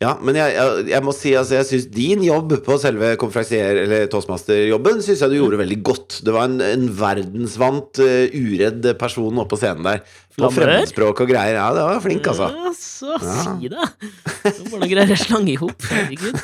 ja, 0.00 0.14
men 0.22 0.34
jeg, 0.38 0.54
jeg, 0.54 0.86
jeg 0.88 1.02
må 1.04 1.12
si 1.12 1.32
altså, 1.36 1.56
jeg 1.58 1.66
syns 1.68 1.86
din 1.92 2.22
jobb 2.24 2.54
på 2.64 2.78
selve 2.80 3.10
konferansier- 3.20 3.82
eller 3.82 4.06
toastmasterjobben 4.08 5.02
Synes 5.04 5.20
jeg 5.20 5.28
du 5.28 5.36
gjorde 5.36 5.58
veldig 5.60 5.82
godt. 5.84 6.20
Det 6.24 6.32
var 6.32 6.44
en, 6.48 6.60
en 6.64 6.86
verdensvant, 6.88 8.00
uh, 8.00 8.30
uredd 8.32 8.88
person 9.02 9.42
oppe 9.42 9.52
på 9.52 9.60
scenen 9.60 9.84
der. 9.84 10.00
På 10.38 10.48
fremmedspråk 10.54 11.20
og 11.26 11.28
greier. 11.28 11.58
Ja, 11.60 11.68
det 11.76 11.82
var 11.84 12.00
flink, 12.06 12.24
altså. 12.32 12.48
Ja, 12.54 12.72
så 12.72 13.18
Ja. 13.20 13.58
si 13.58 13.68
det! 13.68 14.64
Hvordan 14.70 14.88
greier 14.88 15.12
jeg 15.12 15.18
slange 15.26 15.52
i 15.52 15.58
hop? 15.60 15.76
Herregud. 15.90 16.40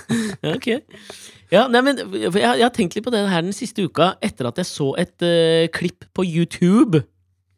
Ok. 0.53 0.69
Ja, 1.53 1.67
nei, 1.71 1.81
men 1.87 2.01
jeg, 2.17 2.33
jeg 2.35 2.65
har 2.65 2.73
tenkt 2.75 2.97
litt 2.97 3.05
på 3.07 3.13
det 3.15 3.23
her 3.31 3.45
den 3.47 3.55
siste 3.55 3.85
uka, 3.87 4.15
etter 4.25 4.49
at 4.51 4.59
jeg 4.59 4.67
så 4.69 4.91
et 4.99 5.15
uh, 5.23 5.67
klipp 5.75 6.09
på 6.17 6.25
YouTube 6.27 7.05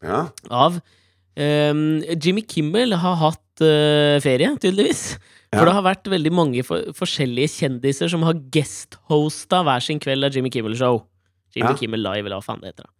Ja. 0.05 0.27
av 0.53 0.77
um, 0.81 1.81
Jimmy 2.21 2.45
Kimmel 2.47 2.93
har 3.01 3.17
hatt 3.23 3.63
uh, 3.65 4.19
ferie, 4.25 4.51
tydeligvis. 4.61 5.17
Ja. 5.49 5.59
For 5.63 5.65
det 5.71 5.75
har 5.79 5.87
vært 5.87 6.11
veldig 6.13 6.33
mange 6.37 6.63
for, 6.67 6.91
forskjellige 6.93 7.49
kjendiser 7.63 8.11
som 8.13 8.27
har 8.29 8.37
guest-hosta 8.53 9.63
hver 9.65 9.81
sin 9.85 10.01
kveld 10.03 10.29
av 10.29 10.37
Jimmy 10.37 10.53
Kimmel-show. 10.53 11.01
Jimmy 11.57 11.73
Ja. 11.73 11.79
Kimmel 11.81 12.05
Live, 12.05 12.27
eller 12.29 12.37
hva 12.43 12.45
faen 12.45 12.61
det 12.61 12.75
heter. 12.75 12.91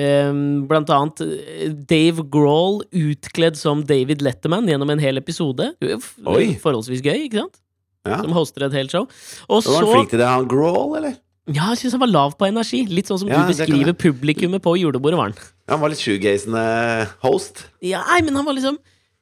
Ehm, 0.00 0.42
blant 0.70 0.90
annet 0.94 1.22
eh, 1.24 1.70
Dave 1.90 2.22
Grohl 2.30 2.80
utkledd 2.94 3.56
som 3.58 3.80
David 3.86 4.22
Letterman 4.22 4.68
gjennom 4.70 4.90
en 4.92 5.02
hel 5.02 5.18
episode. 5.18 5.70
Oi. 5.82 6.52
Forholdsvis 6.62 7.02
gøy, 7.02 7.24
ikke 7.28 7.44
sant? 7.44 7.58
Ja. 8.06 8.20
Som 8.22 8.32
hoster 8.32 8.64
et 8.66 8.72
helt 8.72 8.90
show. 8.90 9.06
Og 9.48 9.62
Var 9.64 9.74
han 9.84 9.90
flink 9.94 10.10
til 10.10 10.18
det? 10.22 10.26
Han 10.28 10.48
Grohl, 10.48 10.96
eller? 10.96 11.16
Ja, 11.50 11.70
jeg 11.72 11.78
syns 11.82 11.92
han 11.96 12.00
var 12.04 12.10
lav 12.12 12.36
på 12.38 12.46
energi. 12.46 12.84
Litt 12.86 13.08
sånn 13.10 13.18
som 13.18 13.28
Ja, 13.28 13.42
du 13.42 13.50
beskriver 13.52 13.92
publikummet 13.98 14.62
på 14.62 14.76
julebordet, 14.78 15.16
var 15.18 15.30
han. 15.30 15.34
Han 15.68 15.80
var 15.80 15.88
litt 15.92 15.98
shoegazende 16.02 17.08
host. 17.24 17.66
Ja, 17.82 18.02
men 18.22 18.34
han 18.36 18.44
var 18.44 18.54
liksom 18.54 18.78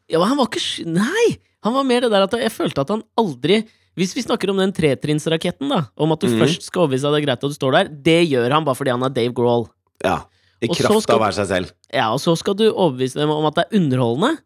Ja, 0.09 0.23
han 0.25 0.37
var 0.39 0.47
ikke 0.49 0.87
Nei! 0.87 1.39
Han 1.65 1.75
var 1.75 1.85
mer 1.85 2.01
det 2.03 2.11
der 2.11 2.23
at 2.23 2.33
jeg 2.33 2.53
følte 2.55 2.81
at 2.81 2.89
han 2.95 3.03
aldri 3.19 3.65
Hvis 3.99 4.15
vi 4.15 4.23
snakker 4.23 4.51
om 4.53 4.57
den 4.63 4.73
tretrinnsraketten, 4.73 5.69
da, 5.69 5.81
om 5.99 6.13
at 6.13 6.21
du 6.21 6.29
Mhm. 6.29 6.39
først 6.41 6.63
skal 6.63 6.83
overbevise 6.87 7.05
at 7.09 7.15
det 7.17 7.23
er 7.23 7.27
greit 7.27 7.43
at 7.45 7.51
du 7.51 7.57
står 7.57 7.73
der, 7.73 7.89
det 7.89 8.29
gjør 8.31 8.53
han 8.53 8.65
bare 8.65 8.77
fordi 8.79 8.91
han 8.95 9.03
er 9.03 9.09
Dave 9.11 9.33
Grohl. 9.35 9.67
Ja. 10.05 10.21
I 10.63 10.69
kraft 10.69 11.03
skal- 11.03 11.17
av 11.17 11.21
å 11.21 11.25
være 11.27 11.35
seg 11.35 11.47
selv. 11.49 11.73
Ja, 11.93 12.13
og 12.13 12.21
så 12.21 12.37
skal 12.39 12.55
du 12.55 12.71
overbevise 12.73 13.15
dem 13.15 13.29
om 13.31 13.45
at 13.47 13.55
det 13.57 13.65
er 13.67 13.77
underholdende. 13.81 14.39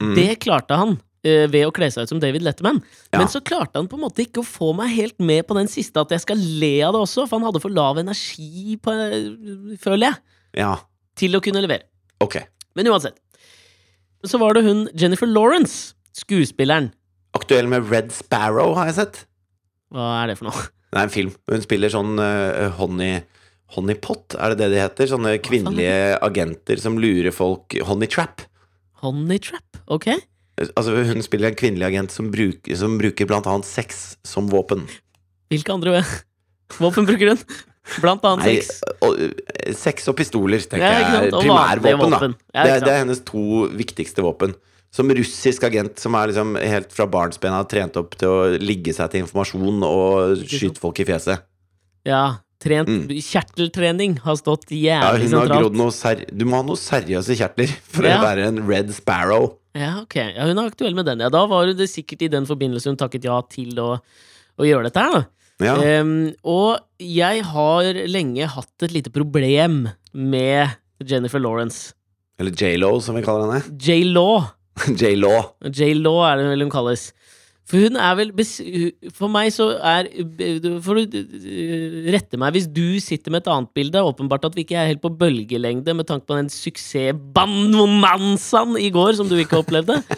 Mm. 0.00 0.14
Det 0.14 0.38
klarte 0.40 0.76
han 0.78 1.00
ved 1.22 1.66
å 1.66 1.72
kle 1.76 1.88
seg 1.92 2.06
ut 2.06 2.12
som 2.14 2.20
David 2.22 2.42
Letterman. 2.46 2.78
Ja. 3.12 3.18
Men 3.20 3.28
så 3.28 3.42
klarte 3.44 3.76
han 3.76 3.88
på 3.90 3.98
en 3.98 4.04
måte 4.06 4.22
ikke 4.24 4.40
å 4.40 4.46
få 4.46 4.70
meg 4.76 4.94
helt 4.96 5.18
med 5.20 5.44
på 5.48 5.56
den 5.58 5.68
siste, 5.68 6.00
at 6.00 6.12
jeg 6.14 6.22
skal 6.24 6.40
le 6.40 6.72
av 6.86 6.94
det 6.96 7.02
også, 7.04 7.26
for 7.28 7.36
han 7.38 7.44
hadde 7.50 7.60
for 7.60 7.74
lav 7.76 8.00
energi, 8.00 8.76
på, 8.80 8.94
føler 9.82 10.06
jeg, 10.06 10.16
Ja. 10.62 10.76
til 11.20 11.36
å 11.36 11.42
kunne 11.44 11.60
levere. 11.60 11.84
Okay. 12.24 12.46
Men 12.74 12.88
uansett. 12.88 13.18
Så 14.24 14.38
var 14.40 14.54
det 14.56 14.64
hun 14.64 14.86
Jennifer 14.94 15.26
Lawrence, 15.28 15.94
skuespilleren. 16.16 16.90
Aktuell 17.36 17.68
med 17.68 17.90
Red 17.90 18.10
Sparrow, 18.12 18.74
har 18.74 18.86
jeg 18.90 18.94
sett. 19.00 19.24
Hva 19.92 20.22
er 20.22 20.32
det 20.32 20.38
for 20.40 20.50
noe? 20.50 20.68
Det 20.90 20.98
er 20.98 21.06
en 21.06 21.12
film. 21.14 21.30
Hun 21.46 21.62
spiller 21.62 21.92
sånn 21.92 22.16
uh, 22.18 22.72
honey 22.80 23.20
Honeypot, 23.76 24.34
er 24.34 24.50
det 24.50 24.64
det 24.64 24.68
de 24.72 24.80
heter? 24.82 25.06
Sånne 25.06 25.36
kvinnelige 25.38 26.16
agenter 26.26 26.80
som 26.82 26.96
lurer 26.98 27.30
folk 27.30 27.76
Honeytrap. 27.86 28.42
Honeytrap, 29.04 29.78
Ok. 29.86 30.08
Altså, 30.76 30.92
hun 31.08 31.22
spiller 31.24 31.48
en 31.52 31.56
kvinnelig 31.58 31.86
agent 31.88 32.12
som 32.12 32.30
bruker, 32.32 32.76
som 32.76 32.98
bruker 33.00 33.26
blant 33.30 33.46
annet 33.48 33.64
sex 33.68 34.16
som 34.26 34.48
våpen. 34.52 34.86
Hvilke 35.50 35.72
andre 35.72 36.02
våpen 36.82 37.06
bruker 37.08 37.32
hun? 37.32 37.44
Blant 38.02 38.22
annet 38.28 38.44
Nei, 38.44 38.56
sex. 38.60 38.82
og, 39.02 39.16
eh, 39.24 39.72
sex 39.74 40.04
og 40.12 40.18
pistoler, 40.20 40.60
tenker 40.68 40.84
Ja, 40.84 41.22
jeg. 41.24 41.32
Primærvåpen, 41.32 42.12
da. 42.12 42.28
Ja, 42.54 42.64
det, 42.66 42.74
er- 42.76 42.84
det 42.84 42.92
er 42.92 43.00
hennes 43.04 43.22
to 43.26 43.44
viktigste 43.72 44.22
våpen. 44.22 44.52
Som 44.92 45.08
russisk 45.14 45.62
agent 45.68 45.98
som 46.02 46.14
er 46.18 46.28
liksom 46.32 46.56
helt 46.58 46.90
fra 46.92 47.06
barnsben 47.06 47.54
av 47.54 47.68
trent 47.70 47.96
opp 47.96 48.16
til 48.18 48.28
å 48.28 48.38
ligge 48.58 48.90
seg 48.94 49.10
til 49.12 49.22
informasjon 49.24 49.84
og 49.86 50.40
skyte 50.50 50.82
folk 50.82 50.98
i 51.00 51.06
fjeset. 51.06 51.44
Ja. 52.06 52.24
Trent 52.60 52.90
Mm. 52.90 53.06
Kjerteltrening 53.24 54.18
har 54.20 54.36
stått 54.36 54.66
Ja, 54.74 54.98
jævlig 55.14 55.30
har 55.32 55.46
sentralt. 55.48 56.26
Du 56.36 56.44
må 56.44 56.58
ha 56.60 56.62
noe 56.66 56.76
seriøse 56.76 57.32
kjertler 57.38 57.70
for 57.88 58.04
Ja. 58.04 58.18
å 58.18 58.24
være 58.26 58.48
en 58.50 58.66
Red 58.68 58.90
Sparrow. 58.92 59.54
Ja, 59.76 60.00
ok. 60.02 60.16
Ja, 60.18 60.46
hun 60.48 60.58
er 60.58 60.70
aktuell 60.70 60.96
med 60.98 61.06
den. 61.06 61.22
Ja, 61.22 61.30
da 61.32 61.44
var 61.50 61.70
det 61.70 61.90
sikkert 61.90 62.24
i 62.26 62.30
den 62.32 62.48
forbindelse 62.48 62.90
hun 62.90 62.98
takket 62.98 63.28
ja 63.28 63.36
til 63.50 63.78
å, 63.78 63.92
å 64.58 64.66
gjøre 64.66 64.88
dette 64.88 65.04
her, 65.04 65.20
da. 65.20 65.22
Ja. 65.60 65.74
Um, 66.00 66.30
og 66.48 66.80
jeg 67.04 67.44
har 67.44 67.98
lenge 68.08 68.48
hatt 68.48 68.86
et 68.86 68.94
lite 68.94 69.12
problem 69.12 69.82
med 70.16 70.78
Jennifer 71.04 71.42
Lawrence. 71.42 71.92
Eller 72.40 72.56
J.Lo, 72.56 72.94
som 73.04 73.18
vi 73.18 73.24
kaller 73.24 73.50
henne. 73.50 73.76
J-Law. 73.76 74.46
J.Lo. 74.96 75.34
J-Law 75.76 76.22
er 76.24 76.40
det 76.40 76.48
vel 76.54 76.64
hun 76.64 76.72
kalles. 76.72 77.10
For 77.70 77.86
hun 77.86 77.94
er 78.02 78.16
vel 78.18 78.32
For 79.14 79.30
meg 79.30 79.52
så 79.54 79.78
er 79.78 80.10
For 80.82 80.98
du 81.06 81.22
rette 82.10 82.34
meg 82.40 82.56
hvis 82.56 82.66
du 82.66 82.98
sitter 83.02 83.30
med 83.30 83.42
et 83.44 83.50
annet 83.52 83.70
bilde. 83.76 84.02
Åpenbart 84.02 84.44
at 84.48 84.56
vi 84.58 84.62
ikke 84.66 84.78
er 84.80 84.90
helt 84.90 85.04
på 85.04 85.16
bølgelengde 85.20 85.94
med 85.94 86.06
tanke 86.08 86.26
på 86.26 86.38
den 86.38 86.50
suksessbanonanzaen 86.50 88.74
i 88.80 88.90
går 88.94 89.12
som 89.20 89.28
du 89.30 89.36
ikke 89.38 89.60
opplevde. 89.62 89.96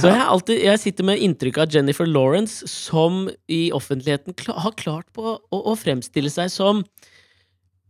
Så 0.00 0.08
jeg, 0.08 0.24
alltid, 0.26 0.56
jeg 0.64 0.78
sitter 0.82 1.04
med 1.06 1.20
inntrykk 1.22 1.58
av 1.62 1.70
Jennifer 1.70 2.06
Lawrence 2.08 2.66
som 2.68 3.30
i 3.46 3.70
offentligheten 3.74 4.34
har 4.48 4.72
klart 4.80 5.06
på 5.14 5.22
å, 5.38 5.40
å 5.54 5.74
fremstille 5.78 6.30
seg 6.34 6.50
som 6.50 6.82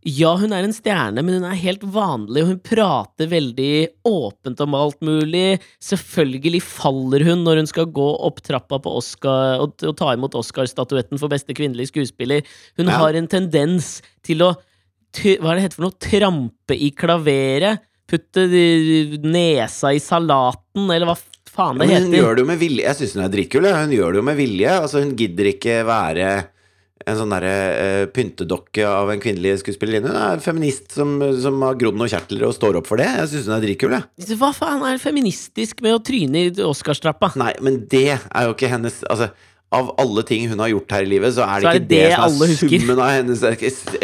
ja, 0.05 0.33
hun 0.37 0.51
er 0.51 0.65
en 0.67 0.73
stjerne, 0.75 1.21
men 1.23 1.37
hun 1.39 1.45
er 1.47 1.55
helt 1.61 1.83
vanlig, 1.93 2.41
og 2.43 2.49
hun 2.51 2.59
prater 2.65 3.29
veldig 3.31 3.69
åpent 4.09 4.59
om 4.65 4.75
alt 4.75 4.99
mulig. 5.05 5.59
Selvfølgelig 5.83 6.61
faller 6.65 7.23
hun 7.29 7.43
når 7.45 7.61
hun 7.61 7.69
skal 7.71 7.85
gå 7.95 8.07
opp 8.27 8.41
trappa 8.43 8.79
på 8.83 8.93
Oscar 8.99 9.61
og, 9.63 9.77
og 9.87 9.95
ta 9.99 10.11
imot 10.17 10.35
Oscar-statuetten 10.39 11.21
for 11.21 11.31
beste 11.31 11.55
kvinnelige 11.55 11.91
skuespiller. 11.93 12.43
Hun 12.77 12.87
Ja. 12.91 12.99
har 12.99 13.13
en 13.15 13.27
tendens 13.31 14.01
til 14.23 14.43
å 14.43 14.53
Hva 15.13 15.51
er 15.51 15.55
det 15.59 15.63
heter 15.67 15.75
for 15.77 15.85
noe? 15.85 15.99
Trampe 16.01 16.73
i 16.73 16.87
klaveret. 16.97 17.83
Putte 18.09 18.47
nesa 19.23 19.91
i 19.93 19.99
salaten, 20.01 20.87
eller 20.89 21.05
hva 21.05 21.15
faen 21.53 21.77
det 21.77 21.85
Men 21.87 21.89
hun 21.93 22.11
heter. 22.11 22.17
gjør 22.23 22.35
det 22.35 22.41
jo 22.43 22.49
med 22.49 22.59
vilje. 22.59 22.83
Jeg 22.87 22.95
syns 22.97 23.13
hun 23.13 23.23
er 23.23 23.29
dritkul. 23.35 23.67
Hun 23.69 23.93
gjør 23.93 24.11
det 24.15 24.19
jo 24.21 24.25
med 24.25 24.37
vilje. 24.39 24.71
Altså, 24.81 25.03
hun 25.03 25.15
gidder 25.15 25.49
ikke 25.53 25.75
være 25.85 26.29
en 27.09 27.17
sånn 27.19 27.33
derre 27.33 27.53
uh, 27.53 28.03
pyntedokke 28.13 28.85
av 28.87 29.11
en 29.13 29.21
kvinnelig 29.23 29.59
skuespillerinne. 29.61 30.11
Hun 30.11 30.25
er 30.33 30.43
feminist 30.43 30.95
som, 30.97 31.15
som 31.43 31.61
har 31.65 31.79
grodd 31.79 31.97
noen 31.99 32.11
kjertler 32.11 32.47
og 32.47 32.55
står 32.57 32.81
opp 32.81 32.89
for 32.89 33.01
det. 33.01 33.07
Jeg 33.21 33.31
syns 33.33 33.49
hun 33.49 33.57
er 33.57 33.65
dritkul, 33.67 33.95
jeg. 33.97 34.35
Hva 34.39 34.51
faen 34.55 34.85
er 34.89 35.01
feministisk 35.01 35.83
med 35.85 35.97
å 35.97 36.03
tryne 36.03 36.47
i 36.47 36.53
Oscarstrappa? 36.65 37.33
Nei, 37.39 37.53
men 37.63 37.83
det 37.91 38.09
er 38.15 38.47
jo 38.47 38.55
ikke 38.55 38.71
hennes 38.71 39.01
Altså, 39.09 39.31
av 39.73 39.89
alle 40.01 40.23
ting 40.27 40.45
hun 40.51 40.61
har 40.61 40.71
gjort 40.71 40.93
her 40.95 41.05
i 41.05 41.09
livet, 41.15 41.33
så 41.35 41.47
er 41.47 41.63
det 41.63 41.65
Så 41.65 41.71
er 41.71 41.79
ikke 41.79 41.89
det 41.89 41.97
det, 41.97 42.05
det 42.05 42.19
som 42.19 42.45
er 42.45 42.53
summen 42.61 43.01
av 43.01 43.11
hennes 43.15 43.43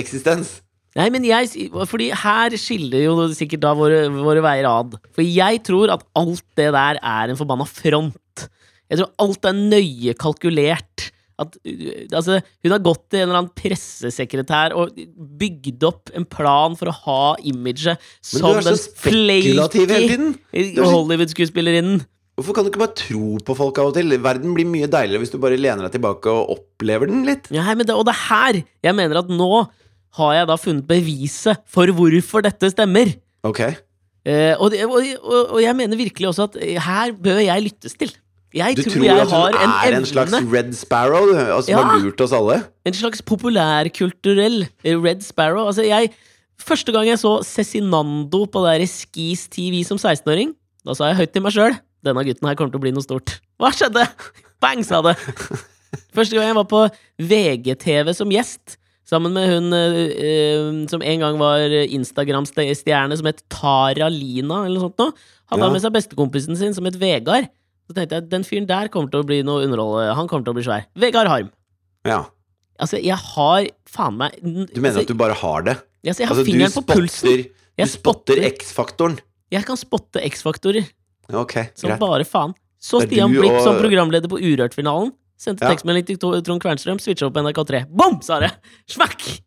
eksistens. 0.01 0.57
Nei, 0.97 1.05
men 1.13 1.25
jeg 1.27 1.69
Fordi 1.89 2.09
her 2.17 2.55
skiller 2.59 3.03
jo 3.05 3.27
sikkert 3.37 3.61
da 3.63 3.75
våre, 3.77 4.07
våre 4.13 4.41
veier 4.43 4.67
ad. 4.69 4.97
For 5.15 5.25
jeg 5.25 5.61
tror 5.67 5.93
at 5.93 6.05
alt 6.17 6.45
det 6.57 6.71
der 6.75 6.97
er 6.97 7.29
en 7.29 7.39
forbanna 7.39 7.67
front. 7.69 8.47
Jeg 8.89 9.01
tror 9.01 9.11
alt 9.21 9.45
er 9.45 9.59
nøye 9.59 10.15
kalkulert. 10.17 11.11
At, 11.39 11.55
uh, 11.63 11.89
altså, 12.11 12.39
hun 12.65 12.75
har 12.75 12.83
gått 12.83 13.05
til 13.09 13.21
en 13.21 13.29
eller 13.29 13.41
annen 13.41 13.55
pressesekretær 13.57 14.75
og 14.77 14.95
bygd 15.39 15.87
opp 15.87 16.13
en 16.17 16.27
plan 16.29 16.77
for 16.79 16.91
å 16.91 16.95
ha 17.05 17.23
imaget 17.47 17.99
som 18.25 18.59
den 18.59 18.79
flaky 18.99 19.55
er 19.57 20.79
Hollywood-skuespillerinnen. 20.83 22.01
Hvorfor 22.39 22.55
kan 22.55 22.63
du 22.63 22.69
ikke 22.71 22.79
bare 22.79 22.95
tro 22.95 23.35
på 23.43 23.55
folk 23.57 23.79
av 23.81 23.89
og 23.89 23.97
til? 23.97 24.15
Verden 24.23 24.53
blir 24.55 24.67
mye 24.69 24.87
deiligere 24.87 25.19
hvis 25.19 25.33
du 25.33 25.41
bare 25.43 25.59
lener 25.59 25.83
deg 25.83 25.97
tilbake 25.97 26.31
og 26.31 26.53
opplever 26.55 27.11
den 27.11 27.25
litt. 27.27 27.49
Ja, 27.51 27.65
men 27.73 27.83
det, 27.83 27.97
og 27.97 28.07
det 28.07 28.15
er 28.15 28.25
her 28.29 28.61
jeg 28.87 28.95
mener 28.95 29.19
at 29.19 29.31
nå 29.33 29.49
har 30.19 30.31
jeg 30.37 30.47
da 30.49 30.55
funnet 30.57 30.87
beviset 30.89 31.59
for 31.69 31.91
hvorfor 31.95 32.45
dette 32.45 32.71
stemmer. 32.71 33.11
Ok. 33.45 33.61
Eh, 34.27 34.55
og, 34.55 34.71
det, 34.71 34.85
og, 34.87 35.03
og, 35.19 35.53
og 35.57 35.59
jeg 35.63 35.75
mener 35.77 35.99
virkelig 35.99 36.31
også 36.31 36.47
at 36.49 36.57
eh, 36.63 36.79
her 36.83 37.13
bør 37.15 37.43
jeg 37.43 37.65
lyttes 37.67 37.95
til. 37.99 38.11
Jeg 38.53 38.75
Du 38.77 38.81
tror, 38.83 38.91
tror 38.95 39.03
jeg 39.05 39.19
at 39.21 39.29
har 39.29 39.51
hun 39.51 39.55
en 39.61 39.69
er 39.69 39.87
evne 39.87 39.97
en 40.01 40.05
slags 40.09 40.33
Red 40.53 40.73
Sparrow, 40.73 41.27
som 41.61 41.69
Ja. 41.69 41.83
har 41.83 41.99
lurt 42.01 42.21
oss 42.21 42.31
alle? 42.33 42.63
En 42.85 42.93
slags 42.93 43.21
populærkulturell 43.21 44.67
Red 44.85 45.21
Sparrow. 45.21 45.67
Altså, 45.67 45.83
jeg 45.85 46.09
Første 46.59 46.91
gang 46.91 47.07
jeg 47.07 47.15
så 47.21 47.37
Cezinando 47.47 48.41
på 48.51 48.59
der 48.65 48.81
Skis 48.85 49.45
TV 49.47 49.81
som 49.87 49.95
16-åring, 49.97 50.49
da 50.85 50.91
sa 50.93 51.05
jeg 51.07 51.15
høyt 51.21 51.31
til 51.31 51.41
meg 51.45 51.53
sjøl 51.55 51.77
denne 52.03 52.23
gutten 52.27 52.47
her 52.49 52.55
kommer 52.55 52.71
til 52.73 52.79
å 52.79 52.83
bli 52.83 52.91
noe 52.91 53.03
stort. 53.03 53.37
Hva 53.59 53.69
skjedde? 53.71 54.03
Bang, 54.59 54.83
sa 54.83 54.99
det. 55.01 55.13
Første 56.15 56.35
gang 56.35 56.47
jeg 56.49 56.55
var 56.55 56.67
på 56.67 56.81
VGTV 57.19 58.11
som 58.15 58.29
gjest, 58.31 58.75
sammen 59.07 59.31
med 59.35 59.47
hun 59.51 59.73
eh, 59.75 60.87
som 60.91 61.01
en 61.01 61.19
gang 61.23 61.39
var 61.39 61.63
Instagram-stjerne, 61.69 63.17
som 63.19 63.25
het 63.31 63.41
Tara 63.51 64.09
Lina, 64.11 64.65
eller 64.65 64.79
noe 64.79 64.89
sånt 64.89 64.99
noe. 64.99 65.13
Hadde 65.51 65.63
Ja. 65.63 65.71
med 65.73 65.81
seg 65.81 65.95
bestekompisen 65.95 66.57
sin, 66.59 66.73
som 66.73 66.85
het 66.85 66.99
Vegard. 66.99 67.47
Så 67.89 67.95
tenkte 67.97 68.19
jeg 68.19 68.29
den 68.29 68.43
fyren 68.45 68.67
der 68.69 68.87
kommer 68.93 69.09
til 69.09 69.23
å 69.23 69.25
bli 69.25 69.39
noe 69.45 69.63
underhold. 69.65 70.13
Han 70.15 70.27
kommer 70.29 70.45
til 70.45 70.53
å 70.53 70.57
bli 70.59 70.65
svær. 70.67 70.83
Vegard 71.01 71.27
Harm. 71.31 71.49
Ja. 72.05 72.19
Altså, 72.79 72.99
jeg 73.03 73.17
har 73.17 73.65
faen 73.89 74.15
meg 74.15 74.37
Du 74.39 74.79
mener 74.79 75.01
at 75.01 75.09
du 75.09 75.15
bare 75.19 75.33
har 75.35 75.65
det? 75.65 75.73
altså, 76.05 76.21
Jeg 76.21 76.27
har 76.29 76.35
Altså, 76.37 76.45
fingeren 76.47 76.71
på 76.77 76.83
pulsen. 76.87 77.09
spotter, 77.09 77.43
du 77.43 77.81
Jeg 77.81 77.87
spotter 77.89 78.43
X-faktoren? 78.53 79.17
Jeg 79.51 79.65
kan 79.65 79.75
spotte 79.81 80.21
X-faktorer 80.23 80.85
Ok, 81.33 81.53
som 81.75 81.89
greit. 81.89 81.99
bare 81.99 82.23
faen. 82.25 82.53
Så 82.79 83.01
Stian 83.03 83.31
Blipp 83.33 83.51
og- 83.51 83.63
som 83.63 83.75
programleder 83.81 84.29
på 84.29 84.39
Urørt-finalen. 84.39 85.11
Sendte 85.37 85.61
Ja. 85.65 85.69
tekstmelding 85.73 86.05
til 86.05 86.17
Trond 86.17 86.61
Kvernstrøm, 86.61 86.99
switcha 86.99 87.25
opp 87.27 87.33
NRK3. 87.35 87.85
Bom, 87.89 88.21
sa 88.21 88.39
det! 88.39 88.51
Smakk! 88.87 89.41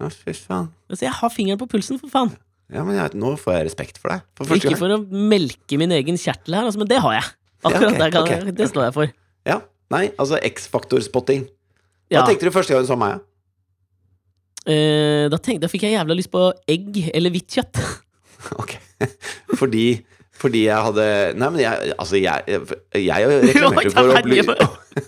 Ja, 0.00 0.08
fy 0.08 0.32
faen. 0.32 0.68
Altså, 0.88 1.02
jeg 1.02 1.12
har 1.12 1.28
fingeren 1.30 1.58
på 1.58 1.68
pulsen, 1.68 1.98
for 1.98 2.08
faen. 2.08 2.36
Ja, 2.70 2.84
men 2.84 2.94
jeg, 2.96 3.10
nå 3.18 3.36
får 3.40 3.54
jeg 3.58 3.66
respekt 3.66 3.98
for 3.98 4.10
deg. 4.10 4.22
For 4.36 4.44
Ikke 4.54 4.76
for 4.78 4.88
å 4.88 4.98
melke 5.10 5.78
min 5.78 5.90
egen 5.90 6.16
kjertel 6.20 6.54
her, 6.54 6.64
altså, 6.68 6.78
men 6.78 6.86
det 6.88 6.98
har 7.00 7.12
jeg. 7.14 7.24
Akkurat 7.64 7.92
ja, 7.92 7.98
det, 8.04 8.10
kan, 8.14 8.22
ok, 8.22 8.52
det 8.58 8.68
står 8.70 8.84
jeg 8.88 8.94
for. 8.94 9.14
Ja. 9.48 9.60
Nei, 9.90 10.04
altså 10.20 10.38
X-faktor-spotting. 10.44 11.46
Hva 12.08 12.20
Ja. 12.20 12.26
tenkte 12.28 12.46
du 12.46 12.52
første 12.54 12.74
gang 12.76 12.84
du 12.84 12.90
så 12.90 12.96
meg? 13.00 13.18
Uh, 14.68 15.26
da, 15.32 15.38
tenkte, 15.40 15.64
da 15.64 15.70
fikk 15.72 15.86
jeg 15.86 15.94
jævla 15.96 16.16
lyst 16.18 16.30
på 16.32 16.42
egg 16.68 16.98
eller 17.14 17.32
hvitt 17.34 17.58
kjøtt. 17.58 17.80
Ok. 18.62 18.76
Fordi 19.58 20.04
fordi 20.38 20.60
jeg 20.68 20.78
hadde 20.86 21.04
Nei, 21.34 21.48
men 21.50 21.58
jeg 21.58 21.94
Altså, 21.98 22.18
jeg, 22.22 22.58
jeg 22.94 23.30
reklamerte 23.42 23.90
for 23.96 24.12
Oi, 24.12 24.20
opply 24.20 24.44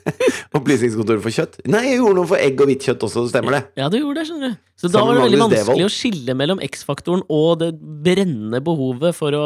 Opplysningskontoret 0.59 1.23
for 1.23 1.35
kjøtt. 1.35 1.61
Nei, 1.71 1.85
jeg 1.93 2.01
gjorde 2.01 2.17
noe 2.19 2.31
for 2.33 2.43
egg 2.43 2.59
og 2.65 2.71
hvitt 2.71 2.89
kjøtt 2.89 3.05
også, 3.07 3.23
stemmer 3.31 3.55
det? 3.55 3.61
Ja, 3.79 3.87
du 3.93 4.01
gjorde 4.01 4.19
det, 4.19 4.27
skjønner 4.31 4.51
du. 4.51 4.59
Så 4.83 4.91
da 4.91 5.05
var 5.07 5.15
det 5.21 5.25
veldig 5.29 5.41
vanskelig 5.45 5.63
Devold. 5.63 5.85
å 5.87 5.93
skille 5.95 6.37
mellom 6.41 6.63
X-faktoren 6.67 7.23
og 7.31 7.51
det 7.63 7.71
brennende 7.79 8.61
behovet 8.67 9.15
for 9.19 9.37
å, 9.39 9.45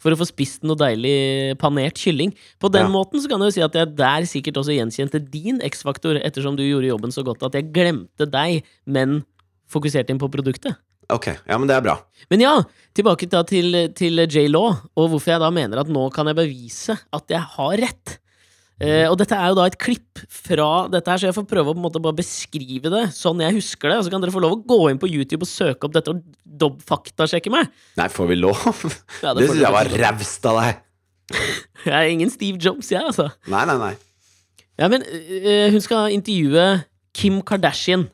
for 0.00 0.14
å 0.14 0.18
få 0.18 0.26
spist 0.28 0.64
noe 0.66 0.78
deilig 0.80 1.58
panert 1.60 2.00
kylling. 2.00 2.32
På 2.58 2.70
den 2.72 2.86
Ja. 2.86 2.92
måten 2.92 3.20
så 3.20 3.28
kan 3.28 3.40
jeg 3.40 3.52
jo 3.52 3.56
si 3.58 3.64
at 3.66 3.76
jeg 3.76 3.94
der 3.96 4.22
sikkert 4.28 4.56
også 4.56 4.74
gjenkjente 4.76 5.20
din 5.30 5.60
X-faktor, 5.60 6.16
ettersom 6.24 6.56
du 6.56 6.64
gjorde 6.64 6.88
jobben 6.88 7.12
så 7.12 7.22
godt 7.24 7.42
at 7.44 7.52
jeg 7.58 7.72
glemte 7.72 8.24
deg, 8.30 8.62
men 8.86 9.24
fokuserte 9.70 10.10
inn 10.10 10.18
på 10.18 10.30
produktet. 10.32 10.76
Ok, 11.10 11.26
ja, 11.26 11.58
men 11.58 11.66
det 11.66 11.74
er 11.76 11.82
bra. 11.82 11.96
Men 12.30 12.40
ja, 12.40 12.62
tilbake 12.94 13.28
da 13.28 13.42
til, 13.42 13.74
til 13.98 14.16
J-Law, 14.26 14.76
og 14.96 15.10
hvorfor 15.10 15.32
jeg 15.34 15.40
da 15.42 15.50
mener 15.50 15.80
at 15.82 15.88
nå 15.90 16.08
kan 16.14 16.26
jeg 16.30 16.36
bevise 16.38 16.96
at 17.12 17.26
jeg 17.28 17.40
har 17.56 17.76
rett. 17.82 18.18
Eh, 18.80 19.04
og 19.10 19.18
dette 19.20 19.36
er 19.36 19.50
jo 19.52 19.56
da 19.58 19.66
et 19.68 19.76
klipp 19.80 20.22
fra 20.32 20.68
dette 20.88 21.12
her, 21.12 21.20
så 21.20 21.28
jeg 21.28 21.36
får 21.36 21.48
prøve 21.50 21.68
å 21.68 21.74
på 21.76 21.80
en 21.82 21.84
måte 21.84 22.00
bare 22.00 22.16
beskrive 22.16 22.88
det 22.92 23.02
sånn 23.12 23.42
jeg 23.44 23.58
husker 23.58 23.92
det. 23.92 23.98
Og 24.00 24.06
så 24.06 24.12
kan 24.14 24.24
dere 24.24 24.32
få 24.32 24.40
lov 24.40 24.56
å 24.56 24.60
gå 24.64 24.78
inn 24.88 25.00
på 25.00 25.10
YouTube 25.10 25.44
og 25.44 25.50
søke 25.52 25.88
opp 25.88 25.96
dette 25.96 26.14
og 26.14 26.22
dobb-faktasjekke 26.62 27.52
meg. 27.52 27.68
Nei, 28.00 28.08
får 28.12 28.30
vi 28.32 28.38
lov? 28.40 28.62
Ja, 29.20 29.34
det 29.36 29.42
det 29.44 29.50
syns 29.50 29.64
jeg 29.66 29.74
var 29.76 29.92
raust 30.04 30.48
av 30.48 30.62
deg. 30.62 30.86
Jeg 31.86 31.94
er 31.94 32.08
ingen 32.10 32.28
Steve 32.32 32.58
Jobs, 32.60 32.88
jeg, 32.90 33.00
altså. 33.00 33.28
Nei, 33.48 33.62
nei, 33.68 33.76
nei. 33.78 33.92
Ja, 34.80 34.88
men 34.90 35.04
eh, 35.06 35.70
hun 35.72 35.80
skal 35.80 36.10
intervjue 36.12 36.64
Kim 37.16 37.38
Kardashian. 37.46 38.08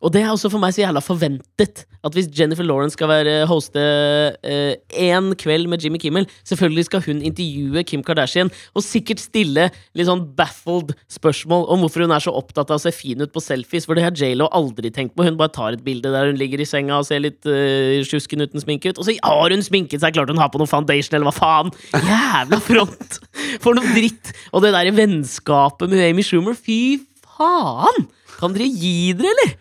Og 0.00 0.08
det 0.14 0.22
er 0.24 0.30
også 0.32 0.48
for 0.48 0.62
meg 0.62 0.72
så 0.72 0.80
jævla 0.80 1.02
forventet. 1.04 1.82
At 2.00 2.14
hvis 2.16 2.30
Jennifer 2.32 2.64
Lawrence 2.64 2.96
skal 2.96 3.10
være 3.10 3.32
hoste 3.44 3.80
én 4.96 5.26
kveld 5.36 5.68
med 5.68 5.84
Jimmy 5.84 5.98
Kimmel, 6.00 6.24
selvfølgelig 6.48 6.86
skal 6.86 7.02
hun 7.04 7.20
intervjue 7.20 7.82
Kim 7.84 8.00
Kardashian, 8.06 8.48
og 8.72 8.80
sikkert 8.86 9.20
stille 9.20 9.66
litt 9.68 10.08
sånn 10.08 10.24
baffled 10.38 10.94
spørsmål 11.12 11.66
om 11.74 11.84
hvorfor 11.84 12.06
hun 12.06 12.16
er 12.16 12.24
så 12.24 12.32
opptatt 12.32 12.72
av 12.72 12.80
å 12.80 12.84
se 12.86 12.94
fin 12.96 13.20
ut 13.20 13.34
på 13.34 13.44
selfies, 13.44 13.84
for 13.84 13.98
det 13.98 14.06
har 14.06 14.16
J.Lo 14.16 14.48
aldri 14.56 14.88
tenkt 14.88 15.12
på. 15.12 15.28
Hun 15.28 15.36
bare 15.36 15.52
tar 15.52 15.76
et 15.76 15.84
bilde 15.84 16.08
der 16.16 16.32
hun 16.32 16.40
ligger 16.40 16.64
i 16.64 16.70
senga 16.72 16.96
og 16.96 17.08
ser 17.10 17.20
litt 17.26 17.44
tjusken 18.08 18.40
uten 18.46 18.64
sminke 18.64 18.94
ut, 18.94 18.96
og 18.96 19.04
så 19.04 19.18
har 19.20 19.52
hun 19.52 19.68
sminket 19.68 20.00
seg! 20.00 20.16
Klart 20.16 20.32
hun 20.32 20.40
har 20.40 20.48
på 20.48 20.64
noe 20.64 20.70
foundation, 20.70 21.20
eller 21.20 21.28
hva 21.28 21.36
faen! 21.36 21.76
Jævla 22.08 22.64
front! 22.64 23.20
For 23.60 23.76
noe 23.76 23.92
dritt! 23.92 24.32
Og 24.56 24.64
det 24.64 24.72
der 24.72 24.96
vennskapet 24.96 25.92
med 25.92 26.08
Amy 26.08 26.24
Schumer, 26.24 26.56
fy 26.56 27.02
faen! 27.36 28.06
Kan 28.40 28.56
dere 28.56 28.72
gi 28.72 29.10
dere, 29.12 29.36
eller? 29.36 29.58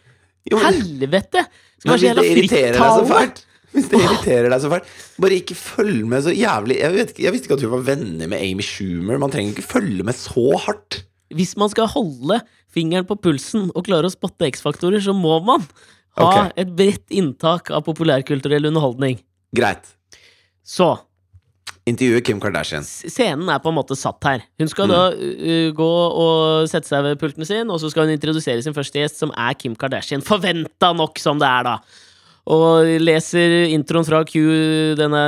Jo, 0.50 0.58
men- 0.58 0.74
Helvete! 0.74 1.46
Skal 1.80 1.92
Men 1.92 2.00
hvis 2.00 2.16
det 2.16 2.26
irriterer 2.32 2.74
deg 2.74 2.92
så 2.96 3.06
fælt 3.08 3.42
Hvis 3.74 3.90
det 3.92 4.00
irriterer 4.02 4.50
deg 4.50 4.62
så 4.64 4.70
fælt 4.72 4.88
Bare 5.22 5.36
ikke 5.40 5.56
følg 5.56 6.06
med 6.10 6.24
så 6.26 6.34
jævlig 6.36 6.80
Jeg, 6.80 6.94
vet, 6.96 7.12
ikke- 7.14 7.24
jeg 7.24 7.32
visste 7.36 7.48
ikke 7.50 7.58
at 7.60 7.64
du 7.66 7.70
var 7.70 7.84
venner 7.86 8.28
med 8.28 8.40
Amy 8.42 8.62
Schumer. 8.66 9.20
Man 9.20 9.32
trenger 9.32 9.54
ikke 9.54 9.68
følge 9.68 10.04
med 10.04 10.16
så 10.16 10.46
hardt. 10.66 11.04
Hvis 11.36 11.56
man 11.58 11.70
skal 11.70 11.88
holde 11.88 12.40
fingeren 12.74 13.06
på 13.06 13.16
pulsen 13.22 13.70
og 13.76 13.86
klare 13.86 14.10
å 14.10 14.14
spotte 14.14 14.48
X-faktorer, 14.50 15.00
så 15.02 15.14
må 15.14 15.38
man 15.46 15.68
ha 16.18 16.26
Ok. 16.48 16.54
et 16.58 16.76
bredt 16.76 17.06
inntak 17.12 17.70
av 17.72 17.84
populærkulturell 17.86 18.66
underholdning. 18.66 19.20
Greit. 19.56 19.86
Så 20.66 21.00
Intervjue 21.90 22.22
Kim 22.26 22.40
Kardashian. 22.42 22.84
scenen 22.86 23.50
er 23.50 23.62
på 23.64 23.72
en 23.72 23.78
måte 23.80 23.98
satt 23.98 24.24
her. 24.28 24.44
Hun 24.62 24.70
skal 24.72 24.88
Mm. 24.88 24.94
da 24.94 25.02
uh, 25.14 25.72
gå 25.76 25.90
og 26.24 26.70
sette 26.70 26.88
seg 26.88 27.04
ved 27.04 27.20
pulten 27.22 27.46
sin, 27.48 27.70
og 27.70 27.80
så 27.82 27.90
skal 27.92 28.06
hun 28.08 28.14
introdusere 28.16 28.62
sin 28.64 28.76
første 28.76 29.02
gjest, 29.02 29.20
som 29.20 29.34
er 29.36 29.58
Kim 29.60 29.76
Kardashian. 29.76 30.22
Forventa 30.26 30.94
nok 30.96 31.20
som 31.20 31.42
det 31.42 31.50
er, 31.50 31.64
da. 31.64 31.78
Og 32.50 32.88
leser 33.04 33.68
introen 33.70 34.08
fra 34.08 34.24
Q, 34.26 34.40
denne 34.98 35.20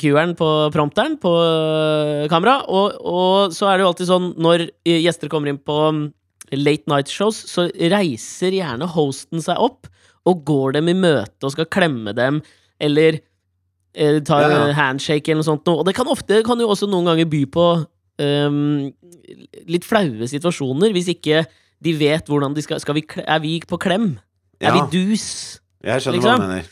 Q-eren 0.00 0.32
på 0.38 0.48
prompteren 0.72 1.18
på 1.20 1.28
uh, 1.28 2.28
kamera. 2.32 2.60
Og, 2.68 2.96
og 3.04 3.52
så 3.52 3.68
er 3.68 3.76
det 3.76 3.84
jo 3.84 3.90
alltid 3.90 4.08
sånn 4.08 4.30
når 4.40 4.68
uh, 4.70 4.96
gjester 4.96 5.28
kommer 5.28 5.52
inn 5.52 5.60
på 5.60 5.76
um, 5.90 6.04
late 6.52 6.88
night 6.90 7.10
shows, 7.12 7.36
så 7.50 7.68
reiser 7.76 8.56
gjerne 8.56 8.88
hosten 8.94 9.44
seg 9.44 9.60
opp 9.60 9.90
og 10.28 10.40
går 10.48 10.78
dem 10.78 10.88
i 10.92 10.96
møte 10.96 11.46
og 11.46 11.52
skal 11.54 11.68
klemme 11.72 12.12
dem, 12.16 12.40
eller 12.80 13.20
eh, 13.94 14.20
tar 14.26 14.42
Ja, 14.44 14.50
ja. 14.68 14.72
handshake 14.76 15.28
eller 15.28 15.42
noe 15.42 15.48
sånt. 15.50 15.68
Og 15.68 15.84
det 15.86 15.94
kan 15.96 16.06
ofte 16.10 16.42
kan 16.46 16.60
jo 16.60 16.68
også 16.68 16.88
noen 16.90 17.10
ganger 17.10 17.28
by 17.30 17.42
på 17.50 17.66
um, 18.20 18.92
litt 19.70 19.84
flaue 19.88 20.28
situasjoner, 20.30 20.92
hvis 20.92 21.08
ikke 21.14 21.44
de 21.80 21.94
vet 21.96 22.26
hvordan 22.28 22.54
de 22.54 22.62
skal, 22.62 22.80
skal 22.82 22.94
vi, 22.98 23.06
Er 23.24 23.40
vi 23.40 23.60
på 23.66 23.78
klem? 23.80 24.18
Er 24.60 24.74
vi 24.76 24.82
dus? 24.92 25.60
Jeg 25.82 26.02
skjønner 26.02 26.18
Liksom. 26.18 26.34
hva 26.34 26.40
du 26.40 26.48
mener. 26.48 26.64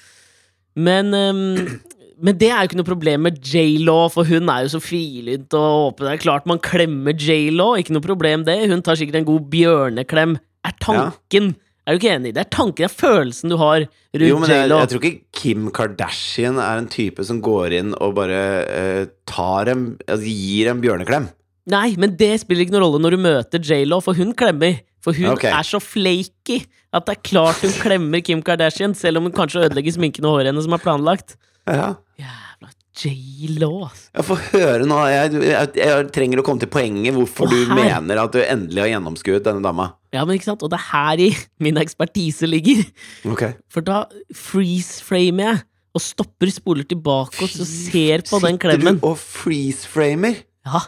Men 0.76 1.14
um, 1.14 1.80
men 2.18 2.34
det 2.34 2.48
er 2.50 2.64
jo 2.64 2.66
ikke 2.72 2.78
noe 2.80 2.88
problem 2.88 3.22
med 3.28 3.36
J-Law, 3.46 4.08
for 4.10 4.26
hun 4.26 4.48
er 4.50 4.64
jo 4.66 4.72
så 4.72 4.80
frilynt 4.82 5.54
og 5.54 5.92
åpen. 5.92 6.08
Det 6.08 6.16
er 6.16 6.22
klart 6.24 6.48
man 6.50 6.58
klemmer 6.58 7.14
J-Law, 7.14 7.76
ikke 7.78 7.94
noe 7.94 8.02
problem 8.02 8.42
det. 8.42 8.56
Hun 8.72 8.82
tar 8.82 8.98
sikkert 8.98 9.20
en 9.20 9.28
god 9.28 9.46
bjørneklem. 9.52 10.34
Er 10.66 10.74
tanken 10.82 11.52
Er 11.88 11.96
du 11.96 12.02
ikke 12.02 12.16
enig? 12.18 12.34
Det 12.36 12.42
er 12.42 12.50
tanken, 12.52 12.82
det 12.82 12.84
er 12.84 12.92
følelsen 12.92 13.48
du 13.48 13.56
har 13.56 13.80
rundt 13.80 14.24
Jo, 14.28 14.36
men 14.42 14.50
jeg, 14.52 14.68
jeg 14.68 14.90
tror 14.92 15.04
ikke 15.08 15.38
Kim 15.40 15.70
Kardashian 15.72 16.58
er 16.60 16.82
en 16.82 16.88
type 16.92 17.24
som 17.24 17.38
går 17.40 17.78
inn 17.78 17.94
og 17.96 18.12
bare 18.18 18.40
uh, 18.68 19.04
tar 19.28 19.70
en 19.72 19.86
altså, 20.04 20.28
gir 20.28 20.68
en 20.68 20.82
bjørneklem. 20.84 21.30
Nei, 21.72 21.94
men 22.00 22.12
det 22.20 22.34
spiller 22.42 22.66
ikke 22.66 22.76
noen 22.76 22.84
rolle 22.84 23.00
når 23.04 23.16
du 23.16 23.22
møter 23.24 23.64
J-Lo, 23.64 24.02
for 24.04 24.16
hun 24.20 24.34
klemmer. 24.36 24.82
For 25.04 25.16
hun 25.16 25.32
okay. 25.32 25.48
er 25.54 25.64
så 25.64 25.80
flaky 25.80 26.58
at 26.92 27.08
det 27.08 27.14
er 27.14 27.24
klart 27.24 27.64
hun 27.64 27.72
klemmer 27.80 28.20
Kim 28.24 28.44
Kardashian, 28.44 28.96
selv 28.96 29.20
om 29.20 29.28
hun 29.28 29.36
kanskje 29.36 29.64
ødelegger 29.64 29.96
sminken 29.96 30.28
og 30.28 30.36
håret 30.36 30.52
hennes 30.52 30.68
som 30.68 30.76
er 30.76 30.84
planlagt. 30.84 31.38
Ja. 31.64 31.94
Jævla 32.20 32.72
J-Lo, 32.98 33.84
ass. 33.86 34.08
Jeg 34.16 34.26
får 34.26 34.40
høre 34.52 34.86
nå. 34.88 34.96
Jeg, 35.12 35.32
jeg, 35.46 35.70
jeg 35.78 36.08
trenger 36.14 36.40
å 36.40 36.44
komme 36.46 36.62
til 36.62 36.70
poenget 36.72 37.14
hvorfor 37.14 37.50
du 37.50 37.56
mener 37.76 38.18
at 38.24 38.34
du 38.34 38.40
endelig 38.42 38.82
har 38.82 38.90
gjennomskuet 38.94 39.44
denne 39.46 39.62
dama. 39.62 39.92
Ja, 40.14 40.24
men 40.26 40.38
ikke 40.38 40.48
sant? 40.50 40.64
Og 40.66 40.72
det 40.72 40.80
er 40.80 40.86
her 40.88 41.22
i 41.22 41.30
min 41.62 41.78
ekspertise 41.80 42.48
ligger. 42.50 42.82
Okay. 43.28 43.54
For 43.70 43.84
da 43.86 44.02
freeze-framer 44.34 45.46
jeg, 45.52 45.62
og 45.96 46.02
stopper, 46.04 46.50
spoler 46.52 46.86
tilbake 46.86 47.40
og 47.42 47.50
så 47.50 47.64
ser 47.66 48.22
på 48.28 48.38
den 48.44 48.58
klemmen. 48.60 48.98
Sitter 48.98 49.00
du 49.02 49.08
og 49.08 49.16
freeze-framer? 49.22 50.42
Ja, 50.68 50.82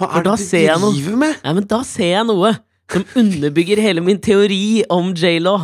Hva 0.00 0.08
er 0.18 0.26
det 0.26 0.34
du 0.34 0.88
driver 0.88 1.20
med? 1.20 1.36
ja, 1.44 1.52
men 1.54 1.68
da 1.70 1.82
ser 1.86 2.10
jeg 2.16 2.26
noe 2.28 2.50
som 2.92 3.04
underbygger 3.16 3.80
hele 3.80 4.02
min 4.04 4.18
teori 4.20 4.82
om 4.92 5.12
J-Lo. 5.16 5.54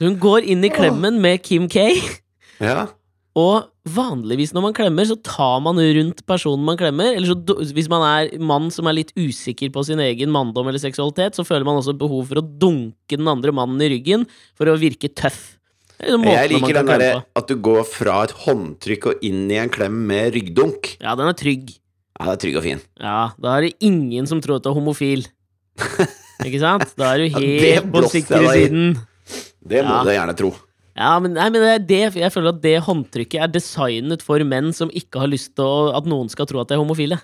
Hun 0.00 0.16
går 0.20 0.46
inn 0.52 0.64
i 0.64 0.70
klemmen 0.72 1.18
med 1.20 1.42
Kim 1.44 1.66
K. 1.72 1.88
Ja. 2.60 2.86
Og 3.36 3.66
vanligvis 3.92 4.54
når 4.56 4.62
man 4.64 4.74
klemmer, 4.76 5.04
så 5.04 5.18
tar 5.20 5.58
man 5.60 5.76
rundt 5.76 6.22
personen 6.28 6.64
man 6.64 6.78
klemmer. 6.80 7.10
Eller 7.18 7.28
så, 7.28 7.56
hvis 7.76 7.90
man 7.92 8.04
er 8.06 8.30
mann 8.40 8.70
som 8.72 8.88
er 8.88 8.96
litt 8.96 9.12
usikker 9.18 9.68
på 9.74 9.84
sin 9.84 10.00
egen 10.00 10.32
manndom 10.32 10.70
eller 10.70 10.80
seksualitet, 10.80 11.36
så 11.36 11.44
føler 11.44 11.66
man 11.68 11.76
også 11.82 11.92
behov 12.00 12.24
for 12.30 12.40
å 12.40 12.46
dunke 12.46 13.18
den 13.20 13.28
andre 13.28 13.52
mannen 13.52 13.82
i 13.84 13.90
ryggen 13.92 14.24
for 14.56 14.72
å 14.72 14.78
virke 14.80 15.12
tøff. 15.12 15.52
Måten 16.00 16.28
Jeg 16.28 16.50
liker 16.52 16.76
den 16.76 16.88
derre 16.90 17.12
at 17.40 17.48
du 17.48 17.54
går 17.64 17.84
fra 17.88 18.18
et 18.26 18.32
håndtrykk 18.44 19.06
og 19.12 19.22
inn 19.24 19.46
i 19.52 19.56
en 19.60 19.70
klem 19.72 19.94
med 20.08 20.34
ryggdunk. 20.34 20.94
Ja, 21.00 21.14
den 21.16 21.28
er 21.30 21.36
trygg. 21.36 21.70
Ja, 22.16 22.24
den 22.26 22.34
er 22.34 22.40
trygg 22.40 22.58
og 22.60 22.64
fin. 22.66 22.82
Ja, 23.00 23.20
da 23.40 23.54
er 23.58 23.68
det 23.68 23.74
ingen 23.84 24.28
som 24.28 24.40
tror 24.44 24.58
at 24.60 24.64
du 24.66 24.72
er 24.72 24.76
homofil. 24.76 25.24
Ikke 26.46 26.60
sant? 26.60 26.88
Da 27.00 27.14
er 27.14 27.24
du 27.24 27.26
Ja, 27.28 27.40
helt 27.40 27.88
på 27.92 28.00
blåser 28.00 28.20
sikre 28.22 28.42
siden. 28.48 28.96
Det 29.66 29.84
må 29.84 29.96
Ja. 30.00 30.04
du 30.04 30.12
gjerne 30.12 30.36
tro. 30.36 30.52
Ja, 30.96 31.14
men, 31.20 31.34
nei, 31.36 31.50
men 31.52 31.60
det 31.60 31.72
er 31.74 31.82
det, 31.90 32.02
jeg 32.16 32.32
føler 32.32 32.54
at 32.54 32.60
det 32.64 32.76
håndtrykket 32.86 33.42
er 33.44 33.50
designet 33.52 34.22
for 34.24 34.40
menn 34.48 34.72
som 34.76 34.88
ikke 34.88 35.20
har 35.20 35.28
lyst 35.28 35.52
til 35.58 35.66
å, 35.66 35.90
at 35.96 36.08
noen 36.08 36.30
skal 36.32 36.48
tro 36.48 36.62
at 36.62 36.70
de 36.70 36.78
er 36.78 36.80
homofile. 36.80 37.18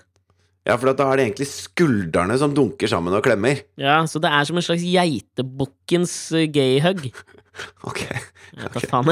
Ja, 0.63 0.77
for 0.79 0.93
da 0.95 1.09
er 1.11 1.19
det 1.19 1.25
egentlig 1.25 1.49
skuldrene 1.49 2.37
som 2.39 2.53
dunker 2.55 2.87
sammen 2.87 3.15
og 3.17 3.23
klemmer. 3.25 3.65
Ja, 3.81 3.97
Så 4.07 4.21
det 4.23 4.29
er 4.31 4.45
som 4.47 4.59
en 4.59 4.63
slags 4.63 4.85
geitebukkens 4.85 6.13
eh, 6.37 6.49
gay 6.51 6.79
hug. 6.83 7.09
Ok. 7.85 7.99
Ja, 8.57 8.65
okay. 8.65 8.87
faen. 8.89 9.11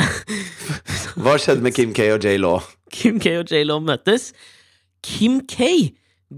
Hva 1.22 1.36
skjedde 1.38 1.62
med 1.62 1.76
Kim 1.78 1.92
K 1.94 2.08
og 2.16 2.24
J. 2.26 2.40
Law? 2.42 2.64
Kim 2.90 3.20
K 3.22 3.36
og 3.38 3.52
J. 3.52 3.60
Law 3.70 3.78
møtes. 3.86 4.32
Kim 5.06 5.44
K 5.46 5.92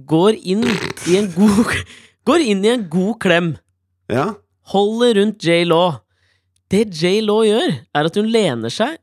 går 0.09 0.35
inn 0.43 0.65
i 0.67 1.15
en 1.15 1.29
god 1.31 1.71
Går 2.27 2.43
inn 2.43 2.63
i 2.63 2.73
en 2.73 2.83
god 2.91 3.21
klem. 3.23 3.47
Ja? 4.11 4.33
Holder 4.71 5.15
rundt 5.21 5.43
J.Lo. 5.43 5.79
Det 6.73 6.87
J. 6.89 7.19
Law 7.21 7.43
gjør, 7.45 7.75
er 7.93 8.09
at 8.09 8.15
hun 8.17 8.29
lener 8.33 8.73
seg 8.73 8.97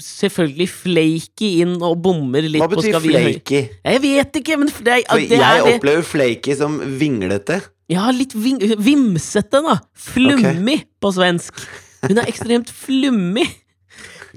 selvfølgelig 0.00 0.66
flaky 0.72 1.48
inn 1.62 1.74
og 1.84 1.98
bommer 2.02 2.46
litt 2.46 2.62
Hva 2.62 2.70
betyr 2.72 2.96
flaky? 3.04 3.60
Jeg 3.84 4.02
vet 4.04 4.38
ikke, 4.40 4.56
men 4.60 4.70
det, 4.70 5.00
For 5.10 5.20
det 5.20 5.40
jeg 5.40 5.60
er 5.60 5.72
opplever 5.74 6.06
flaky 6.06 6.56
som 6.56 6.78
vinglete. 7.00 7.60
Ja, 7.92 8.08
litt 8.12 8.34
ving, 8.36 8.60
vimsete, 8.84 9.62
da. 9.64 9.78
Flummy 9.96 10.78
på 11.00 11.12
svensk. 11.16 11.60
Hun 12.04 12.20
er 12.20 12.28
ekstremt 12.30 12.72
flummi. 12.72 13.46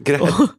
Greit. 0.07 0.23
Og, 0.23 0.53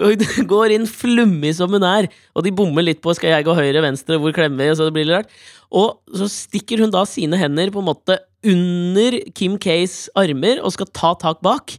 og 0.00 0.24
hun 0.24 0.48
går 0.54 0.76
inn 0.76 0.86
flummi 0.90 1.52
som 1.56 1.72
hun 1.74 1.84
er, 1.86 2.08
og 2.34 2.46
de 2.46 2.54
bommer 2.56 2.86
litt 2.86 3.02
på 3.04 3.14
skal 3.16 3.36
jeg 3.36 3.46
gå 3.46 3.56
høyre, 3.56 3.84
venstre, 3.84 4.18
hvor 4.20 4.34
klemmer 4.36 4.70
vi, 4.70 4.78
så 4.78 4.88
det 4.88 4.96
blir 4.96 5.08
litt 5.08 5.20
rart. 5.20 5.36
Og 5.74 5.98
så 6.14 6.28
stikker 6.30 6.84
hun 6.84 6.92
da 6.94 7.02
sine 7.08 7.38
hender 7.40 7.72
på 7.74 7.82
en 7.82 7.88
måte 7.88 8.20
under 8.46 9.16
Kim 9.34 9.56
Ks 9.58 10.06
armer 10.18 10.60
og 10.62 10.74
skal 10.76 10.90
ta 10.94 11.14
tak 11.18 11.40
bak. 11.44 11.74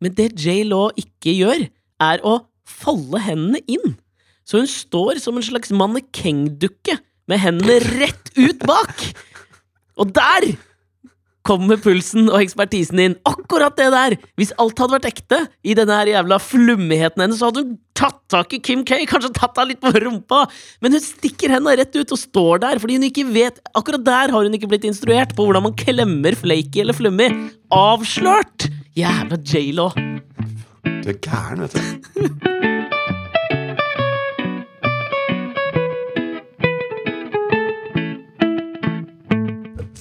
Men 0.00 0.14
det 0.16 0.32
J. 0.40 0.62
Law 0.68 0.88
ikke 0.96 1.34
gjør, 1.34 1.66
er 2.00 2.22
å 2.24 2.38
folde 2.66 3.20
hendene 3.24 3.62
inn. 3.68 3.96
Så 4.46 4.60
hun 4.60 4.70
står 4.70 5.20
som 5.22 5.38
en 5.38 5.44
slags 5.44 5.72
mannekengdukke 5.74 6.98
med 7.26 7.42
hendene 7.42 7.80
rett 7.98 8.30
ut 8.38 8.62
bak. 8.68 9.06
Og 9.98 10.12
der 10.14 10.52
kommer 11.46 11.78
pulsen 11.80 12.28
og 12.30 12.40
ekspertisen 12.42 13.00
din. 13.00 13.16
Akkurat 13.28 13.76
det 13.78 13.88
der! 13.94 14.16
Hvis 14.38 14.52
alt 14.60 14.78
hadde 14.82 14.96
vært 14.96 15.08
ekte 15.10 15.40
i 15.66 15.76
denne 15.78 15.96
her 16.00 16.10
jævla 16.10 16.38
flummigheten 16.42 17.24
hennes, 17.24 17.40
så 17.40 17.50
hadde 17.50 17.64
hun 17.64 17.76
tatt 17.96 18.18
tak 18.32 18.52
i 18.52 18.60
Kim 18.60 18.84
K, 18.86 19.00
kanskje 19.08 19.32
tatt 19.36 19.56
henne 19.56 19.72
litt 19.72 19.82
på 19.84 19.92
rumpa. 20.04 20.44
Men 20.84 20.96
hun 20.96 21.04
stikker 21.04 21.54
henda 21.56 21.76
rett 21.78 21.96
ut 21.96 22.14
og 22.14 22.20
står 22.20 22.62
der 22.66 22.82
fordi 22.82 22.98
hun 22.98 23.08
ikke 23.08 23.26
vet 23.30 23.62
Akkurat 23.76 24.04
der 24.04 24.34
har 24.34 24.46
hun 24.46 24.56
ikke 24.56 24.68
blitt 24.70 24.86
instruert 24.88 25.34
på 25.36 25.46
hvordan 25.46 25.68
man 25.68 25.76
klemmer 25.78 26.36
flaky 26.38 26.84
eller 26.84 26.96
flummy. 26.96 27.30
Avslørt! 27.74 28.70
Jævla 28.96 29.40
J-law. 29.44 29.92
Du 31.02 31.12
er 31.12 31.20
gæren, 31.20 31.66
vet 31.66 31.76
du. 31.76 32.72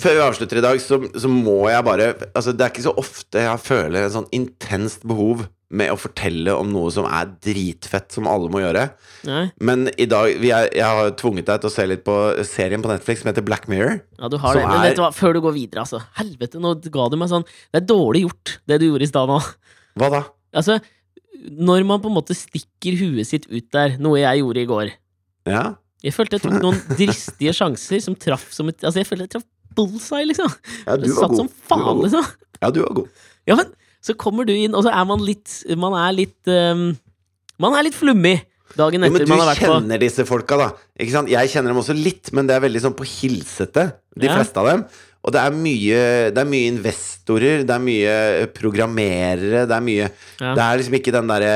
Før 0.05 0.15
vi 0.19 0.23
avslutter 0.27 0.59
i 0.61 0.63
dag, 0.65 0.79
så, 0.83 0.99
så 1.17 1.29
må 1.31 1.57
jeg 1.71 1.85
bare 1.87 2.07
Altså, 2.35 2.53
det 2.53 2.61
er 2.65 2.71
ikke 2.73 2.85
så 2.85 2.93
ofte 3.01 3.41
jeg 3.41 3.61
føler 3.65 4.05
en 4.05 4.13
sånn 4.19 4.31
intenst 4.35 5.05
behov 5.07 5.45
med 5.75 5.89
å 5.91 5.97
fortelle 5.97 6.53
om 6.53 6.69
noe 6.71 6.91
som 6.93 7.07
er 7.09 7.31
dritfett, 7.43 8.11
som 8.13 8.27
alle 8.29 8.51
må 8.53 8.61
gjøre. 8.61 8.83
Nei, 9.25 9.47
Men 9.65 9.87
i 9.97 10.05
dag 10.07 10.37
vi 10.39 10.51
er, 10.53 10.69
Jeg 10.77 10.85
har 10.85 11.09
tvunget 11.17 11.47
deg 11.49 11.63
til 11.63 11.71
å 11.71 11.73
se 11.73 11.85
litt 11.89 12.03
på 12.05 12.15
serien 12.47 12.83
på 12.85 12.91
Netflix 12.91 13.23
som 13.23 13.31
heter 13.31 13.43
Black 13.45 13.65
Mirror. 13.71 13.97
ja, 14.21 14.29
du 14.29 14.37
har 14.37 14.55
det. 14.55 14.61
Men 14.67 14.77
er- 14.77 14.89
vet 14.91 14.99
du 14.99 15.03
hva, 15.03 15.11
før 15.17 15.33
du 15.33 15.41
går 15.41 15.55
videre, 15.57 15.81
altså. 15.83 16.03
Helvete, 16.19 16.61
nå 16.61 16.75
ga 16.93 17.07
du 17.09 17.17
meg 17.17 17.31
sånn 17.33 17.47
Det 17.73 17.81
er 17.81 17.87
dårlig 17.89 18.21
gjort, 18.27 18.57
det 18.69 18.79
du 18.79 18.85
gjorde 18.91 19.07
i 19.07 19.11
stad 19.11 19.27
nå. 19.33 19.39
Hva 19.97 20.11
da? 20.13 20.21
Altså, 20.55 20.77
når 21.49 21.85
man 21.89 21.99
på 22.01 22.07
en 22.13 22.15
måte 22.21 22.37
stikker 22.37 22.95
huet 23.01 23.27
sitt 23.27 23.49
ut 23.49 23.67
der, 23.73 23.97
noe 23.97 24.21
jeg 24.21 24.43
gjorde 24.43 24.61
i 24.61 24.69
går 24.69 24.93
Ja? 25.49 25.65
Jeg 26.05 26.13
følte 26.13 26.37
jeg 26.37 26.45
tok 26.45 26.61
noen 26.61 26.79
dristige 26.99 27.53
sjanser 27.57 28.01
som 28.05 28.15
traff 28.15 28.51
som 28.53 28.69
et 28.69 28.77
Altså, 28.85 29.01
jeg 29.01 29.09
følte 29.09 29.25
jeg 29.27 29.33
traff 29.35 29.49
bullseye, 29.75 30.25
liksom. 30.31 30.49
Ja, 30.87 30.95
du 30.97 31.07
var 31.11 31.21
satt 31.25 31.33
god. 31.35 31.37
som 31.43 31.49
faen, 31.69 32.01
liksom. 32.05 32.25
Ja, 32.61 32.71
du 32.71 32.81
var 32.85 32.93
god. 33.01 33.09
Ja, 33.49 33.55
men 33.59 33.71
så 34.05 34.13
kommer 34.17 34.45
du 34.45 34.53
inn, 34.53 34.75
og 34.77 34.83
så 34.85 34.91
er 34.93 35.05
man 35.09 35.21
litt 35.25 35.63
Man 35.81 35.93
er 35.97 36.11
litt 36.13 36.49
um, 36.51 36.91
Man 37.61 37.73
er 37.77 37.87
litt 37.87 37.97
flummig 37.97 38.37
dagen 38.75 39.05
etter 39.05 39.13
men 39.13 39.23
du 39.23 39.29
man 39.31 39.39
har 39.39 39.51
vært 39.53 39.61
på 39.63 39.71
kjenner 39.71 39.99
disse 40.01 40.25
folka, 40.27 40.57
da. 40.59 40.65
Ikke 40.99 41.13
sant? 41.13 41.29
Jeg 41.31 41.47
kjenner 41.53 41.71
dem 41.71 41.77
også 41.79 41.93
litt, 41.95 42.31
men 42.35 42.47
det 42.49 42.57
er 42.57 42.63
veldig 42.65 42.81
sånn 42.83 42.95
på 42.97 43.05
hilsete, 43.07 43.85
de 44.19 44.27
Ja. 44.27 44.33
fleste 44.35 44.59
av 44.59 44.67
dem. 44.67 44.81
Og 45.25 45.31
det 45.33 45.39
er 45.41 45.53
mye 45.55 46.01
Det 46.35 46.41
er 46.41 46.49
mye 46.49 46.71
investorer, 46.73 47.63
det 47.65 47.71
er 47.73 47.81
mye 47.85 48.15
programmerere, 48.57 49.63
det 49.69 49.75
er 49.77 49.85
mye 49.85 50.09
Ja. 50.41 50.53
Det 50.57 50.63
er 50.65 50.77
liksom 50.81 50.97
ikke 50.99 51.13
den 51.15 51.27
derre 51.31 51.55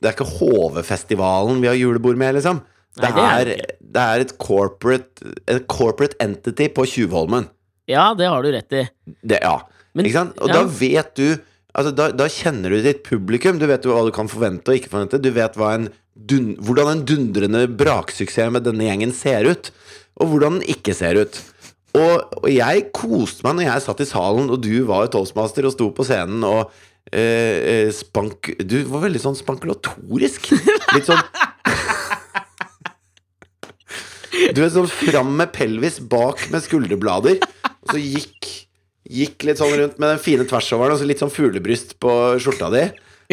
Det 0.00 0.10
er 0.10 0.14
ikke 0.14 0.28
HV-festivalen 0.36 1.60
vi 1.60 1.68
har 1.68 1.74
julebord 1.80 2.16
med, 2.16 2.34
liksom. 2.38 2.60
Det, 2.98 3.06
Nei, 3.06 3.12
det 3.14 3.24
er 3.24 3.52
er, 3.54 3.74
det 3.94 4.06
er 4.14 4.24
et 4.24 4.32
corporate, 4.42 5.34
et 5.46 5.66
corporate 5.70 6.18
entity 6.22 6.66
på 6.74 6.86
Tjuvholmen. 6.90 7.46
Ja, 7.90 8.10
det 8.18 8.26
har 8.30 8.42
du 8.42 8.50
rett 8.54 8.74
i. 8.76 8.82
Det, 9.22 9.38
ja. 9.42 9.60
Men- 9.94 10.06
ikke 10.06 10.18
sant? 10.18 10.40
Og 10.42 10.50
ja. 10.50 10.58
da 10.60 10.66
vet 10.80 11.14
du 11.18 11.28
Altså, 11.70 11.92
da, 11.94 12.08
da 12.10 12.26
kjenner 12.26 12.72
du 12.74 12.80
ditt 12.82 13.04
publikum. 13.06 13.60
Du 13.60 13.66
vet 13.70 13.84
hva 13.86 14.00
du 14.02 14.10
kan 14.10 14.26
forvente 14.26 14.72
og 14.72 14.80
ikke 14.80 14.90
forvente. 14.90 15.20
Du 15.22 15.28
vet 15.30 15.54
en 15.62 15.84
dun, 16.18 16.56
hvordan 16.58 16.90
en 16.90 17.04
dundrende 17.06 17.60
braksuksess 17.78 18.50
med 18.50 18.66
denne 18.66 18.88
gjengen 18.88 19.12
ser 19.14 19.46
ut, 19.46 19.70
og 20.18 20.32
hvordan 20.32 20.58
den 20.58 20.66
ikke 20.74 20.96
ser 20.98 21.20
ut. 21.20 21.38
Og, 21.94 22.34
og 22.42 22.48
jeg 22.50 22.88
koste 22.94 23.46
meg 23.46 23.58
når 23.58 23.68
jeg 23.68 23.84
satt 23.86 24.02
i 24.02 24.08
salen, 24.10 24.50
og 24.50 24.62
du 24.62 24.82
var 24.88 25.10
toastmaster 25.10 25.66
og 25.66 25.74
sto 25.74 25.90
på 25.94 26.06
scenen 26.06 26.42
og 26.46 26.74
eh, 27.14 27.88
spank... 27.94 28.52
Du 28.62 28.76
var 28.90 29.06
veldig 29.06 29.22
sånn 29.22 29.38
spankulatorisk. 29.38 30.50
Litt 30.94 31.08
sånn 31.08 31.22
Du 34.54 34.62
er 34.62 34.72
sånn 34.72 34.90
fram 34.90 35.32
med 35.38 35.52
pelvis, 35.54 35.98
bak 36.00 36.42
med 36.52 36.64
skulderblader. 36.64 37.40
Og 37.66 37.94
så 37.94 38.00
gikk, 38.00 38.50
gikk 39.10 39.46
litt 39.48 39.60
sånn 39.60 39.74
rundt 39.76 39.98
med 39.98 40.14
den 40.14 40.22
fine 40.22 40.46
tversoveren 40.48 40.94
og 40.94 41.00
så 41.00 41.08
litt 41.08 41.22
sånn 41.22 41.32
fuglebryst 41.34 41.96
på 42.02 42.16
skjorta 42.42 42.70
di. 42.74 42.84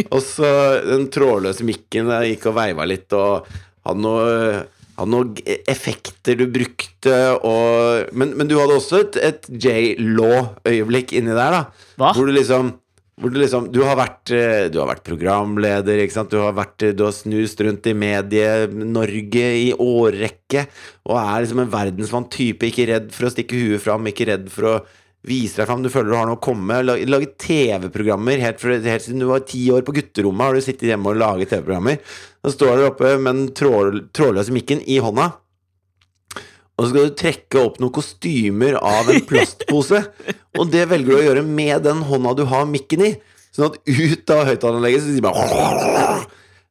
Og 0.07 0.19
så 0.23 0.49
den 0.85 1.07
trådløse 1.13 1.65
mikken 1.67 2.09
der 2.11 2.27
gikk 2.29 2.49
og 2.51 2.57
veiva 2.59 2.85
litt 2.89 3.13
og 3.17 3.47
hadde 3.87 4.01
noe 4.03 4.65
hadde 4.97 5.13
noen 5.13 5.57
effekter 5.69 6.37
du 6.39 6.47
brukte, 6.49 7.13
og 7.45 8.09
Men, 8.17 8.33
men 8.37 8.49
du 8.49 8.55
hadde 8.57 8.79
også 8.79 9.03
et, 9.03 9.17
et 9.21 9.45
J-Law-øyeblikk 9.47 11.13
inni 11.17 11.35
der, 11.37 11.53
da. 11.53 11.91
Hva? 12.01 12.13
Hvor 12.17 12.25
du 12.25 12.33
liksom 12.33 12.73
hvor 13.18 13.32
du 13.34 13.39
liksom 13.41 13.72
Du 13.74 13.80
har 13.82 13.97
vært, 13.97 14.30
eh, 14.30 14.68
du 14.70 14.78
har 14.80 14.88
vært 14.91 15.03
programleder, 15.07 15.97
ikke 16.03 16.13
sant. 16.13 16.30
Du 16.30 16.38
har, 16.38 16.53
vært, 16.53 16.84
eh, 16.86 16.91
du 16.93 17.03
har 17.03 17.11
snust 17.15 17.59
rundt 17.65 17.88
i 17.89 17.93
Medie-Norge 17.97 19.47
i 19.63 19.74
årrekke. 19.74 20.68
Og 21.09 21.18
er 21.18 21.41
liksom 21.43 21.61
en 21.63 21.72
verdensmann 21.72 22.30
type. 22.30 22.61
Ikke 22.70 22.88
redd 22.88 23.11
for 23.11 23.26
å 23.28 23.34
stikke 23.34 23.57
huet 23.57 23.82
fram, 23.82 24.05
ikke 24.05 24.28
redd 24.30 24.49
for 24.53 24.70
å 24.70 24.76
vise 25.28 25.57
deg 25.57 25.68
fram. 25.68 25.82
Du 25.84 25.89
føler 25.89 26.11
du 26.13 26.15
har 26.15 26.28
noe 26.30 26.38
å 26.38 26.41
komme 26.45 26.68
med. 26.70 26.86
Lag- 26.86 27.07
Lage 27.09 27.32
TV-programmer. 27.41 28.38
Helt, 28.39 28.61
helt 28.61 29.01
siden 29.01 29.20
du 29.20 29.26
var 29.26 29.39
ti 29.39 29.65
år 29.74 29.82
på 29.82 29.95
gutterommet, 29.97 30.45
har 30.45 30.53
du 30.53 30.61
sittet 30.61 30.88
hjemme 30.93 31.09
og 31.09 31.18
laget 31.18 31.49
TV-programmer. 31.49 31.97
Så 32.45 32.53
står 32.53 32.78
du 32.78 32.86
oppe 32.91 33.18
med 33.20 33.34
den 33.36 33.47
tråd, 33.57 34.11
trådløse 34.13 34.53
mikken 34.53 34.84
i 34.88 34.99
hånda. 35.01 35.34
Og 36.78 36.86
så 36.86 36.91
skal 36.91 37.07
du 37.09 37.15
trekke 37.17 37.61
opp 37.65 37.80
noen 37.82 37.93
kostymer 37.95 38.75
av 38.78 39.07
en 39.09 39.23
plastpose. 39.30 40.03
Og 40.57 40.69
det 40.73 40.84
velger 40.91 41.09
du 41.09 41.17
å 41.17 41.23
gjøre 41.25 41.45
med 41.45 41.88
den 41.88 42.03
hånda 42.05 42.36
du 42.38 42.43
har 42.51 42.67
mikken 42.69 43.01
i. 43.07 43.13
Sånn 43.55 43.71
at 43.71 43.80
ut 43.89 44.34
av 44.36 44.43
høyttaleranlegget 44.51 45.01
så 45.01 45.13
sier 45.15 45.23
man 45.25 46.28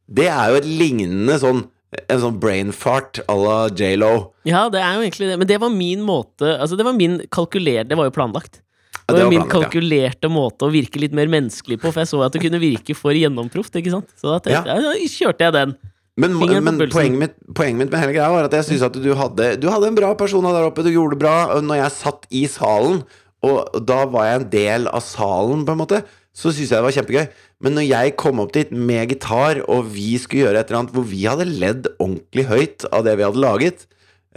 Det 0.07 0.29
er 0.31 0.53
jo 0.53 0.59
et 0.61 0.69
lignende 0.69 1.35
sånn 1.43 1.65
En 2.13 2.21
sånn 2.23 2.37
brain 2.39 2.71
fart 2.77 3.19
à 3.27 3.35
la 3.35 3.57
J.Lo. 3.75 4.11
Ja, 4.47 4.67
det 4.71 4.79
er 4.85 4.95
jo 4.99 5.03
egentlig 5.07 5.31
det. 5.33 5.39
Men 5.41 5.51
det 5.51 5.59
var 5.63 5.73
min 5.75 6.05
måte 6.07 6.53
Altså, 6.61 6.79
det 6.79 6.87
var 6.87 6.95
min 6.95 7.19
kalkulerte 7.35 7.91
Det 7.91 7.99
var 7.99 8.07
jo 8.11 8.15
planlagt. 8.15 8.61
Ja, 8.61 9.15
Det 9.15 9.17
det 9.17 9.19
var 9.19 9.25
var 9.25 9.33
min 9.35 9.43
planlagt, 9.43 9.57
ja. 9.57 9.65
kalkulerte 9.73 10.31
måte 10.31 10.69
å 10.69 10.71
virke 10.75 11.03
litt 11.03 11.15
mer 11.17 11.31
menneskelig 11.33 11.81
på, 11.83 11.91
for 11.91 12.03
jeg 12.05 12.11
så 12.13 12.23
at 12.27 12.35
det 12.37 12.43
kunne 12.43 12.59
virke 12.63 12.95
for 12.99 13.15
gjennomproft. 13.15 13.75
ikke 13.79 13.93
sant? 13.95 14.15
Så 14.19 14.35
da 14.35 14.55
ja, 14.55 14.95
kjørte 15.11 15.47
jeg 15.47 15.55
den. 15.59 15.75
Men, 16.17 16.33
men 16.65 16.79
poenget, 16.89 17.19
mitt, 17.21 17.35
poenget 17.53 17.77
mitt 17.83 17.91
med 17.93 18.01
hele 18.01 18.15
greia 18.17 18.31
var 18.33 18.47
at 18.49 18.55
jeg 18.57 18.65
syns 18.71 18.85
at 18.87 18.95
du 18.97 19.11
hadde 19.19 19.51
Du 19.61 19.67
hadde 19.69 19.91
en 19.91 19.99
bra 19.99 20.15
person 20.17 20.45
der 20.49 20.65
oppe, 20.65 20.81
du 20.87 20.89
gjorde 20.89 21.13
det 21.13 21.21
bra. 21.27 21.35
Og 21.57 21.65
når 21.67 21.83
jeg 21.83 21.93
satt 21.99 22.25
i 22.33 22.47
salen, 22.49 23.03
og 23.45 23.83
da 23.87 23.99
var 24.09 24.25
jeg 24.31 24.41
en 24.41 24.47
del 24.55 24.89
av 24.89 25.05
salen, 25.05 25.67
på 25.69 25.75
en 25.77 25.83
måte, 25.83 26.01
så 26.37 26.49
syntes 26.53 26.73
jeg 26.73 26.79
det 26.81 26.87
var 26.87 26.97
kjempegøy. 26.97 27.27
Men 27.65 27.77
når 27.79 27.85
jeg 27.89 28.15
kom 28.21 28.41
opp 28.43 28.55
dit 28.57 28.73
med 28.73 29.13
gitar, 29.13 29.61
og 29.73 29.87
vi 29.93 30.17
skulle 30.21 30.47
gjøre 30.47 30.61
et 30.65 30.73
eller 30.73 30.83
annet 30.83 30.97
hvor 30.97 31.05
vi 31.09 31.23
hadde 31.29 31.47
ledd 31.49 31.87
ordentlig 31.99 32.47
høyt 32.49 32.89
av 32.93 33.05
det 33.07 33.15
vi 33.21 33.25
hadde 33.25 33.41
laget, 33.45 33.87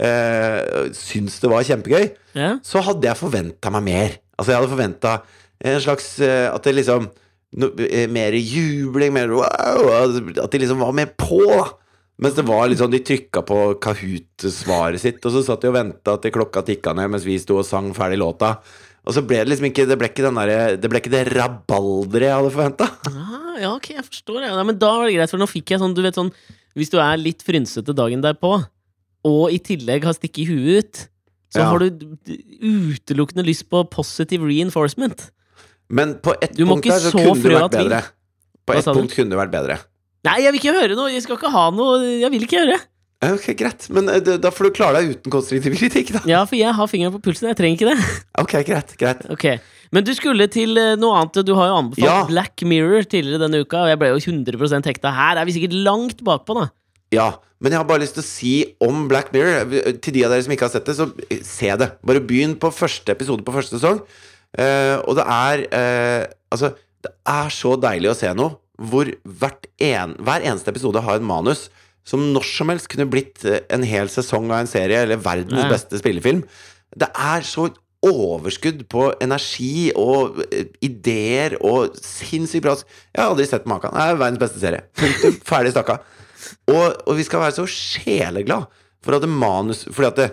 eh, 0.00 0.88
syns 0.96 1.40
det 1.42 1.50
var 1.52 1.64
kjempegøy, 1.68 2.10
Ja. 2.36 2.58
så 2.64 2.80
hadde 2.84 3.08
jeg 3.08 3.16
forventa 3.20 3.72
meg 3.72 3.82
mer. 3.88 4.10
Altså, 4.38 4.52
jeg 4.52 4.60
hadde 4.60 4.72
forventa 4.76 5.16
en 5.60 5.80
slags 5.80 6.06
eh, 6.24 6.48
At 6.54 6.62
det 6.64 6.72
liksom 6.78 7.10
no, 7.56 7.70
eh, 7.82 8.06
mer 8.10 8.32
jubling, 8.36 9.12
mer 9.12 9.32
wow, 9.34 10.18
At 10.42 10.50
de 10.52 10.58
liksom 10.62 10.78
var 10.82 10.92
mer 10.96 11.12
på, 11.18 11.40
da. 11.50 11.68
Mens 12.20 12.34
det 12.36 12.44
var 12.44 12.68
liksom, 12.68 12.90
de 12.92 13.00
trykka 13.00 13.40
på 13.48 13.58
Kahoot-svaret 13.80 15.00
sitt, 15.00 15.24
og 15.24 15.32
så 15.32 15.40
satt 15.46 15.62
de 15.64 15.70
og 15.70 15.76
venta 15.78 16.18
til 16.20 16.34
klokka 16.34 16.62
tikka 16.66 16.92
ned 16.94 17.08
mens 17.14 17.24
vi 17.24 17.38
sto 17.40 17.56
og 17.62 17.64
sang 17.64 17.94
ferdig 17.96 18.18
låta. 18.20 18.58
Og 19.08 19.14
så 19.16 19.22
ble 19.24 19.38
det 19.40 19.48
liksom 19.48 19.70
ikke 19.70 19.86
Det 19.88 19.96
ble 19.96 20.10
ikke, 20.10 20.26
den 20.26 20.36
der, 20.36 20.76
det 20.76 20.90
ble 20.92 21.00
ikke 21.00 21.12
det 21.14 21.22
rabalderet 21.32 22.28
jeg 22.28 22.36
hadde 22.36 22.50
forventa. 22.52 22.88
Ah, 23.08 23.54
ja, 23.56 23.70
ok, 23.72 23.88
jeg 23.96 24.04
forstår 24.04 24.42
det. 24.42 24.50
Ja, 24.52 24.66
men 24.68 24.76
da 24.78 24.90
var 24.98 25.08
det 25.08 25.14
greit, 25.16 25.32
for 25.32 25.40
nå 25.40 25.48
fikk 25.48 25.72
jeg 25.72 25.80
sånn, 25.80 25.96
du 25.96 26.02
vet 26.04 26.18
sånn 26.20 26.28
Hvis 26.76 26.92
du 26.92 26.98
er 27.00 27.16
litt 27.18 27.40
frynsete 27.42 27.96
dagen 27.96 28.20
derpå, 28.22 28.52
og 29.26 29.42
i 29.52 29.58
tillegg 29.58 30.04
har 30.06 30.14
stikket 30.14 30.52
huet 30.52 30.84
ut, 30.84 31.00
så 31.50 31.64
Ja. 31.64 31.70
har 31.72 31.80
du 31.82 31.88
utelukkende 32.62 33.42
lyst 33.44 33.66
på 33.72 33.82
positive 33.90 34.46
reinforcement. 34.46 35.30
Men 35.90 36.14
på 36.22 36.34
ett 36.38 36.54
punkt 36.56 36.86
der 36.86 37.02
så 37.02 37.10
så 37.10 37.18
kunne 37.18 37.42
det 37.42 37.56
vært 37.58 37.76
bedre. 37.76 38.00
På 38.66 38.76
ett 38.78 38.86
punkt 38.88 39.16
kunne 39.16 39.34
det 39.34 39.40
vært 39.40 39.52
bedre. 39.54 39.80
Nei, 40.28 40.38
jeg 40.44 40.52
vil 40.54 40.60
ikke 40.60 40.76
høre 40.76 40.96
noe! 40.98 41.10
Jeg 41.10 41.24
skal 41.24 41.38
ikke 41.38 41.50
ha 41.54 41.62
noe 41.72 42.00
Jeg 42.20 42.28
vil 42.34 42.42
ikke 42.44 42.60
høre. 42.60 42.78
Ok, 43.20 43.50
greit, 43.56 43.84
men 43.92 44.06
eh, 44.08 44.20
da 44.24 44.38
da 44.40 44.48
får 44.52 44.70
du 44.70 44.76
klare 44.78 45.00
deg 45.02 45.10
uten 45.18 45.32
konstruktiv 45.32 45.74
kritikk, 45.76 46.14
da. 46.14 46.22
Ja, 46.28 46.38
for 46.48 46.56
jeg 46.56 46.72
har 46.72 46.88
fingeren 46.88 47.12
på 47.12 47.20
pulsen. 47.26 47.50
Jeg 47.50 47.58
trenger 47.58 47.76
ikke 47.76 47.90
det. 47.92 48.14
Ok, 48.42 48.54
greit, 48.64 48.94
greit. 49.00 49.26
okay. 49.32 49.58
Men 49.92 50.06
du 50.06 50.14
skulle 50.16 50.46
til 50.48 50.78
eh, 50.80 50.94
noe 50.96 51.18
annet. 51.18 51.42
Du 51.44 51.52
har 51.58 51.68
jo 51.68 51.76
anbefalt 51.82 52.06
Ja. 52.06 52.16
Black 52.30 52.64
Mirror 52.64 53.04
tidligere 53.10 53.42
denne 53.42 53.60
uka, 53.60 53.82
og 53.84 53.90
jeg 53.92 54.00
ble 54.00 54.12
jo 54.14 54.22
100 54.22 54.88
hekta. 54.88 55.12
Her 55.12 55.40
er 55.42 55.48
vi 55.48 55.56
sikkert 55.58 55.76
langt 55.84 56.24
bakpå, 56.24 56.56
da. 56.62 56.70
Ja, 57.12 57.28
men 57.60 57.74
jeg 57.74 57.82
har 57.82 57.88
bare 57.90 58.00
lyst 58.06 58.16
til 58.16 58.24
å 58.24 58.28
si 58.30 58.54
om 58.86 59.02
Black 59.10 59.32
Mirror 59.34 59.66
Til 60.00 60.14
de 60.14 60.22
av 60.24 60.30
dere 60.32 60.44
som 60.46 60.52
ikke 60.54 60.68
har 60.68 60.72
sett 60.72 60.88
det, 60.88 60.96
så 60.96 61.10
eh, 61.28 61.42
se 61.44 61.74
det. 61.76 61.90
Bare 62.06 62.24
begynn 62.24 62.56
på 62.62 62.72
første 62.72 63.12
episode 63.12 63.44
på 63.44 63.52
første 63.52 63.76
sesong. 63.76 64.00
Eh, 64.58 64.96
og 65.06 65.14
det 65.18 65.26
er 65.30 65.60
eh, 65.70 66.24
Altså, 66.50 66.72
det 67.04 67.12
er 67.30 67.52
så 67.54 67.76
deilig 67.78 68.10
å 68.10 68.16
se 68.18 68.32
noe 68.34 68.56
hvor 68.80 69.06
en, 69.06 70.14
hver 70.24 70.40
eneste 70.40 70.72
episode 70.72 71.02
har 71.04 71.20
en 71.20 71.28
manus 71.28 71.68
som 72.08 72.22
når 72.32 72.46
som 72.48 72.72
helst 72.72 72.88
kunne 72.90 73.06
blitt 73.12 73.44
eh, 73.44 73.60
en 73.70 73.84
hel 73.86 74.10
sesong 74.10 74.48
av 74.50 74.62
en 74.62 74.70
serie, 74.70 75.02
eller 75.04 75.20
verdens 75.20 75.66
Nei. 75.66 75.68
beste 75.70 76.00
spillefilm. 76.00 76.42
Det 76.96 77.10
er 77.12 77.44
så 77.46 77.68
overskudd 78.00 78.86
på 78.88 79.10
energi 79.20 79.90
og 79.92 80.40
ideer 80.80 81.58
og 81.60 81.98
sinnssykt 82.00 82.64
bra 82.64 82.72
Jeg 82.78 83.20
har 83.20 83.28
aldri 83.28 83.44
sett 83.50 83.68
maken. 83.68 83.92
Det 83.92 84.06
er 84.06 84.20
verdens 84.22 84.40
beste 84.40 84.62
serie. 84.62 84.86
Punktum. 84.96 85.36
Ferdig 85.50 85.74
snakka. 85.76 86.00
Og, 86.72 86.86
og 87.04 87.18
vi 87.18 87.26
skal 87.28 87.44
være 87.44 87.58
så 87.60 87.66
sjeleglad 87.68 88.70
for 89.04 89.16
at 89.16 89.24
det 89.24 89.28
manus 89.28 89.82
Fordi 89.92 90.08
at 90.08 90.16
det, 90.16 90.28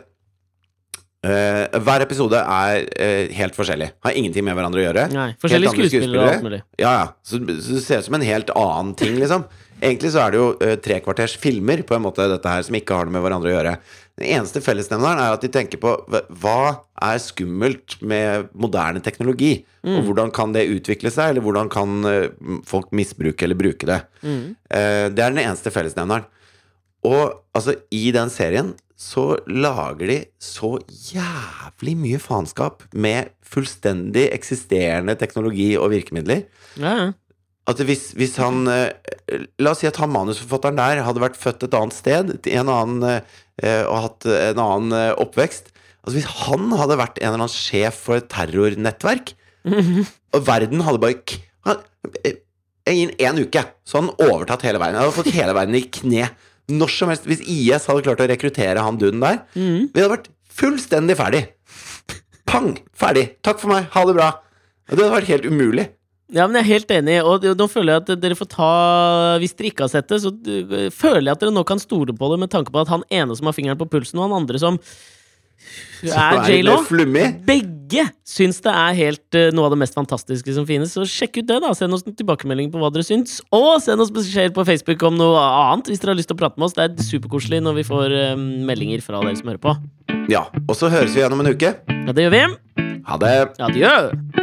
eh, 1.25 1.77
hver 1.83 2.03
episode 2.05 2.39
er 2.39 2.83
uh, 2.87 3.35
helt 3.37 3.55
forskjellig. 3.57 3.91
Har 4.05 4.17
ingenting 4.17 4.45
med 4.47 4.57
hverandre 4.57 4.81
å 4.83 4.85
gjøre. 4.87 5.05
Nei, 5.13 5.29
Forskjellige 5.41 5.73
skuespillere, 5.75 6.33
skuespillere. 6.33 6.65
Ja, 6.81 6.91
ja. 7.01 7.07
Så, 7.25 7.39
så 7.41 7.77
det 7.77 7.85
ser 7.85 8.03
ut 8.03 8.09
som 8.09 8.19
en 8.19 8.27
helt 8.27 8.53
annen 8.55 8.93
ting, 8.99 9.17
liksom. 9.21 9.47
Egentlig 9.77 10.09
så 10.09 10.23
er 10.23 10.33
det 10.33 10.39
jo 10.41 10.49
uh, 10.57 10.73
trekvarters 10.81 11.35
filmer, 11.37 11.83
på 11.85 11.97
en 11.97 12.05
måte, 12.07 12.25
dette 12.31 12.49
her, 12.53 12.65
som 12.65 12.77
ikke 12.79 12.97
har 12.97 13.07
noe 13.09 13.17
med 13.17 13.25
hverandre 13.25 13.51
å 13.51 13.55
gjøre. 13.55 13.73
Den 14.17 14.31
eneste 14.39 14.61
fellesnevneren 14.65 15.21
er 15.21 15.35
at 15.35 15.43
de 15.45 15.51
tenker 15.53 15.81
på 15.81 15.91
hva- 16.41 16.79
er 17.05 17.19
skummelt 17.21 17.99
med 18.01 18.47
moderne 18.57 19.03
teknologi? 19.05 19.59
Mm. 19.85 19.99
Og 19.99 20.07
hvordan 20.09 20.33
kan 20.33 20.55
det 20.55 20.65
utvikle 20.73 21.11
seg, 21.13 21.35
eller 21.35 21.45
hvordan 21.45 21.69
kan 21.69 21.99
uh, 22.09 22.57
folk 22.65 22.89
misbruke 22.97 23.45
eller 23.45 23.59
bruke 23.59 23.89
det? 23.89 24.01
Mm. 24.25 24.57
Det 24.67 25.21
er 25.21 25.29
den 25.29 25.43
eneste 25.43 25.71
fellesnevneren. 25.73 26.25
Og 27.05 27.37
altså, 27.55 27.77
i 27.93 28.09
den 28.15 28.31
serien 28.33 28.73
så 28.97 29.37
lager 29.45 30.09
de 30.09 30.17
så 30.41 30.73
jævlig 30.89 31.93
mye 32.01 32.19
faenskap 32.21 32.81
med 32.97 33.29
fullstendig 33.45 34.25
eksisterende 34.33 35.13
teknologi 35.19 35.75
og 35.77 35.91
virkemidler. 35.93 36.47
Ja. 36.81 37.13
At 37.67 37.83
hvis, 37.83 38.13
hvis 38.17 38.37
han 38.39 38.63
eh, 38.71 38.89
La 39.59 39.73
oss 39.73 39.81
si 39.83 39.89
at 39.89 39.99
han 39.99 40.11
manusforfatteren 40.13 40.79
der 40.79 41.01
hadde 41.03 41.19
vært 41.19 41.35
født 41.39 41.65
et 41.67 41.75
annet 41.75 41.95
sted 41.97 42.29
en 42.47 42.71
annen, 42.71 43.23
eh, 43.59 43.83
og 43.83 44.05
hatt 44.05 44.27
en 44.31 44.61
annen 44.63 44.95
eh, 44.95 45.11
oppvekst 45.19 45.73
Altså 46.07 46.15
Hvis 46.15 46.29
han 46.47 46.71
hadde 46.79 46.99
vært 47.01 47.19
en 47.19 47.27
eller 47.27 47.43
annen 47.43 47.51
sjef 47.51 47.97
for 48.07 48.21
et 48.21 48.29
terrornettverk, 48.31 49.33
og 50.33 50.45
verden 50.47 50.85
hadde 50.87 51.01
bare 51.03 51.39
han, 51.67 51.81
Innen 52.87 53.17
én 53.19 53.41
uke 53.43 53.65
så 53.83 53.99
hadde 53.99 54.13
han 54.13 54.29
overtatt 54.31 54.63
hele 54.63 54.79
verden. 54.79 54.95
Han 54.95 55.09
hadde 55.09 55.17
fått 55.17 55.35
hele 55.35 55.55
verden 55.57 55.75
i 55.75 55.83
kne. 55.91 56.29
Når 56.67 56.91
som 56.91 57.11
helst 57.11 57.27
Hvis 57.29 57.43
IS 57.47 57.87
hadde 57.87 58.03
klart 58.03 58.23
å 58.23 58.27
rekruttere 58.27 58.83
han 58.83 58.97
duden 58.99 59.21
der, 59.23 59.43
mm. 59.55 59.93
vi 59.93 60.01
hadde 60.01 60.15
vært 60.17 60.31
fullstendig 60.57 61.15
ferdig. 61.19 61.43
Pang! 62.47 62.73
Ferdig. 62.97 63.29
Takk 63.45 63.61
for 63.61 63.71
meg. 63.71 63.87
Ha 63.93 64.03
det 64.07 64.17
bra. 64.17 64.31
Det 64.87 64.97
hadde 64.97 65.13
vært 65.13 65.31
helt 65.31 65.47
umulig. 65.47 65.87
Ja, 66.27 66.43
men 66.43 66.57
jeg 66.59 66.65
er 66.65 66.71
helt 66.73 66.89
enig, 66.91 67.13
og 67.23 67.45
nå 67.55 67.65
føler 67.71 67.93
jeg 67.93 68.03
at 68.03 68.09
dere 68.19 68.35
får 68.35 68.49
ta 68.51 68.71
Hvis 69.39 69.53
dere 69.55 69.69
ikke 69.69 69.85
har 69.85 69.91
sett 69.93 70.09
det, 70.11 70.19
så 70.25 70.33
føler 70.91 71.23
jeg 71.23 71.37
at 71.37 71.43
dere 71.45 71.53
nå 71.55 71.63
kan 71.67 71.79
stole 71.79 72.15
på 72.15 72.31
det, 72.33 72.39
med 72.41 72.51
tanke 72.51 72.73
på 72.73 72.81
at 72.81 72.91
han 72.91 73.05
ene 73.07 73.37
som 73.37 73.47
har 73.47 73.55
fingeren 73.55 73.79
på 73.79 73.87
pulsen, 73.93 74.19
og 74.19 74.27
han 74.27 74.41
andre 74.41 74.59
som 74.59 74.79
Så 76.01 76.13
er 76.13 76.51
J.Lo, 76.51 76.77
begge 77.47 78.05
syns 78.27 78.59
det 78.63 78.71
er 78.71 78.97
helt 78.97 79.37
uh, 79.37 79.49
noe 79.55 79.67
av 79.67 79.73
det 79.73 79.79
mest 79.81 79.97
fantastiske 79.97 80.53
som 80.55 80.67
finnes. 80.69 80.93
Så 80.93 81.05
sjekk 81.09 81.41
ut 81.41 81.49
det, 81.49 81.59
da. 81.63 81.73
Send 81.77 81.97
oss 81.97 82.05
en 82.07 82.15
tilbakemelding 82.17 82.71
på 82.73 82.81
hva 82.81 82.91
dere 82.93 83.07
syns. 83.07 83.39
Og 83.55 83.77
send 83.83 84.03
oss 84.03 84.13
beskjed 84.13 84.55
på 84.55 84.65
Facebook 84.67 85.03
om 85.07 85.17
noe 85.19 85.41
annet 85.41 85.91
hvis 85.91 86.03
dere 86.03 86.13
har 86.13 86.21
lyst 86.21 86.31
til 86.31 86.37
å 86.37 86.41
prate 86.43 86.59
med 86.59 86.69
oss. 86.69 86.77
Det 86.77 86.87
er 86.87 87.09
superkoselig 87.09 87.63
når 87.65 87.81
vi 87.81 87.87
får 87.87 88.17
uh, 88.17 88.33
meldinger 88.69 89.03
fra 89.05 89.23
dere 89.25 89.37
som 89.39 89.53
hører 89.53 89.63
på. 89.63 89.77
Ja, 90.31 90.47
og 90.67 90.75
så 90.77 90.91
høres 90.93 91.15
vi 91.15 91.23
igjen 91.23 91.37
om 91.37 91.45
en 91.45 91.53
uke. 91.55 91.77
Ja, 91.77 92.11
det 92.11 92.27
gjør 92.27 92.35
vi. 92.37 92.43
Ha 93.07 93.23
det! 93.23 93.37
Adjø. 93.63 94.36